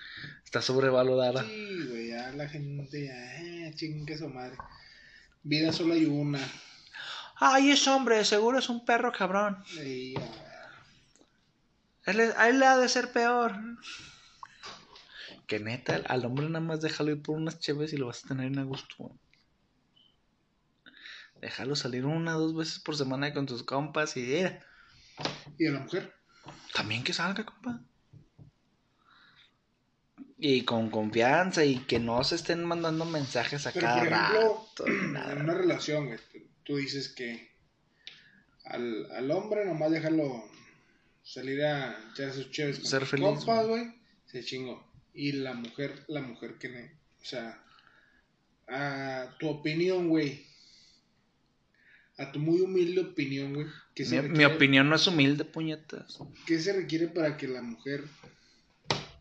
Está 0.45 0.61
sobrevalorada. 0.61 1.43
Sí, 1.45 1.87
güey, 1.89 2.09
ya 2.09 2.30
la 2.32 2.49
gente 2.49 3.07
ya, 3.07 3.43
eh, 3.43 3.72
chingue 3.74 4.16
su 4.18 4.28
madre. 4.28 4.57
Vida 5.43 5.72
solo 5.72 5.95
hay 5.95 6.05
una. 6.05 6.41
Ay, 7.37 7.70
es 7.70 7.87
hombre, 7.89 8.24
seguro 8.24 8.59
es 8.59 8.68
un 8.68 8.85
perro 8.85 9.12
cabrón. 9.12 9.62
Él 12.07 12.20
es- 12.20 12.37
a 12.37 12.49
él 12.49 12.59
le 12.61 12.66
ha 12.66 12.76
de 12.76 12.89
ser 12.89 13.12
peor. 13.12 13.55
Que 15.47 15.59
neta, 15.61 15.97
al 16.07 16.24
hombre 16.24 16.47
nada 16.49 16.61
más 16.64 16.80
déjalo 16.80 17.11
ir 17.12 17.22
por 17.22 17.37
unas 17.37 17.59
cheves 17.61 17.93
y 17.93 17.97
lo 17.97 18.07
vas 18.07 18.24
a 18.24 18.28
tener 18.28 18.47
en 18.47 18.66
gusto. 18.66 18.95
güey. 18.99 19.12
Déjalo 21.41 21.76
salir 21.76 22.07
una 22.07 22.32
dos 22.32 22.55
veces 22.57 22.78
por 22.78 22.97
semana 22.97 23.35
con 23.35 23.45
tus 23.47 23.62
compas 23.62 24.16
y 24.16 24.20
mira, 24.20 24.64
y 25.59 25.66
a 25.66 25.72
la 25.72 25.80
mujer. 25.80 26.14
También 26.72 27.03
que 27.05 27.12
salga, 27.12 27.45
compa. 27.45 27.80
Y 30.38 30.62
con 30.62 30.90
confianza 30.90 31.64
y 31.64 31.78
que 31.80 31.99
no 31.99 32.22
se 32.24 32.34
estén 32.34 32.64
mandando 32.64 33.05
mensajes 33.05 33.66
a 33.66 33.72
Pero, 33.72 33.86
cada 33.86 33.99
por 33.99 34.07
ejemplo, 34.09 34.66
rato. 34.70 34.84
nada. 35.12 35.32
en 35.34 35.40
una 35.42 35.55
relación, 35.55 36.07
güey, 36.07 36.18
tú- 36.64 36.76
dices 36.76 37.09
que 37.09 37.51
al, 38.64 39.11
al 39.12 39.30
hombre 39.30 39.64
nomás 39.64 39.90
déjalo 39.90 40.45
salir 41.22 41.62
a 41.64 41.97
echar 42.12 42.32
sus 42.32 42.51
chéves 42.51 42.78
con 42.80 42.86
Ser 42.88 43.01
sus 43.03 43.11
feliz, 43.11 43.24
compas, 43.26 43.66
güey, 43.66 43.95
se 44.26 44.45
chingó. 44.45 44.84
Y 45.14 45.32
la 45.32 45.55
mujer, 45.55 46.05
la 46.09 46.20
mujer 46.20 46.59
que, 46.59 46.68
ne- 46.68 46.99
o 47.22 47.24
sea, 47.24 47.62
a 48.68 49.36
tu 49.38 49.49
opinión, 49.49 50.09
güey, 50.09 50.47
a 52.16 52.30
tu 52.30 52.38
muy 52.38 52.60
humilde 52.60 53.00
opinión, 53.00 53.54
güey, 53.54 53.66
¿qué 53.94 54.04
se 54.04 54.22
Mi, 54.22 54.44
opinión 54.44 54.88
no 54.88 54.96
es 54.96 55.06
humilde, 55.06 55.44
puñetas. 55.44 56.18
¿Qué 56.46 56.58
se 56.58 56.72
requiere 56.72 57.08
para 57.08 57.36
que 57.36 57.48
la 57.48 57.62
mujer 57.62 58.04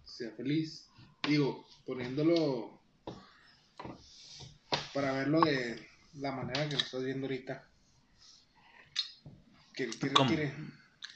sea 0.05 0.29
feliz? 0.31 0.87
Digo, 1.27 1.65
poniéndolo 1.85 2.79
para 4.93 5.11
verlo 5.13 5.41
de 5.41 5.87
la 6.19 6.31
manera 6.31 6.67
que 6.69 6.75
lo 6.75 6.81
estás 6.81 7.03
viendo 7.03 7.25
ahorita. 7.25 7.67
¿Qué, 9.73 9.89
requiere? 10.01 10.53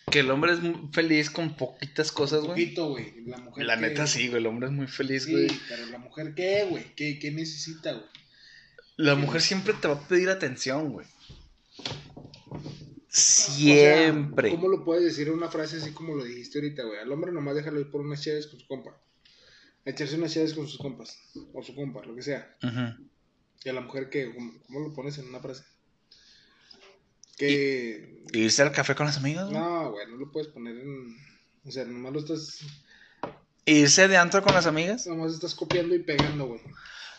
Que 0.10 0.20
el 0.20 0.32
hombre 0.32 0.54
es 0.54 0.62
muy 0.62 0.90
feliz 0.92 1.30
con 1.30 1.56
poquitas 1.56 2.12
cosas, 2.12 2.40
güey. 2.40 2.52
poquito, 2.52 2.90
güey. 2.90 3.22
La 3.26 3.38
mujer. 3.38 3.66
La 3.66 3.76
que- 3.76 3.82
neta 3.82 4.08
sí, 4.08 4.30
güey. 4.30 4.40
El 4.40 4.48
hombre 4.48 4.68
es 4.68 4.74
muy 4.74 4.88
feliz, 4.88 5.26
Sí, 5.26 5.32
güey. 5.32 5.48
pero 5.70 5.86
la 5.88 6.00
mujer, 6.00 6.34
¿qué, 6.34 6.66
güey? 6.68 6.96
¿Qué, 6.96 7.20
qué 7.20 7.30
necesita, 7.32 7.92
güey? 7.94 8.06
La 8.96 9.14
mujer 9.14 9.42
siempre 9.42 9.74
te 9.74 9.88
va 9.88 9.94
a 9.96 10.08
pedir 10.08 10.30
atención, 10.30 10.92
güey. 10.92 11.06
O 13.18 13.20
sea, 13.20 13.56
Siempre. 13.56 14.52
¿Cómo 14.52 14.68
lo 14.68 14.86
puedes 14.86 15.04
decir 15.04 15.28
en 15.28 15.34
una 15.34 15.50
frase 15.50 15.78
así 15.78 15.92
como 15.92 16.14
lo 16.14 16.24
dijiste 16.24 16.60
ahorita, 16.60 16.84
güey? 16.84 17.00
Al 17.00 17.12
hombre 17.12 17.32
nomás 17.32 17.56
déjalo 17.56 17.80
ir 17.80 17.90
por 17.90 18.02
unas 18.02 18.24
chaves 18.24 18.46
con 18.46 18.60
su 18.60 18.68
compa. 18.68 18.92
A 19.86 19.90
echarse 19.90 20.16
unas 20.16 20.34
chaves 20.34 20.54
con 20.54 20.68
sus 20.68 20.78
compas. 20.78 21.18
O 21.54 21.64
su 21.64 21.74
compa, 21.74 22.06
lo 22.06 22.14
que 22.16 22.22
sea. 22.22 22.56
¿Y 23.64 23.70
a 23.70 23.74
la 23.74 23.82
mujer 23.82 24.10
qué? 24.12 24.32
¿Cómo, 24.34 24.54
cómo 24.68 24.80
lo 24.82 24.94
pones 24.94 25.18
en 25.18 25.30
una 25.30 25.40
frase? 25.40 25.64
Que. 27.38 28.24
Irse 28.34 28.62
al 28.62 28.72
café 28.72 28.94
con 28.94 29.08
las 29.08 29.18
amigas. 29.18 29.50
No, 29.50 29.92
güey, 29.92 30.06
no 30.08 30.18
lo 30.18 30.32
puedes 30.32 30.50
poner 30.50 30.78
en. 30.78 31.18
O 31.66 31.72
sea, 31.72 31.86
nomás 31.86 32.14
lo 32.14 32.20
estás. 32.20 32.60
Irse 33.66 34.08
de 34.08 34.18
antro 34.18 34.44
con 34.44 34.54
las 34.54 34.68
amigas. 34.68 35.08
Nomás 35.08 35.34
estás 35.34 35.56
copiando 35.56 35.96
y 35.96 36.04
pegando, 36.04 36.46
güey. 36.46 36.62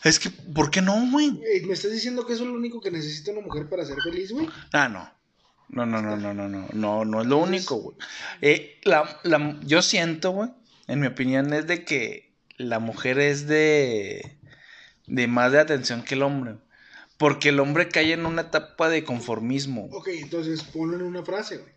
Es 0.05 0.21
que, 0.21 0.31
¿por 0.31 0.71
qué 0.71 0.81
no, 0.81 1.11
güey? 1.11 1.41
Ey, 1.45 1.67
¿Me 1.67 1.75
estás 1.75 1.91
diciendo 1.91 2.25
que 2.25 2.35
eso 2.35 2.45
es 2.45 2.51
lo 2.51 2.55
único 2.55 2.81
que 2.81 2.93
necesita 2.93 3.33
una 3.33 3.41
mujer 3.41 3.69
para 3.69 3.85
ser 3.85 4.01
feliz, 4.01 4.31
güey? 4.31 4.49
Ah, 4.73 4.89
no. 4.89 5.18
No, 5.71 5.85
no, 5.87 6.01
no, 6.03 6.17
no, 6.17 6.33
no, 6.35 6.49
no. 6.49 6.69
No, 6.73 7.05
no 7.05 7.21
es 7.21 7.27
lo 7.27 7.39
único, 7.39 7.77
güey. 7.77 7.97
Eh, 8.41 8.81
la, 8.85 9.21
la- 9.23 9.57
yo 9.63 9.83
siento, 9.83 10.31
güey, 10.33 10.51
en 10.87 11.01
mi 11.01 11.07
opinión, 11.07 11.53
es 11.53 11.67
de 11.67 11.85
que 11.85 12.33
la 12.57 12.79
mujer 12.79 13.19
es 13.19 13.47
de. 13.47 14.39
de 15.07 15.27
más 15.27 15.53
de 15.53 15.61
atención 15.61 16.03
que 16.03 16.15
el 16.15 16.23
hombre. 16.23 16.57
Porque 17.19 17.49
el 17.51 17.59
hombre 17.61 17.89
cae 17.89 18.13
en 18.13 18.27
una 18.27 18.43
etapa 18.43 18.89
de 18.89 19.03
conformismo. 19.05 19.89
Ok, 19.93 20.09
entonces 20.09 20.63
ponlo 20.63 20.97
en 20.97 21.03
una 21.03 21.25
frase, 21.25 21.59
güey. 21.59 21.73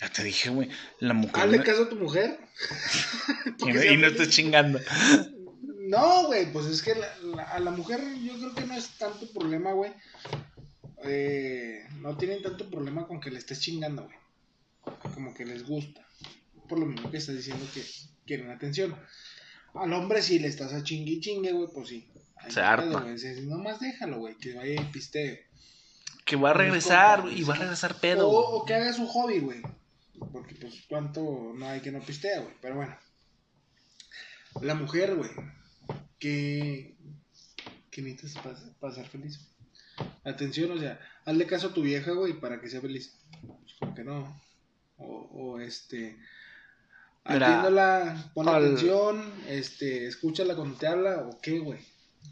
Ya 0.00 0.08
te 0.10 0.22
dije, 0.22 0.50
güey. 0.50 0.68
La 1.00 1.14
mujer. 1.14 1.44
Hazle 1.44 1.62
caso 1.62 1.82
a 1.84 1.88
tu 1.88 1.96
mujer. 1.96 2.38
y, 3.58 3.72
no- 3.72 3.84
y 3.84 3.96
no 3.96 4.06
estoy 4.06 4.28
chingando. 4.28 4.78
No, 5.88 6.26
güey, 6.26 6.52
pues 6.52 6.66
es 6.66 6.82
que 6.82 6.94
la- 6.94 7.16
la- 7.34 7.42
a 7.44 7.60
la 7.60 7.70
mujer 7.70 8.00
yo 8.22 8.34
creo 8.38 8.54
que 8.54 8.66
no 8.66 8.74
es 8.74 8.88
tanto 8.98 9.26
problema, 9.32 9.72
güey. 9.72 9.92
Eh, 11.06 11.86
no 12.00 12.16
tienen 12.16 12.42
tanto 12.42 12.68
problema 12.70 13.06
con 13.06 13.20
que 13.20 13.30
le 13.30 13.38
estés 13.38 13.60
chingando, 13.60 14.04
güey. 14.04 14.16
Como 15.14 15.34
que 15.34 15.44
les 15.44 15.64
gusta. 15.66 16.06
Por 16.68 16.78
lo 16.78 16.86
mismo 16.86 17.10
que 17.10 17.18
estás 17.18 17.36
diciendo 17.36 17.64
que 17.72 17.84
quieren 18.26 18.50
atención. 18.50 18.96
Al 19.74 19.92
hombre 19.92 20.22
si 20.22 20.38
le 20.38 20.48
estás 20.48 20.72
a 20.72 20.82
chingue 20.82 21.12
y 21.12 21.20
chingue, 21.20 21.52
güey, 21.52 21.68
pues 21.72 21.88
sí. 21.88 22.08
Ahí 22.36 22.50
Se 22.50 22.60
harta. 22.60 23.00
güey. 23.00 23.16
Nomás 23.46 23.80
déjalo, 23.80 24.18
güey, 24.18 24.36
que 24.36 24.54
vaya 24.54 24.80
y 24.80 24.84
pistee. 24.86 25.46
que 26.24 26.36
va 26.36 26.50
a 26.50 26.54
regresar 26.54 27.24
y 27.30 27.42
va 27.44 27.54
a 27.54 27.58
regresar 27.58 28.00
pedo. 28.00 28.28
O, 28.28 28.30
güey. 28.30 28.44
o 28.62 28.64
que 28.64 28.74
haga 28.74 28.92
su 28.92 29.06
hobby, 29.06 29.38
güey. 29.40 29.62
Porque, 30.32 30.54
pues, 30.54 30.82
cuánto 30.88 31.52
no 31.54 31.68
hay 31.68 31.80
que 31.80 31.92
no 31.92 32.00
pistea, 32.00 32.40
güey. 32.40 32.54
Pero 32.60 32.76
bueno. 32.76 32.96
La 34.62 34.74
mujer, 34.74 35.14
güey. 35.14 35.30
Que. 36.18 36.96
Que 37.90 38.02
necesitas 38.02 38.42
para, 38.42 38.58
para 38.80 38.94
ser 38.94 39.06
feliz. 39.08 39.40
Atención, 40.26 40.72
o 40.72 40.78
sea, 40.78 40.98
hazle 41.24 41.46
caso 41.46 41.68
a 41.68 41.72
tu 41.74 41.82
vieja, 41.82 42.10
güey, 42.12 42.34
para 42.34 42.60
que 42.60 42.68
sea 42.68 42.80
feliz. 42.80 43.14
Pues, 43.78 43.94
que 43.94 44.04
no. 44.04 44.40
O, 44.98 45.28
o 45.32 45.60
este. 45.60 46.16
Mira, 47.28 47.46
Atiéndola, 47.48 48.30
pon 48.34 48.48
al- 48.48 48.56
atención, 48.64 49.32
este, 49.48 50.06
escúchala 50.06 50.54
cuando 50.54 50.76
te 50.78 50.86
habla, 50.86 51.18
o 51.28 51.40
qué, 51.40 51.58
güey. 51.58 51.80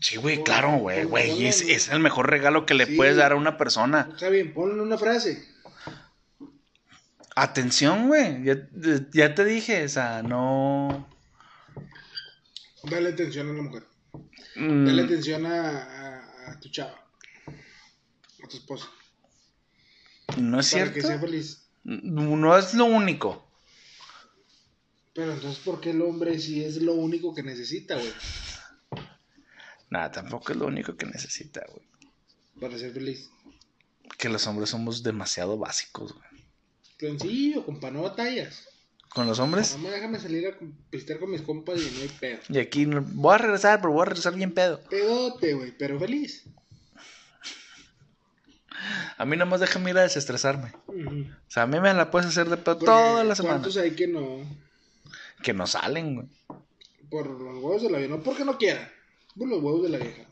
Sí, 0.00 0.16
güey, 0.16 0.42
claro, 0.42 0.76
güey, 0.78 1.04
güey. 1.04 1.30
ponle- 1.30 1.48
Es, 1.48 1.60
es 1.62 1.88
el 1.88 2.00
mejor 2.00 2.28
regalo 2.30 2.66
que 2.66 2.74
le 2.74 2.86
Sí. 2.86 2.96
puedes 2.96 3.16
dar 3.16 3.32
a 3.32 3.36
una 3.36 3.56
persona. 3.56 4.08
Está 4.12 4.28
bien, 4.28 4.52
ponle 4.54 4.82
una 4.82 4.98
frase. 4.98 5.44
Atención, 7.36 8.06
güey. 8.08 8.44
Ya, 8.44 8.56
ya 9.12 9.34
te 9.34 9.44
dije, 9.44 9.84
o 9.84 9.88
sea, 9.88 10.22
no. 10.22 11.08
Dale 12.84 13.10
atención 13.10 13.50
a 13.50 13.52
la 13.54 13.62
mujer. 13.62 13.84
Mm, 14.56 14.84
Dale 14.86 15.02
atención 15.02 15.46
a, 15.46 15.82
a- 15.82 16.50
a 16.52 16.60
tu 16.60 16.68
chava. 16.70 17.03
A 18.44 18.48
tu 18.48 18.56
esposa. 18.58 18.86
no 20.38 20.60
es 20.60 20.70
Para 20.72 20.92
que 20.92 21.00
sea 21.00 21.10
cierto. 21.10 21.26
feliz. 21.26 21.66
No 21.84 22.56
es 22.58 22.74
lo 22.74 22.84
único. 22.86 23.46
Pero 25.14 25.32
entonces, 25.32 25.62
¿por 25.64 25.80
qué 25.80 25.90
el 25.90 26.02
hombre 26.02 26.38
si 26.38 26.64
es 26.64 26.76
lo 26.82 26.94
único 26.94 27.34
que 27.34 27.42
necesita, 27.42 27.94
güey? 27.94 28.12
Nada, 29.90 30.10
tampoco 30.10 30.52
es 30.52 30.58
lo 30.58 30.66
único 30.66 30.96
que 30.96 31.06
necesita, 31.06 31.64
güey. 31.70 31.86
Para 32.60 32.78
ser 32.78 32.92
feliz. 32.92 33.30
Que 34.18 34.28
los 34.28 34.46
hombres 34.46 34.70
somos 34.70 35.02
demasiado 35.02 35.56
básicos, 35.56 36.12
güey. 36.14 36.44
Sencillo, 36.98 37.64
compa, 37.64 37.90
no 37.90 38.02
batallas. 38.02 38.66
Con 39.10 39.26
los 39.28 39.38
hombres. 39.38 39.76
Mamá, 39.76 39.90
déjame 39.90 40.18
salir 40.18 40.48
a 40.48 40.58
pistear 40.90 41.20
con 41.20 41.30
mis 41.30 41.42
compas 41.42 41.78
y 41.80 41.90
no 41.94 42.00
hay 42.02 42.08
pedo. 42.08 42.40
Y 42.48 42.58
aquí 42.58 42.86
no- 42.86 43.02
voy 43.02 43.34
a 43.34 43.38
regresar, 43.38 43.80
pero 43.80 43.92
voy 43.92 44.02
a 44.02 44.06
regresar 44.06 44.34
bien 44.34 44.52
pedo. 44.52 44.80
Pedote, 44.90 45.54
güey, 45.54 45.76
pero 45.78 45.98
feliz. 46.00 46.42
A 49.18 49.24
mí 49.24 49.36
nomás 49.36 49.60
déjame 49.60 49.90
ir 49.90 49.98
a 49.98 50.02
desestresarme. 50.02 50.72
O 50.88 51.50
sea, 51.50 51.64
a 51.64 51.66
mí 51.66 51.80
me 51.80 51.92
la 51.94 52.10
puedes 52.10 52.28
hacer 52.28 52.48
de 52.48 52.56
pedo 52.56 52.78
toda 52.78 53.24
la 53.24 53.34
semana. 53.34 53.56
¿Cuántos 53.56 53.76
hay 53.76 53.92
que 53.92 54.06
no? 54.06 54.42
Que 55.42 55.52
no 55.52 55.66
salen, 55.66 56.16
güey. 56.16 56.28
Por 57.10 57.28
los 57.28 57.62
huevos 57.62 57.82
de 57.82 57.90
la 57.90 57.98
vieja. 57.98 58.16
No 58.16 58.22
porque 58.22 58.44
no 58.44 58.58
quieran. 58.58 58.88
Por 59.36 59.48
los 59.48 59.62
huevos 59.62 59.82
de 59.82 59.88
la 59.90 59.98
vieja. 59.98 60.24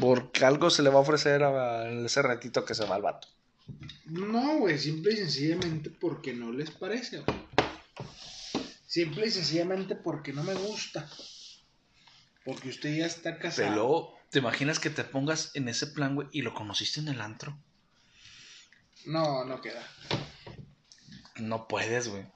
Porque 0.00 0.44
algo 0.44 0.70
se 0.70 0.82
le 0.82 0.90
va 0.90 0.96
a 0.96 1.02
ofrecer 1.02 1.42
a 1.42 1.88
ese 1.90 2.22
ratito 2.22 2.64
que 2.64 2.74
se 2.74 2.84
va 2.84 2.96
al 2.96 3.02
vato. 3.02 3.28
No, 4.06 4.58
güey, 4.58 4.78
simple 4.78 5.12
y 5.12 5.16
sencillamente 5.16 5.90
porque 5.90 6.32
no 6.32 6.52
les 6.52 6.70
parece, 6.70 7.20
güey. 7.20 7.38
Simple 8.86 9.26
y 9.26 9.30
sencillamente 9.30 9.96
porque 9.96 10.32
no 10.32 10.44
me 10.44 10.54
gusta. 10.54 11.08
Porque 12.44 12.68
usted 12.68 12.96
ya 12.96 13.06
está 13.06 13.38
casado. 13.38 13.68
Pero 13.68 14.14
¿te 14.34 14.40
imaginas 14.40 14.80
que 14.80 14.90
te 14.90 15.04
pongas 15.04 15.52
en 15.54 15.68
ese 15.68 15.86
plan, 15.86 16.16
güey, 16.16 16.26
y 16.32 16.42
lo 16.42 16.54
conociste 16.54 16.98
en 16.98 17.06
el 17.06 17.20
antro? 17.20 17.56
No, 19.06 19.44
no 19.44 19.60
queda. 19.60 19.80
No 21.36 21.68
puedes, 21.68 22.08
güey. 22.08 22.26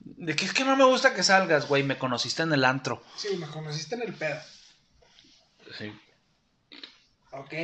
De 0.00 0.36
que 0.36 0.44
es 0.44 0.52
que 0.52 0.66
no 0.66 0.76
me 0.76 0.84
gusta 0.84 1.14
que 1.14 1.22
salgas, 1.22 1.66
güey. 1.66 1.82
Me 1.82 1.96
conociste 1.96 2.42
en 2.42 2.52
el 2.52 2.66
antro. 2.66 3.02
Sí, 3.16 3.38
me 3.38 3.46
conociste 3.46 3.94
en 3.94 4.02
el 4.02 4.12
pedo. 4.12 4.38
Sí. 5.78 5.98
Ok. 7.30 7.54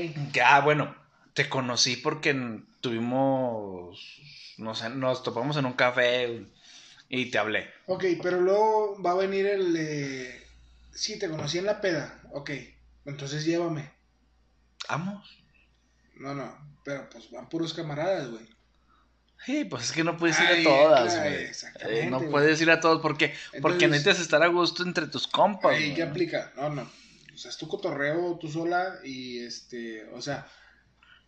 Ah, 0.42 0.60
bueno, 0.60 0.96
te 1.34 1.50
conocí 1.50 1.96
porque 1.96 2.62
tuvimos, 2.80 4.22
no 4.56 4.74
sé, 4.74 4.88
nos 4.88 5.22
topamos 5.22 5.58
en 5.58 5.66
un 5.66 5.74
café 5.74 6.46
y 7.10 7.26
te 7.26 7.36
hablé. 7.36 7.68
Ok, 7.88 8.06
pero 8.22 8.40
luego 8.40 9.02
va 9.02 9.10
a 9.10 9.16
venir 9.16 9.44
el... 9.44 9.76
Eh... 9.76 10.39
Sí, 10.92 11.18
te 11.18 11.28
conocí 11.30 11.58
en 11.58 11.66
la 11.66 11.80
peda. 11.80 12.20
Ok, 12.32 12.50
entonces 13.04 13.44
llévame. 13.44 13.90
¿Vamos? 14.88 15.42
No, 16.16 16.34
no, 16.34 16.78
pero 16.84 17.08
pues 17.10 17.30
van 17.30 17.48
puros 17.48 17.72
camaradas, 17.74 18.30
güey. 18.30 18.48
Sí, 19.46 19.64
pues 19.64 19.84
es 19.84 19.92
que 19.92 20.04
no 20.04 20.18
puedes 20.18 20.38
ir 20.38 20.46
Ay, 20.46 20.60
a 20.60 20.64
todas, 20.64 21.14
claro, 21.14 21.30
güey. 21.30 21.44
exactamente, 21.44 22.02
Eh, 22.02 22.10
no 22.10 22.18
güey. 22.18 22.30
puedes 22.30 22.60
ir 22.60 22.70
a 22.70 22.80
todos 22.80 23.00
porque, 23.00 23.34
necesitas 23.88 24.20
estar 24.20 24.42
a 24.42 24.48
gusto 24.48 24.82
entre 24.82 25.06
tus 25.06 25.26
compas. 25.26 25.72
Güey. 25.72 25.94
¿qué 25.94 26.02
aplica? 26.02 26.52
No, 26.56 26.68
no. 26.68 26.82
O 27.32 27.38
sea, 27.38 27.50
es 27.50 27.56
tu 27.56 27.66
cotorreo 27.66 28.36
tú 28.38 28.48
sola 28.50 28.96
y 29.02 29.38
este, 29.38 30.04
o 30.12 30.20
sea, 30.20 30.46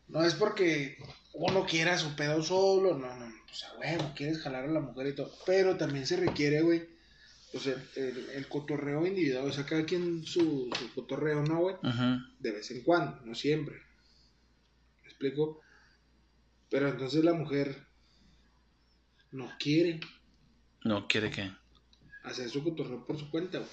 no 0.08 0.22
es 0.24 0.34
porque 0.34 0.98
uno 1.32 1.64
quiera 1.64 1.96
su 1.96 2.14
pedo 2.14 2.42
solo, 2.42 2.98
no, 2.98 3.14
no, 3.16 3.26
o 3.26 3.54
sea, 3.54 3.70
huevo, 3.80 4.12
quieres 4.14 4.40
jalar 4.42 4.64
a 4.64 4.68
la 4.68 4.80
mujer 4.80 5.06
y 5.06 5.14
todo, 5.14 5.32
pero 5.46 5.78
también 5.78 6.06
se 6.06 6.16
requiere, 6.18 6.60
güey, 6.60 6.86
o 7.54 7.58
sea, 7.60 7.74
el, 7.96 8.30
el 8.30 8.48
cotorreo 8.48 9.06
individual, 9.06 9.46
o 9.48 9.52
sea, 9.52 9.66
cada 9.66 9.84
quien 9.84 10.24
su, 10.24 10.70
su 10.78 10.94
cotorreo, 10.94 11.42
¿no, 11.42 11.60
güey? 11.60 11.76
De 12.38 12.50
vez 12.52 12.70
en 12.70 12.82
cuando, 12.82 13.20
no 13.24 13.34
siempre. 13.34 13.76
¿Me 15.02 15.08
explico? 15.08 15.60
Pero 16.70 16.88
entonces 16.88 17.22
la 17.24 17.34
mujer 17.34 17.86
no 19.32 19.56
quiere 19.58 20.00
No 20.84 21.06
quiere 21.08 21.30
que. 21.30 21.50
hacer 22.24 22.48
su 22.50 22.62
cotorreo 22.64 23.04
por 23.06 23.18
su 23.18 23.30
cuenta, 23.30 23.58
güey. 23.58 23.70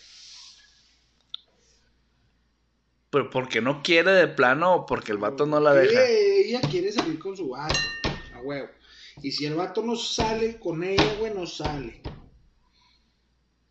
Pero 3.11 3.29
porque 3.29 3.61
no 3.61 3.81
quiere 3.83 4.11
de 4.11 4.27
plano 4.27 4.73
o 4.75 4.85
porque 4.85 5.11
el 5.11 5.17
vato 5.17 5.45
no 5.45 5.59
la 5.59 5.73
deja. 5.73 6.05
Ella, 6.05 6.59
ella 6.59 6.61
quiere 6.69 6.91
salir 6.91 7.17
con 7.19 7.35
su 7.35 7.49
vato, 7.49 7.95
a 8.33 8.39
huevo. 8.41 8.69
Y 9.21 9.31
si 9.31 9.45
el 9.45 9.55
vato 9.55 9.81
no 9.83 9.95
sale 9.95 10.59
con 10.59 10.83
ella, 10.83 11.15
güey, 11.19 11.33
no 11.33 11.45
sale. 11.47 12.01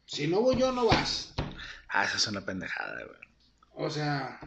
Si 0.09 0.27
no 0.27 0.41
voy 0.41 0.57
yo, 0.57 0.73
no 0.73 0.87
vas. 0.87 1.35
Ah, 1.91 2.05
esa 2.05 2.17
es 2.17 2.27
una 2.27 2.41
pendejada, 2.41 3.05
güey. 3.05 3.19
O 3.75 3.91
sea, 3.91 4.41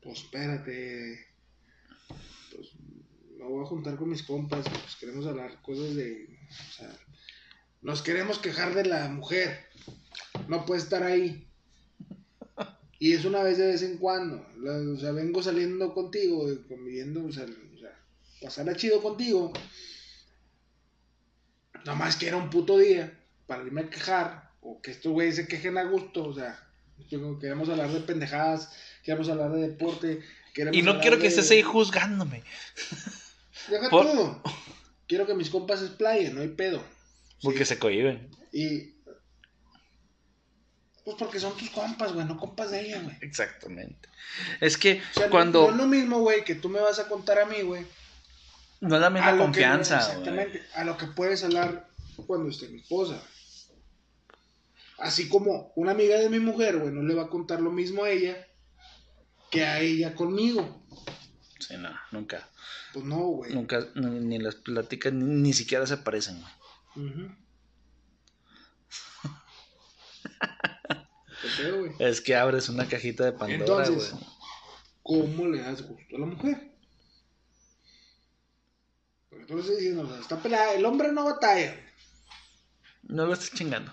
pues 0.00 0.20
espérate. 0.20 1.26
Pues 2.54 2.68
me 3.36 3.44
voy 3.44 3.64
a 3.64 3.68
juntar 3.68 3.96
con 3.96 4.10
mis 4.10 4.22
compas, 4.22 4.64
pues 4.68 4.94
queremos 5.00 5.26
hablar 5.26 5.60
cosas 5.60 5.96
de. 5.96 6.38
O 6.48 6.72
sea, 6.72 6.96
nos 7.82 8.00
queremos 8.00 8.38
quejar 8.38 8.74
de 8.74 8.84
la 8.84 9.08
mujer. 9.08 9.66
No 10.46 10.64
puede 10.64 10.80
estar 10.80 11.02
ahí. 11.02 11.48
Y 13.00 13.14
es 13.14 13.24
una 13.24 13.42
vez 13.42 13.58
de 13.58 13.66
vez 13.66 13.82
en 13.82 13.98
cuando. 13.98 14.46
O 14.94 14.96
sea, 15.00 15.10
vengo 15.10 15.42
saliendo 15.42 15.92
contigo, 15.92 16.46
conviviendo, 16.68 17.24
o 17.24 17.32
sea, 17.32 17.44
o 17.44 17.78
sea, 17.78 17.98
pasarla 18.40 18.76
chido 18.76 19.02
contigo. 19.02 19.52
Nomás 21.84 22.14
que 22.14 22.28
era 22.28 22.36
un 22.36 22.50
puto 22.50 22.78
día 22.78 23.20
para 23.48 23.64
irme 23.64 23.80
a 23.80 23.90
quejar. 23.90 24.51
O 24.62 24.80
que 24.80 24.92
estos 24.92 25.12
güeyes 25.12 25.36
se 25.36 25.46
quejen 25.46 25.76
a 25.76 25.82
gusto. 25.84 26.24
O 26.24 26.34
sea, 26.34 26.58
queremos 27.40 27.68
hablar 27.68 27.90
de 27.90 28.00
pendejadas, 28.00 28.72
queremos 29.02 29.28
hablar 29.28 29.52
de 29.52 29.68
deporte. 29.68 30.22
queremos 30.54 30.76
Y 30.76 30.82
no 30.82 31.00
quiero 31.00 31.16
que 31.16 31.22
de- 31.24 31.28
estés 31.28 31.50
ahí 31.50 31.62
juzgándome. 31.62 32.42
Deja 33.68 33.90
por- 33.90 34.06
todo. 34.06 34.42
Quiero 35.08 35.26
que 35.26 35.34
mis 35.34 35.50
compas 35.50 35.80
se 35.80 35.86
explayen, 35.86 36.34
no 36.34 36.40
hay 36.40 36.48
pedo. 36.48 36.82
Porque 37.42 37.60
Sí. 37.60 37.74
se 37.74 37.78
cohiben. 37.78 38.30
Y. 38.52 38.92
Pues 41.04 41.16
porque 41.18 41.40
son 41.40 41.56
tus 41.56 41.68
compas, 41.70 42.12
güey, 42.12 42.24
no 42.26 42.36
compas 42.38 42.70
de 42.70 42.80
ella, 42.86 43.00
güey. 43.02 43.16
Exactamente. 43.22 44.08
Es 44.60 44.76
que 44.78 45.02
O 45.10 45.14
sea, 45.14 45.24
no- 45.26 45.30
cuando. 45.32 45.62
no 45.66 45.70
es 45.70 45.76
lo 45.76 45.86
mismo, 45.88 46.20
güey, 46.20 46.44
que 46.44 46.54
tú 46.54 46.68
me 46.68 46.78
vas 46.80 46.98
a 47.00 47.08
contar 47.08 47.40
a 47.40 47.46
mí, 47.46 47.60
güey. 47.62 47.84
No 48.80 48.94
es 48.94 49.00
la 49.00 49.10
misma 49.10 49.32
que- 49.32 49.38
confianza, 49.38 49.96
exactamente. 49.98 50.62
A 50.74 50.84
lo 50.84 50.96
que 50.96 51.06
puedes 51.06 51.42
hablar 51.42 51.88
cuando 52.26 52.48
esté 52.50 52.68
mi 52.68 52.80
esposa. 52.80 53.20
Así 55.02 55.28
como 55.28 55.72
una 55.74 55.90
amiga 55.90 56.16
de 56.16 56.30
mi 56.30 56.38
mujer, 56.38 56.78
güey, 56.78 56.92
no 56.92 57.02
le 57.02 57.14
va 57.14 57.24
a 57.24 57.28
contar 57.28 57.60
lo 57.60 57.72
mismo 57.72 58.04
a 58.04 58.10
ella 58.10 58.46
que 59.50 59.64
a 59.64 59.80
ella 59.80 60.14
conmigo. 60.14 60.86
Sí, 61.58 61.76
no, 61.76 61.90
nunca. 62.12 62.48
Pues 62.92 63.04
no, 63.04 63.16
güey. 63.16 63.52
Nunca, 63.52 63.84
ni, 63.96 64.20
ni 64.20 64.38
las 64.38 64.54
pláticas 64.54 65.12
ni, 65.12 65.24
ni 65.24 65.52
siquiera 65.52 65.84
se 65.88 65.96
parecen, 65.96 66.40
güey. 66.40 67.08
Ujú. 67.08 67.34
¿Qué 71.42 71.48
pedo, 71.56 71.80
güey? 71.80 71.92
Es 71.98 72.20
que 72.20 72.36
abres 72.36 72.68
una 72.68 72.86
cajita 72.88 73.24
de 73.24 73.32
Pandora, 73.32 73.84
Entonces, 73.86 74.12
güey. 74.12 74.24
¿cómo 75.02 75.48
le 75.48 75.62
das 75.62 75.82
gusto 75.82 76.16
a 76.16 76.20
la 76.20 76.26
mujer? 76.26 76.76
Porque 79.28 79.46
tú 79.46 79.56
le 79.56 79.62
estás 79.62 79.78
diciendo, 79.78 80.16
está 80.16 80.40
pelada, 80.40 80.74
el 80.74 80.84
hombre 80.84 81.10
no 81.10 81.24
batalla. 81.24 81.74
No 83.02 83.26
lo 83.26 83.32
estés 83.32 83.52
chingando. 83.52 83.92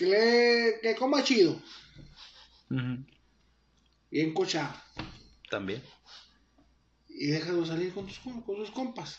Que, 0.00 0.06
le, 0.06 0.80
que 0.80 0.96
coma 0.96 1.22
chido, 1.22 1.60
Ujú. 2.70 3.04
bien 4.10 4.32
cochado. 4.32 4.72
También. 5.50 5.82
Y 7.06 7.26
déjalo 7.26 7.66
salir 7.66 7.92
con, 7.92 8.06
tus, 8.06 8.18
con 8.20 8.56
sus 8.56 8.70
compas. 8.70 9.18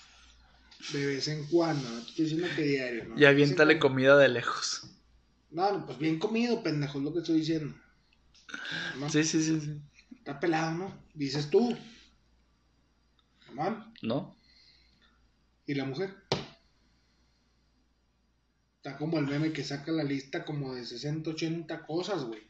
De 0.92 1.06
vez 1.06 1.28
en 1.28 1.46
cuando, 1.46 1.88
no 1.88 2.02
te 2.02 2.10
estoy 2.10 2.26
diciendo 2.26 2.48
que 2.56 2.64
diario. 2.64 3.06
¿no? 3.06 3.20
Y 3.20 3.26
aviéntale 3.26 3.78
comida 3.78 4.18
de 4.18 4.30
lejos. 4.30 4.90
No, 5.52 5.72
no, 5.72 5.86
pues 5.86 6.00
bien 6.00 6.18
comido, 6.18 6.64
pendejo, 6.64 6.98
es 6.98 7.04
lo 7.04 7.14
que 7.14 7.20
estoy 7.20 7.42
diciendo. 7.42 7.76
¿No? 8.98 9.08
Sí, 9.08 9.24
sí, 9.24 9.44
sí, 9.44 9.62
sí. 9.62 9.80
Está 10.18 10.40
pelado, 10.40 10.72
¿no? 10.80 11.06
Dices 11.14 11.48
tú. 11.52 11.78
Mamá. 13.54 13.94
¿No? 14.02 14.36
¿Y 15.68 15.76
la 15.76 15.86
mujer? 15.86 16.16
Está 18.84 18.98
como 18.98 19.20
el 19.20 19.28
meme 19.28 19.54
que 19.54 19.64
saca 19.64 19.92
la 19.92 20.04
lista 20.04 20.44
como 20.44 20.74
de 20.74 20.84
60, 20.84 21.30
80 21.30 21.86
cosas, 21.86 22.24
güey. 22.24 22.42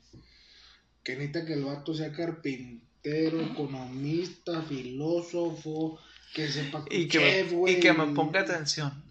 Que 1.04 1.16
necesita 1.18 1.46
que 1.46 1.56
el 1.56 1.66
vato 1.66 1.94
sea 1.94 2.14
carpintero, 2.14 3.42
economista, 3.42 4.62
filósofo, 4.62 6.00
que 6.34 6.48
sepa 6.48 6.86
Y 6.90 7.10
que, 7.10 7.44
güey. 7.52 7.76
y 7.76 7.80
que 7.82 7.92
me 7.92 8.08
ponga 8.16 8.40
atención. 8.40 9.04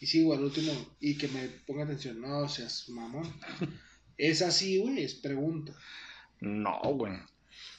Y 0.00 0.06
sí, 0.08 0.24
güey, 0.24 0.36
al 0.36 0.46
último, 0.46 0.72
y 0.98 1.16
que 1.16 1.28
me 1.28 1.46
ponga 1.64 1.84
atención. 1.84 2.20
No 2.20 2.48
seas 2.48 2.88
mamón. 2.88 3.32
es 4.18 4.42
así, 4.42 4.78
güey, 4.78 5.04
es 5.04 5.14
pregunta. 5.14 5.72
No, 6.40 6.80
güey. 6.82 7.12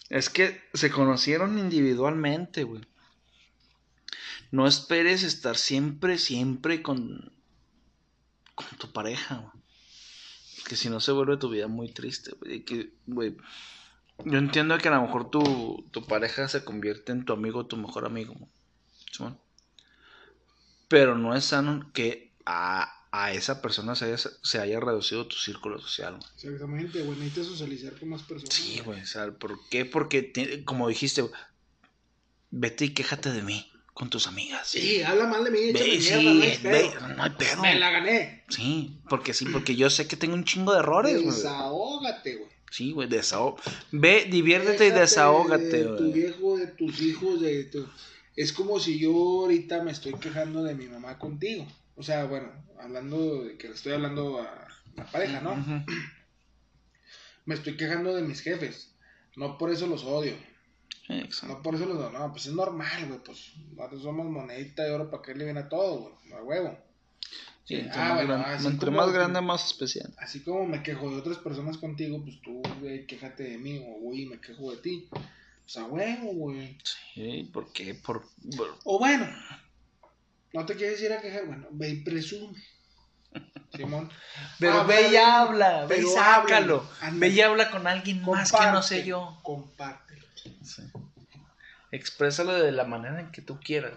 Es 0.09 0.29
que 0.29 0.61
se 0.73 0.89
conocieron 0.89 1.59
individualmente, 1.59 2.63
güey. 2.63 2.83
No 4.51 4.65
esperes 4.65 5.23
estar 5.23 5.57
siempre, 5.57 6.17
siempre 6.17 6.81
con, 6.81 7.34
con 8.55 8.67
tu 8.77 8.91
pareja, 8.91 9.35
güey. 9.35 9.63
Que 10.65 10.75
si 10.75 10.89
no 10.89 10.99
se 10.99 11.11
vuelve 11.11 11.37
tu 11.37 11.49
vida 11.49 11.67
muy 11.67 11.91
triste, 11.93 12.31
güey. 12.39 12.63
Que, 12.65 12.93
güey. 13.05 13.37
Yo 14.23 14.37
entiendo 14.39 14.77
que 14.77 14.87
a 14.87 14.95
lo 14.95 15.01
mejor 15.01 15.29
tu, 15.29 15.85
tu 15.91 16.05
pareja 16.05 16.47
se 16.47 16.63
convierte 16.63 17.11
en 17.11 17.25
tu 17.25 17.33
amigo, 17.33 17.65
tu 17.67 17.77
mejor 17.77 18.05
amigo. 18.05 18.33
güey. 18.33 18.49
Simón. 19.11 19.39
Pero 20.87 21.17
no 21.17 21.35
es 21.35 21.45
sano 21.45 21.91
que 21.93 22.33
a, 22.45 22.91
a 23.11 23.33
esa 23.33 23.61
persona 23.61 23.95
se 23.95 24.05
haya, 24.05 24.17
se 24.17 24.59
haya 24.59 24.79
reducido 24.79 25.27
tu 25.27 25.35
círculo 25.35 25.79
social. 25.79 26.17
güey. 26.17 26.29
Exactamente, 26.35 27.01
güey, 27.03 27.19
necesitas 27.19 27.47
socializar 27.47 27.99
con 27.99 28.09
más 28.09 28.23
personas. 28.23 28.53
Sí, 28.53 28.79
güey, 28.83 29.01
o 29.01 29.05
sea, 29.05 29.31
¿por 29.31 29.59
qué? 29.69 29.85
Porque, 29.85 30.63
como 30.65 30.87
dijiste, 30.87 31.21
güey, 31.21 31.33
vete 32.51 32.85
y 32.85 32.93
quéjate 32.93 33.31
de 33.31 33.41
mí 33.41 33.71
con 33.95 34.09
tus 34.09 34.27
amigas. 34.27 34.67
Sí, 34.67 35.01
habla 35.01 35.25
mal 35.25 35.45
de 35.45 35.51
mí, 35.51 35.71
Ve, 35.71 35.73
mierda, 35.73 36.01
sí, 36.01 36.23
no 36.25 36.29
hay 36.43 36.57
ve, 36.61 36.91
pedo. 36.91 37.07
no 37.07 37.23
hay 37.23 37.29
pedo. 37.31 37.61
Me 37.61 37.79
la 37.79 37.91
gané. 37.91 38.43
Sí, 38.49 38.99
porque 39.09 39.33
sí, 39.33 39.45
porque 39.45 39.77
yo 39.77 39.89
sé 39.89 40.05
que 40.05 40.17
tengo 40.17 40.33
un 40.35 40.43
chingo 40.43 40.73
de 40.73 40.79
errores, 40.79 41.13
güey. 41.15 41.33
Desahógate, 41.33 42.35
güey. 42.35 42.49
Sí, 42.69 42.91
güey, 42.91 43.07
desahogo. 43.07 43.57
Ve, 43.91 44.27
diviértete 44.29 44.87
y 44.87 44.91
desahógate, 44.91 45.63
De 45.63 45.83
tu 45.85 45.95
güey. 45.97 46.11
viejo, 46.11 46.57
de 46.57 46.67
tus 46.67 46.99
hijos, 47.01 47.39
de 47.41 47.63
tu... 47.63 47.87
Es 48.35 48.51
como 48.51 48.81
si 48.81 48.99
yo 48.99 49.13
ahorita 49.13 49.81
me 49.81 49.91
estoy 49.91 50.13
quejando 50.15 50.61
de 50.61 50.75
mi 50.75 50.87
mamá 50.87 51.17
contigo. 51.17 51.65
O 51.95 52.03
sea, 52.03 52.25
bueno, 52.25 52.51
hablando 52.81 53.45
de 53.45 53.57
que 53.57 53.69
le 53.69 53.75
estoy 53.75 53.93
hablando 53.93 54.41
a 54.41 54.67
la 54.97 55.09
pareja, 55.09 55.39
¿no? 55.39 55.55
Me 57.45 57.55
estoy 57.55 57.77
quejando 57.77 58.13
de 58.13 58.23
mis 58.23 58.41
jefes. 58.41 58.93
No 59.37 59.57
por 59.57 59.71
eso 59.71 59.87
los 59.87 60.03
odio. 60.03 60.33
Exacto. 61.07 61.55
No 61.55 61.61
por 61.61 61.75
eso 61.75 61.85
los. 61.85 62.11
No, 62.11 62.31
pues 62.31 62.47
es 62.47 62.53
normal, 62.53 63.05
güey. 63.07 63.19
Pues 63.23 63.53
nosotros 63.75 64.01
somos 64.01 64.25
monedita 64.27 64.83
de 64.83 64.91
oro 64.91 65.09
para 65.11 65.21
que 65.23 65.35
le 65.35 65.43
viene 65.45 65.59
a 65.61 65.69
todo, 65.69 65.99
güey. 65.99 66.33
A 66.33 66.43
huevo. 66.43 66.77
Sí, 67.65 67.75
entre 67.75 67.99
Ah, 67.99 68.09
más, 68.09 68.25
bueno, 68.25 68.43
gran- 68.43 68.65
entre 68.65 68.85
como- 68.91 68.97
más 68.97 69.11
grande, 69.11 69.41
más 69.41 69.65
especial. 69.65 70.13
Así 70.19 70.41
como 70.43 70.65
me 70.67 70.83
quejo 70.83 71.09
de 71.09 71.17
otras 71.17 71.37
personas 71.37 71.77
contigo, 71.77 72.21
pues 72.23 72.39
tú, 72.41 72.61
güey, 72.79 73.05
quéjate 73.07 73.43
de 73.43 73.57
mí. 73.57 73.83
O, 73.87 73.99
güey, 74.01 74.25
me 74.27 74.39
quejo 74.39 74.71
de 74.71 74.77
ti. 74.77 75.07
Pues 75.11 75.77
a 75.77 75.85
huevo, 75.85 76.31
güey. 76.33 76.77
Sí, 77.13 77.49
¿por 77.51 77.71
qué? 77.73 77.95
Por, 77.95 78.27
por- 78.55 78.77
O 78.83 78.99
bueno, 78.99 79.27
no 80.53 80.65
te 80.65 80.75
quieres 80.75 81.01
ir 81.01 81.11
a 81.11 81.21
quejar, 81.21 81.45
bueno, 81.47 81.67
ve 81.71 81.89
y 81.89 82.03
presume. 82.03 82.57
Simón. 83.75 84.09
Pero 84.59 84.73
Habla 84.81 84.95
ve 84.95 85.09
y 85.11 85.15
habla, 85.17 85.85
ve 85.87 85.97
y 86.01 86.05
sácalo. 86.05 86.87
ándale. 87.01 87.19
Ve 87.19 87.35
y 87.35 87.41
habla 87.41 87.71
con 87.71 87.87
alguien 87.87 88.21
más 88.23 88.51
que 88.51 88.65
no 88.71 88.81
sé 88.83 89.03
yo. 89.03 89.39
Compártelo. 89.43 90.24
Sí. 90.63 90.83
Exprésalo 91.91 92.53
de 92.53 92.71
la 92.71 92.85
manera 92.85 93.19
en 93.19 93.31
que 93.31 93.41
tú 93.41 93.59
quieras. 93.59 93.93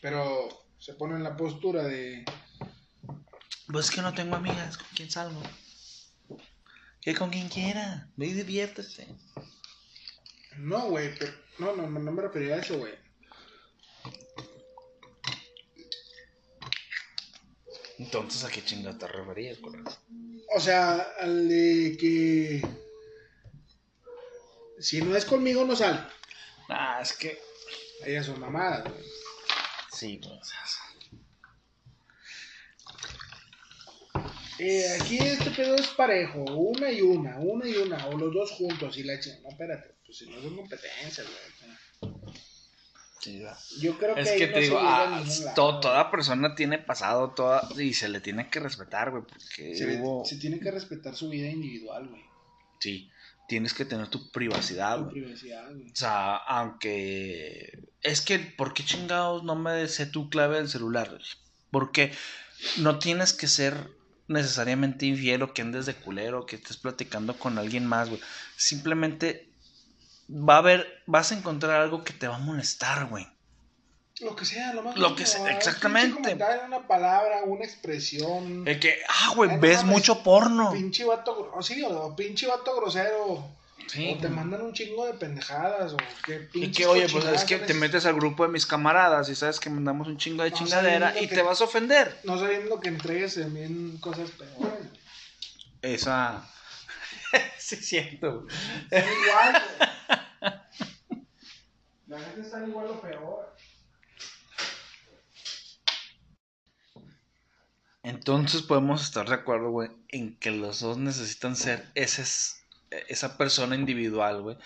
Pero 0.00 0.48
se 0.78 0.94
pone 0.94 1.16
en 1.16 1.24
la 1.24 1.36
postura 1.36 1.82
de. 1.84 2.24
Pues 3.70 3.86
es 3.86 3.90
que 3.90 4.02
no 4.02 4.14
tengo 4.14 4.36
amigas, 4.36 4.78
¿con 4.78 4.86
quién 4.94 5.10
salgo? 5.10 5.42
Que 7.00 7.14
con 7.14 7.30
quien 7.30 7.48
quiera, 7.48 8.08
ve 8.16 8.26
y 8.26 8.32
diviértese. 8.32 9.08
No, 10.56 10.88
güey, 10.88 11.14
pero. 11.18 11.32
No, 11.58 11.74
no, 11.74 11.88
no, 11.88 11.98
no 11.98 12.12
me 12.12 12.22
refería 12.22 12.54
a 12.54 12.58
eso, 12.58 12.78
güey. 12.78 12.94
Entonces, 17.98 18.44
¿a 18.44 18.48
qué 18.48 18.64
chingada 18.64 18.96
te 18.96 19.08
referías 19.08 19.58
con 19.58 19.74
eso? 19.86 19.98
O 20.54 20.60
sea, 20.60 20.98
al 21.20 21.48
de 21.48 21.96
que. 21.98 22.62
Si 24.80 25.00
no 25.02 25.16
es 25.16 25.24
conmigo, 25.24 25.64
no 25.64 25.74
sale. 25.76 26.00
Ah, 26.68 26.98
es 27.02 27.12
que. 27.12 27.38
Ellas 28.04 28.26
son 28.26 28.38
mamadas, 28.40 28.84
güey. 28.84 29.04
Sí, 29.92 30.20
pues. 30.22 30.48
sea, 30.48 30.64
Eh, 34.60 34.98
aquí 35.00 35.18
este 35.18 35.50
pedo 35.52 35.76
es 35.76 35.86
parejo, 35.88 36.40
una 36.42 36.90
y 36.90 37.00
una, 37.00 37.38
una 37.38 37.68
y 37.68 37.76
una, 37.76 38.06
o 38.08 38.18
los 38.18 38.34
dos 38.34 38.50
juntos 38.52 38.96
y 38.98 39.04
la 39.04 39.18
chingada. 39.20 39.42
No, 39.44 39.48
espérate, 39.50 39.94
pues 40.04 40.18
si 40.18 40.28
no 40.28 40.40
son 40.42 40.56
competencias, 40.56 41.24
güey. 42.00 42.12
sí, 43.20 43.40
va. 43.40 43.56
Yo 43.80 43.96
creo 43.96 44.16
que 44.16 44.22
Es 44.22 44.30
que 44.32 44.48
te 44.48 44.60
digo, 44.60 44.78
ah, 44.82 45.22
to- 45.24 45.42
güey. 45.42 45.54
toda 45.54 46.10
persona 46.10 46.56
tiene 46.56 46.78
pasado 46.78 47.30
toda, 47.30 47.68
y 47.78 47.94
se 47.94 48.08
le 48.08 48.20
tiene 48.20 48.50
que 48.50 48.58
respetar, 48.58 49.10
güey, 49.12 49.22
porque 49.22 49.76
Se, 49.76 49.86
le- 49.86 50.00
hubo- 50.00 50.24
se 50.24 50.36
tiene 50.38 50.58
que 50.58 50.72
respetar 50.72 51.14
su 51.14 51.28
vida 51.28 51.46
individual, 51.48 52.08
güey. 52.08 52.22
Sí, 52.80 53.08
tienes 53.48 53.72
que 53.74 53.84
tener 53.84 54.08
tu 54.08 54.30
privacidad, 54.30 55.00
güey. 55.00 55.22
privacidad, 55.22 55.72
güey. 55.72 55.90
O 55.90 55.96
sea, 55.96 56.36
aunque... 56.36 57.88
Es 58.02 58.20
que, 58.20 58.38
¿por 58.38 58.74
qué 58.74 58.84
chingados 58.84 59.42
no 59.42 59.56
me 59.56 59.88
sé 59.88 60.06
tu 60.06 60.28
clave 60.30 60.58
del 60.58 60.68
celular? 60.68 61.18
Porque 61.70 62.12
no 62.76 62.98
tienes 62.98 63.32
que 63.32 63.48
ser 63.48 63.90
necesariamente 64.28 65.06
infiel 65.06 65.42
o 65.42 65.54
que 65.54 65.62
andes 65.62 65.86
de 65.86 65.94
culero 65.94 66.40
o 66.40 66.46
que 66.46 66.56
estés 66.56 66.76
platicando 66.76 67.38
con 67.38 67.58
alguien 67.58 67.86
más, 67.86 68.10
güey. 68.10 68.20
Simplemente 68.56 69.50
va 70.28 70.56
a 70.56 70.58
haber, 70.58 71.02
vas 71.06 71.32
a 71.32 71.36
encontrar 71.36 71.80
algo 71.80 72.04
que 72.04 72.12
te 72.12 72.28
va 72.28 72.36
a 72.36 72.40
molestar, 72.40 73.06
güey. 73.06 73.26
Lo 74.20 74.34
que 74.34 74.44
sea, 74.44 74.72
lo 74.72 74.82
más 74.82 74.96
Lo 74.96 75.14
que 75.14 75.24
sea, 75.26 75.48
exactamente. 75.56 76.34
Una 76.66 76.86
palabra, 76.88 77.42
una 77.44 77.64
expresión. 77.64 78.66
El 78.66 78.80
que, 78.80 78.98
ah, 79.08 79.32
güey, 79.36 79.50
Ay, 79.50 79.58
ves 79.58 79.84
mucho 79.84 80.22
porno. 80.24 80.72
Pinche 80.72 81.04
vato, 81.04 81.36
gro- 81.38 81.52
o 81.54 81.62
sí, 81.62 81.82
o, 81.84 82.14
pinche 82.16 82.46
vato 82.46 82.74
grosero. 82.76 83.44
Sí. 83.86 84.14
o 84.18 84.20
te 84.20 84.28
mandan 84.28 84.60
un 84.60 84.74
chingo 84.74 85.06
de 85.06 85.14
pendejadas. 85.14 85.92
O 85.94 85.96
que 86.26 86.34
Y 86.34 86.38
pinches 86.60 86.76
que, 86.76 86.86
oye, 86.86 87.08
pues 87.08 87.24
es 87.26 87.44
que 87.44 87.56
te 87.58 87.72
metes 87.72 88.04
al 88.04 88.14
grupo 88.16 88.42
de 88.44 88.52
mis 88.52 88.66
camaradas 88.66 89.30
y 89.30 89.34
sabes 89.34 89.58
que 89.60 89.70
mandamos 89.70 90.08
un 90.08 90.18
chingo 90.18 90.42
de 90.42 90.50
No, 90.50 90.56
chingadera 90.56 91.18
y 91.18 91.26
que- 91.26 91.36
te 91.36 91.42
vas 91.42 91.60
a 91.62 91.64
ofender. 91.64 92.18
No 92.24 92.38
sabiendo 92.38 92.80
que 92.80 92.88
entregues 92.88 93.36
también 93.36 93.96
cosas 93.98 94.30
peores. 94.32 94.88
Esa. 95.80 96.44
sí, 97.58 97.76
es 97.76 97.86
cierto. 97.88 98.46
Son 98.90 98.98
igual, 98.98 99.62
güey. 99.78 100.52
La 102.08 102.18
gente 102.20 102.40
está 102.40 102.66
igual 102.66 102.86
o 102.88 103.00
peor. 103.00 103.54
Entonces 108.02 108.62
podemos 108.62 109.02
estar 109.02 109.28
de 109.28 109.34
acuerdo, 109.34 109.70
güey, 109.70 109.90
en 110.08 110.36
que 110.36 110.50
los 110.50 110.80
dos 110.80 110.98
necesitan 110.98 111.56
ser 111.56 111.84
ese 111.94 112.22
es- 112.22 112.62
esa 113.08 113.36
persona 113.36 113.74
individual, 113.74 114.42
güey, 114.42 114.56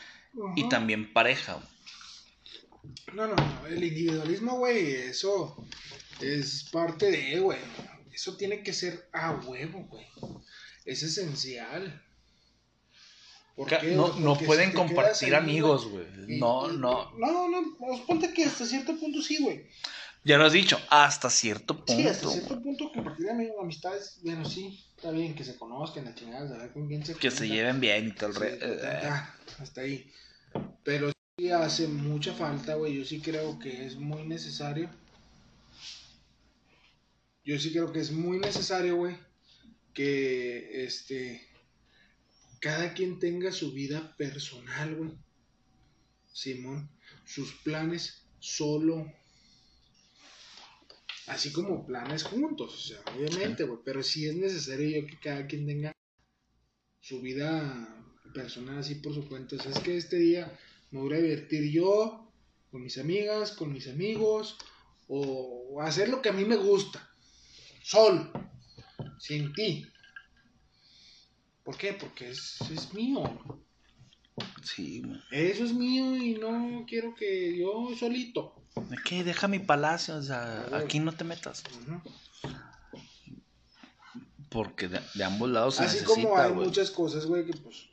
y 0.57 0.69
también 0.69 1.13
pareja. 1.13 1.61
No, 3.15 3.27
no, 3.27 3.35
no, 3.35 3.67
el 3.67 3.83
individualismo, 3.83 4.59
güey, 4.59 4.93
eso 4.93 5.57
es 6.21 6.69
parte 6.73 7.11
de, 7.11 7.41
güey. 7.41 7.59
Eso 8.13 8.37
tiene 8.37 8.63
que 8.63 8.73
ser 8.73 9.09
a 9.13 9.33
huevo, 9.33 9.87
güey. 9.89 10.07
Es 10.85 11.03
esencial. 11.03 12.03
¿Por 13.57 13.69
Ca- 13.69 13.81
qué? 13.81 13.95
No, 13.95 14.15
no 14.19 14.37
pueden 14.39 14.73
compartir 14.73 15.35
amigos, 15.35 15.87
güey. 15.89 16.07
No, 16.39 16.69
no. 16.69 17.11
No, 17.19 17.49
no, 17.49 17.77
pues 17.79 18.01
ponte 18.03 18.33
que 18.33 18.45
hasta 18.45 18.65
cierto 18.67 18.97
punto 18.99 19.21
sí, 19.23 19.39
güey. 19.43 19.67
Ya 20.25 20.39
lo 20.39 20.45
has 20.45 20.53
dicho, 20.53 20.79
hasta 20.89 21.29
cierto 21.29 21.77
punto. 21.85 21.93
Sí, 21.95 22.07
hasta 22.07 22.29
cierto 22.29 22.63
punto 22.63 22.93
compartir 22.93 23.27
amistades, 23.61 24.21
bueno, 24.23 24.45
sí, 24.45 24.85
está 24.97 25.11
bien 25.11 25.35
que 25.35 25.43
se 25.45 25.57
conozcan, 25.57 26.05
la 26.05 26.15
chingada, 26.15 26.49
saber 26.49 26.73
con 26.73 26.87
quién 26.87 27.05
se 27.05 27.15
Que 27.17 27.31
se 27.31 27.49
lleven 27.49 27.81
bien 27.81 28.09
y 28.09 28.13
todo 28.13 28.31
el 28.31 28.35
Sí, 28.35 28.41
re- 28.41 28.59
eh, 28.61 29.01
ah, 29.05 29.35
hasta 29.59 29.81
ahí. 29.81 30.13
Pero 30.85 31.11
sí 31.37 31.51
hace 31.51 31.89
mucha 31.89 32.33
falta, 32.35 32.75
güey. 32.77 32.99
Yo 32.99 33.05
sí 33.05 33.21
creo 33.21 33.59
que 33.59 33.87
es 33.87 33.97
muy 33.97 34.25
necesario. 34.25 34.91
Yo 37.45 37.59
sí 37.59 37.73
creo 37.73 37.93
que 37.93 37.99
es 38.01 38.13
muy 38.13 38.39
necesario, 38.39 38.97
güey, 38.97 39.17
que 39.93 40.85
este 40.85 41.49
cada 42.61 42.95
quien 42.95 43.19
tenga 43.19 43.51
su 43.51 43.73
vida 43.73 44.15
personal, 44.17 44.95
güey. 44.95 45.11
Simón, 46.33 46.89
sus 47.25 47.53
planes 47.65 48.23
solo. 48.39 49.13
Así 51.27 51.53
como 51.53 51.87
planes 51.87 52.25
juntos, 52.25 52.75
o 52.75 52.79
sea, 52.79 53.15
obviamente, 53.15 53.65
güey. 53.65 53.81
Pero 53.85 54.03
sí 54.03 54.27
es 54.27 54.35
necesario 54.35 55.01
yo 55.01 55.07
que 55.07 55.19
cada 55.21 55.47
quien 55.47 55.67
tenga 55.67 55.93
su 57.01 57.21
vida 57.21 58.05
personal 58.35 58.79
así 58.79 58.97
por 58.97 59.15
su 59.15 59.29
cuenta. 59.29 59.57
O 59.57 59.59
sea, 59.61 59.73
es 59.73 59.79
que 59.81 59.97
este 59.97 60.17
día 60.17 60.59
Me 60.91 61.01
voy 61.01 61.15
a 61.15 61.21
divertir 61.21 61.71
yo, 61.71 62.31
con 62.71 62.83
mis 62.83 62.99
amigas, 62.99 63.53
con 63.53 63.73
mis 63.73 63.89
amigos, 63.89 64.59
o 65.09 65.81
hacer 65.81 66.09
lo 66.11 66.21
que 66.21 66.29
a 66.29 66.33
mí 66.33 66.45
me 66.45 66.57
gusta. 66.57 67.09
Sol, 67.83 68.31
sin 69.19 69.53
ti. 69.55 69.87
¿Por 71.65 71.79
qué? 71.79 71.95
Porque 71.95 72.31
es, 72.31 72.61
es 72.71 72.93
mío. 72.93 73.23
Sí. 74.63 75.03
Eso 75.31 75.65
es 75.65 75.73
mío 75.73 76.17
y 76.17 76.35
no 76.35 76.85
quiero 76.87 77.15
que 77.15 77.57
yo 77.57 77.89
solito. 77.99 78.62
¿De 78.75 78.97
qué? 79.05 79.25
Deja 79.25 79.49
mi 79.49 79.59
palacio, 79.59 80.17
o 80.17 80.23
sea, 80.23 80.67
aquí 80.73 80.99
no 80.99 81.13
te 81.13 81.25
metas. 81.25 81.63
Porque 84.49 84.89
de, 84.89 85.01
de 85.15 85.25
ambos 85.25 85.51
lados 85.51 85.77
se 85.77 85.85
Así 85.85 86.01
necesita, 86.01 86.15
como 86.23 86.39
hay 86.39 86.53
muchas 86.53 86.91
cosas, 86.91 87.25
güey, 87.27 87.45
que 87.47 87.55
pues 87.55 87.87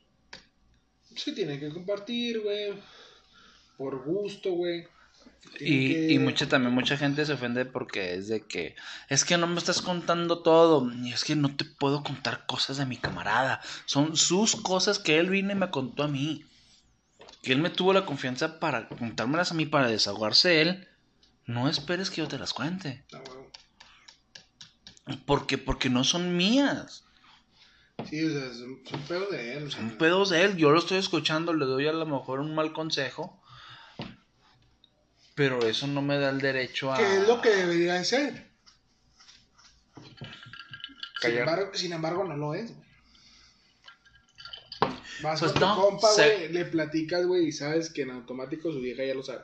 se 1.15 1.31
tiene 1.31 1.59
que 1.59 1.69
compartir, 1.69 2.41
güey. 2.41 2.73
Por 3.77 4.03
gusto, 4.03 4.51
güey. 4.51 4.85
Y, 5.59 5.93
que- 5.93 6.11
y 6.11 6.19
mucha, 6.19 6.47
también 6.49 6.73
mucha 6.73 6.97
gente 6.97 7.25
se 7.25 7.33
ofende 7.33 7.65
porque 7.65 8.13
es 8.15 8.27
de 8.27 8.45
que 8.45 8.75
es 9.07 9.23
que 9.23 9.37
no 9.37 9.47
me 9.47 9.57
estás 9.57 9.81
contando 9.81 10.39
todo. 10.39 10.91
Y 11.01 11.13
es 11.13 11.23
que 11.23 11.35
no 11.35 11.55
te 11.55 11.63
puedo 11.65 12.03
contar 12.03 12.45
cosas 12.45 12.77
de 12.77 12.85
mi 12.85 12.97
camarada. 12.97 13.61
Son 13.85 14.17
sus 14.17 14.55
cosas 14.57 14.99
que 14.99 15.17
él 15.17 15.29
vino 15.29 15.51
y 15.53 15.55
me 15.55 15.71
contó 15.71 16.03
a 16.03 16.07
mí. 16.09 16.45
Que 17.41 17.53
él 17.53 17.59
me 17.59 17.69
tuvo 17.69 17.93
la 17.93 18.05
confianza 18.05 18.59
para 18.59 18.89
contármelas 18.89 19.51
a 19.51 19.55
mí, 19.55 19.65
para 19.65 19.87
desahogarse 19.87 20.61
él. 20.61 20.87
No 21.45 21.67
esperes 21.69 22.09
que 22.09 22.17
yo 22.17 22.27
te 22.27 22.37
las 22.37 22.53
cuente. 22.53 23.03
Ah. 23.13 23.21
Porque, 25.25 25.57
porque 25.57 25.89
no 25.89 26.03
son 26.03 26.35
mías. 26.37 27.05
Sí, 28.07 28.23
o 28.23 28.29
sea, 28.31 28.53
son, 28.53 28.81
son 28.85 29.01
pedos 29.01 29.31
de 29.31 29.57
él. 29.57 29.67
o 29.67 29.71
sea, 29.71 29.79
Son 29.79 29.97
pedos 29.97 30.29
de 30.29 30.43
él. 30.43 30.57
Yo 30.57 30.71
lo 30.71 30.79
estoy 30.79 30.97
escuchando, 30.97 31.53
le 31.53 31.65
doy 31.65 31.87
a 31.87 31.93
lo 31.93 32.05
mejor 32.05 32.39
un 32.39 32.53
mal 32.53 32.73
consejo. 32.73 33.41
Pero 35.35 35.65
eso 35.65 35.87
no 35.87 36.01
me 36.01 36.17
da 36.17 36.29
el 36.29 36.39
derecho 36.39 36.93
a. 36.93 36.97
Que 36.97 37.17
es 37.17 37.27
lo 37.27 37.41
que 37.41 37.49
debería 37.49 37.93
de 37.93 38.05
ser. 38.05 38.51
Sin 41.21 41.37
embargo, 41.37 41.71
sin 41.73 41.93
embargo, 41.93 42.23
no 42.23 42.37
lo 42.37 42.53
es, 42.53 42.75
güey. 42.75 42.88
Vas 45.21 45.39
Pues 45.39 45.51
con 45.51 45.59
tu 45.61 45.81
compa, 45.81 46.07
se- 46.09 46.35
güey, 46.35 46.53
le 46.53 46.65
platicas, 46.65 47.25
güey, 47.25 47.47
y 47.47 47.51
sabes 47.51 47.89
que 47.89 48.03
en 48.03 48.11
automático 48.11 48.71
su 48.71 48.79
vieja 48.79 49.03
ya 49.03 49.13
lo 49.13 49.23
sabe. 49.23 49.43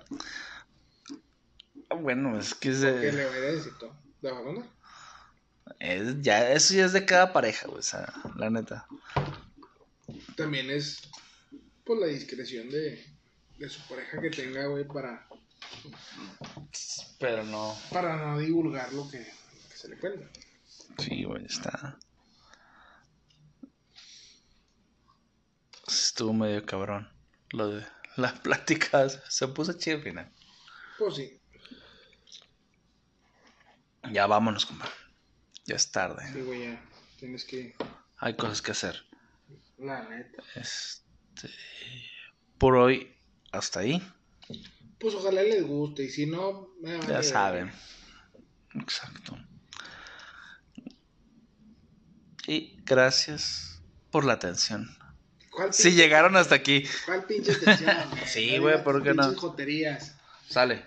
Bueno, 2.02 2.38
es 2.40 2.54
que 2.56 2.70
es, 2.70 2.80
Que 2.80 3.12
le 3.12 3.24
a 3.24 3.30
decir 3.32 3.74
todo. 3.80 3.96
¿De 4.22 4.32
verdad? 4.32 4.66
es- 5.80 6.22
ya, 6.22 6.52
eso 6.52 6.74
ya 6.74 6.86
es 6.86 6.94
de 6.94 7.06
cada 7.06 7.34
pareja, 7.34 7.68
güey, 7.68 7.80
o 7.80 7.84
sea, 7.84 8.12
la 8.38 8.50
neta. 8.50 8.88
También 10.36 10.70
es, 10.70 11.02
pues, 11.84 12.00
la 12.00 12.08
discreción 12.08 12.70
de, 12.70 13.06
de 13.58 13.70
su 13.70 13.82
pareja 13.88 14.22
que 14.22 14.30
tenga, 14.30 14.66
güey, 14.68 14.86
para, 14.86 15.28
Pero 17.20 17.44
no. 17.44 17.76
para 17.92 18.16
no 18.18 18.40
divulgar 18.40 18.92
lo 18.94 19.10
que, 19.10 19.20
que 19.20 19.78
se 19.78 19.90
le 19.90 19.98
cuenta. 19.98 20.28
Sí, 21.00 21.24
güey, 21.24 21.46
está. 21.46 21.98
Estuvo 25.88 26.34
medio 26.34 26.66
cabrón. 26.66 27.10
Lo 27.52 27.70
de 27.70 27.86
las 28.18 28.34
pláticas. 28.40 29.22
Se 29.30 29.48
puso 29.48 29.74
chido 29.74 29.98
al 29.98 30.04
final. 30.04 30.32
Pues 30.98 31.16
sí, 31.16 31.40
Ya 34.12 34.28
vámonos, 34.28 34.66
compa. 34.66 34.88
Ya 35.66 35.76
es 35.76 35.92
tarde. 35.92 36.24
sí, 36.32 36.42
güey, 36.42 36.64
ya. 36.64 36.82
Tienes 37.20 37.44
que, 37.46 37.76
Hay 38.18 38.36
cosas 38.36 38.62
que 38.62 38.72
hacer. 38.72 39.04
la 39.78 40.08
neta. 40.08 40.44
Este. 40.56 41.50
Por 42.58 42.76
hoy, 42.76 43.14
hasta 43.52 43.80
ahí. 43.82 44.02
Pues 45.00 45.14
ojalá 45.16 45.42
les 45.44 45.66
guste, 45.66 46.04
y 46.04 46.10
si 46.10 46.26
no, 46.26 46.70
me 46.82 47.00
Ya 47.08 47.24
saben. 47.24 47.72
Exacto. 48.76 49.38
Y 52.48 52.78
gracias 52.84 53.82
por 54.12 54.24
la 54.24 54.34
atención. 54.34 54.96
¿Cuál 55.56 55.74
Si 55.74 55.84
pinche- 55.90 55.96
llegaron 55.96 56.36
hasta 56.36 56.56
aquí, 56.56 56.86
¿Cuál 57.06 57.24
pinche 57.26 57.52
atención? 57.54 57.96
Sí, 58.28 58.58
güey, 58.60 58.84
¿por 58.84 59.02
qué 59.04 59.14
no? 59.14 59.34
joterías. 59.36 60.16
sale. 60.50 60.84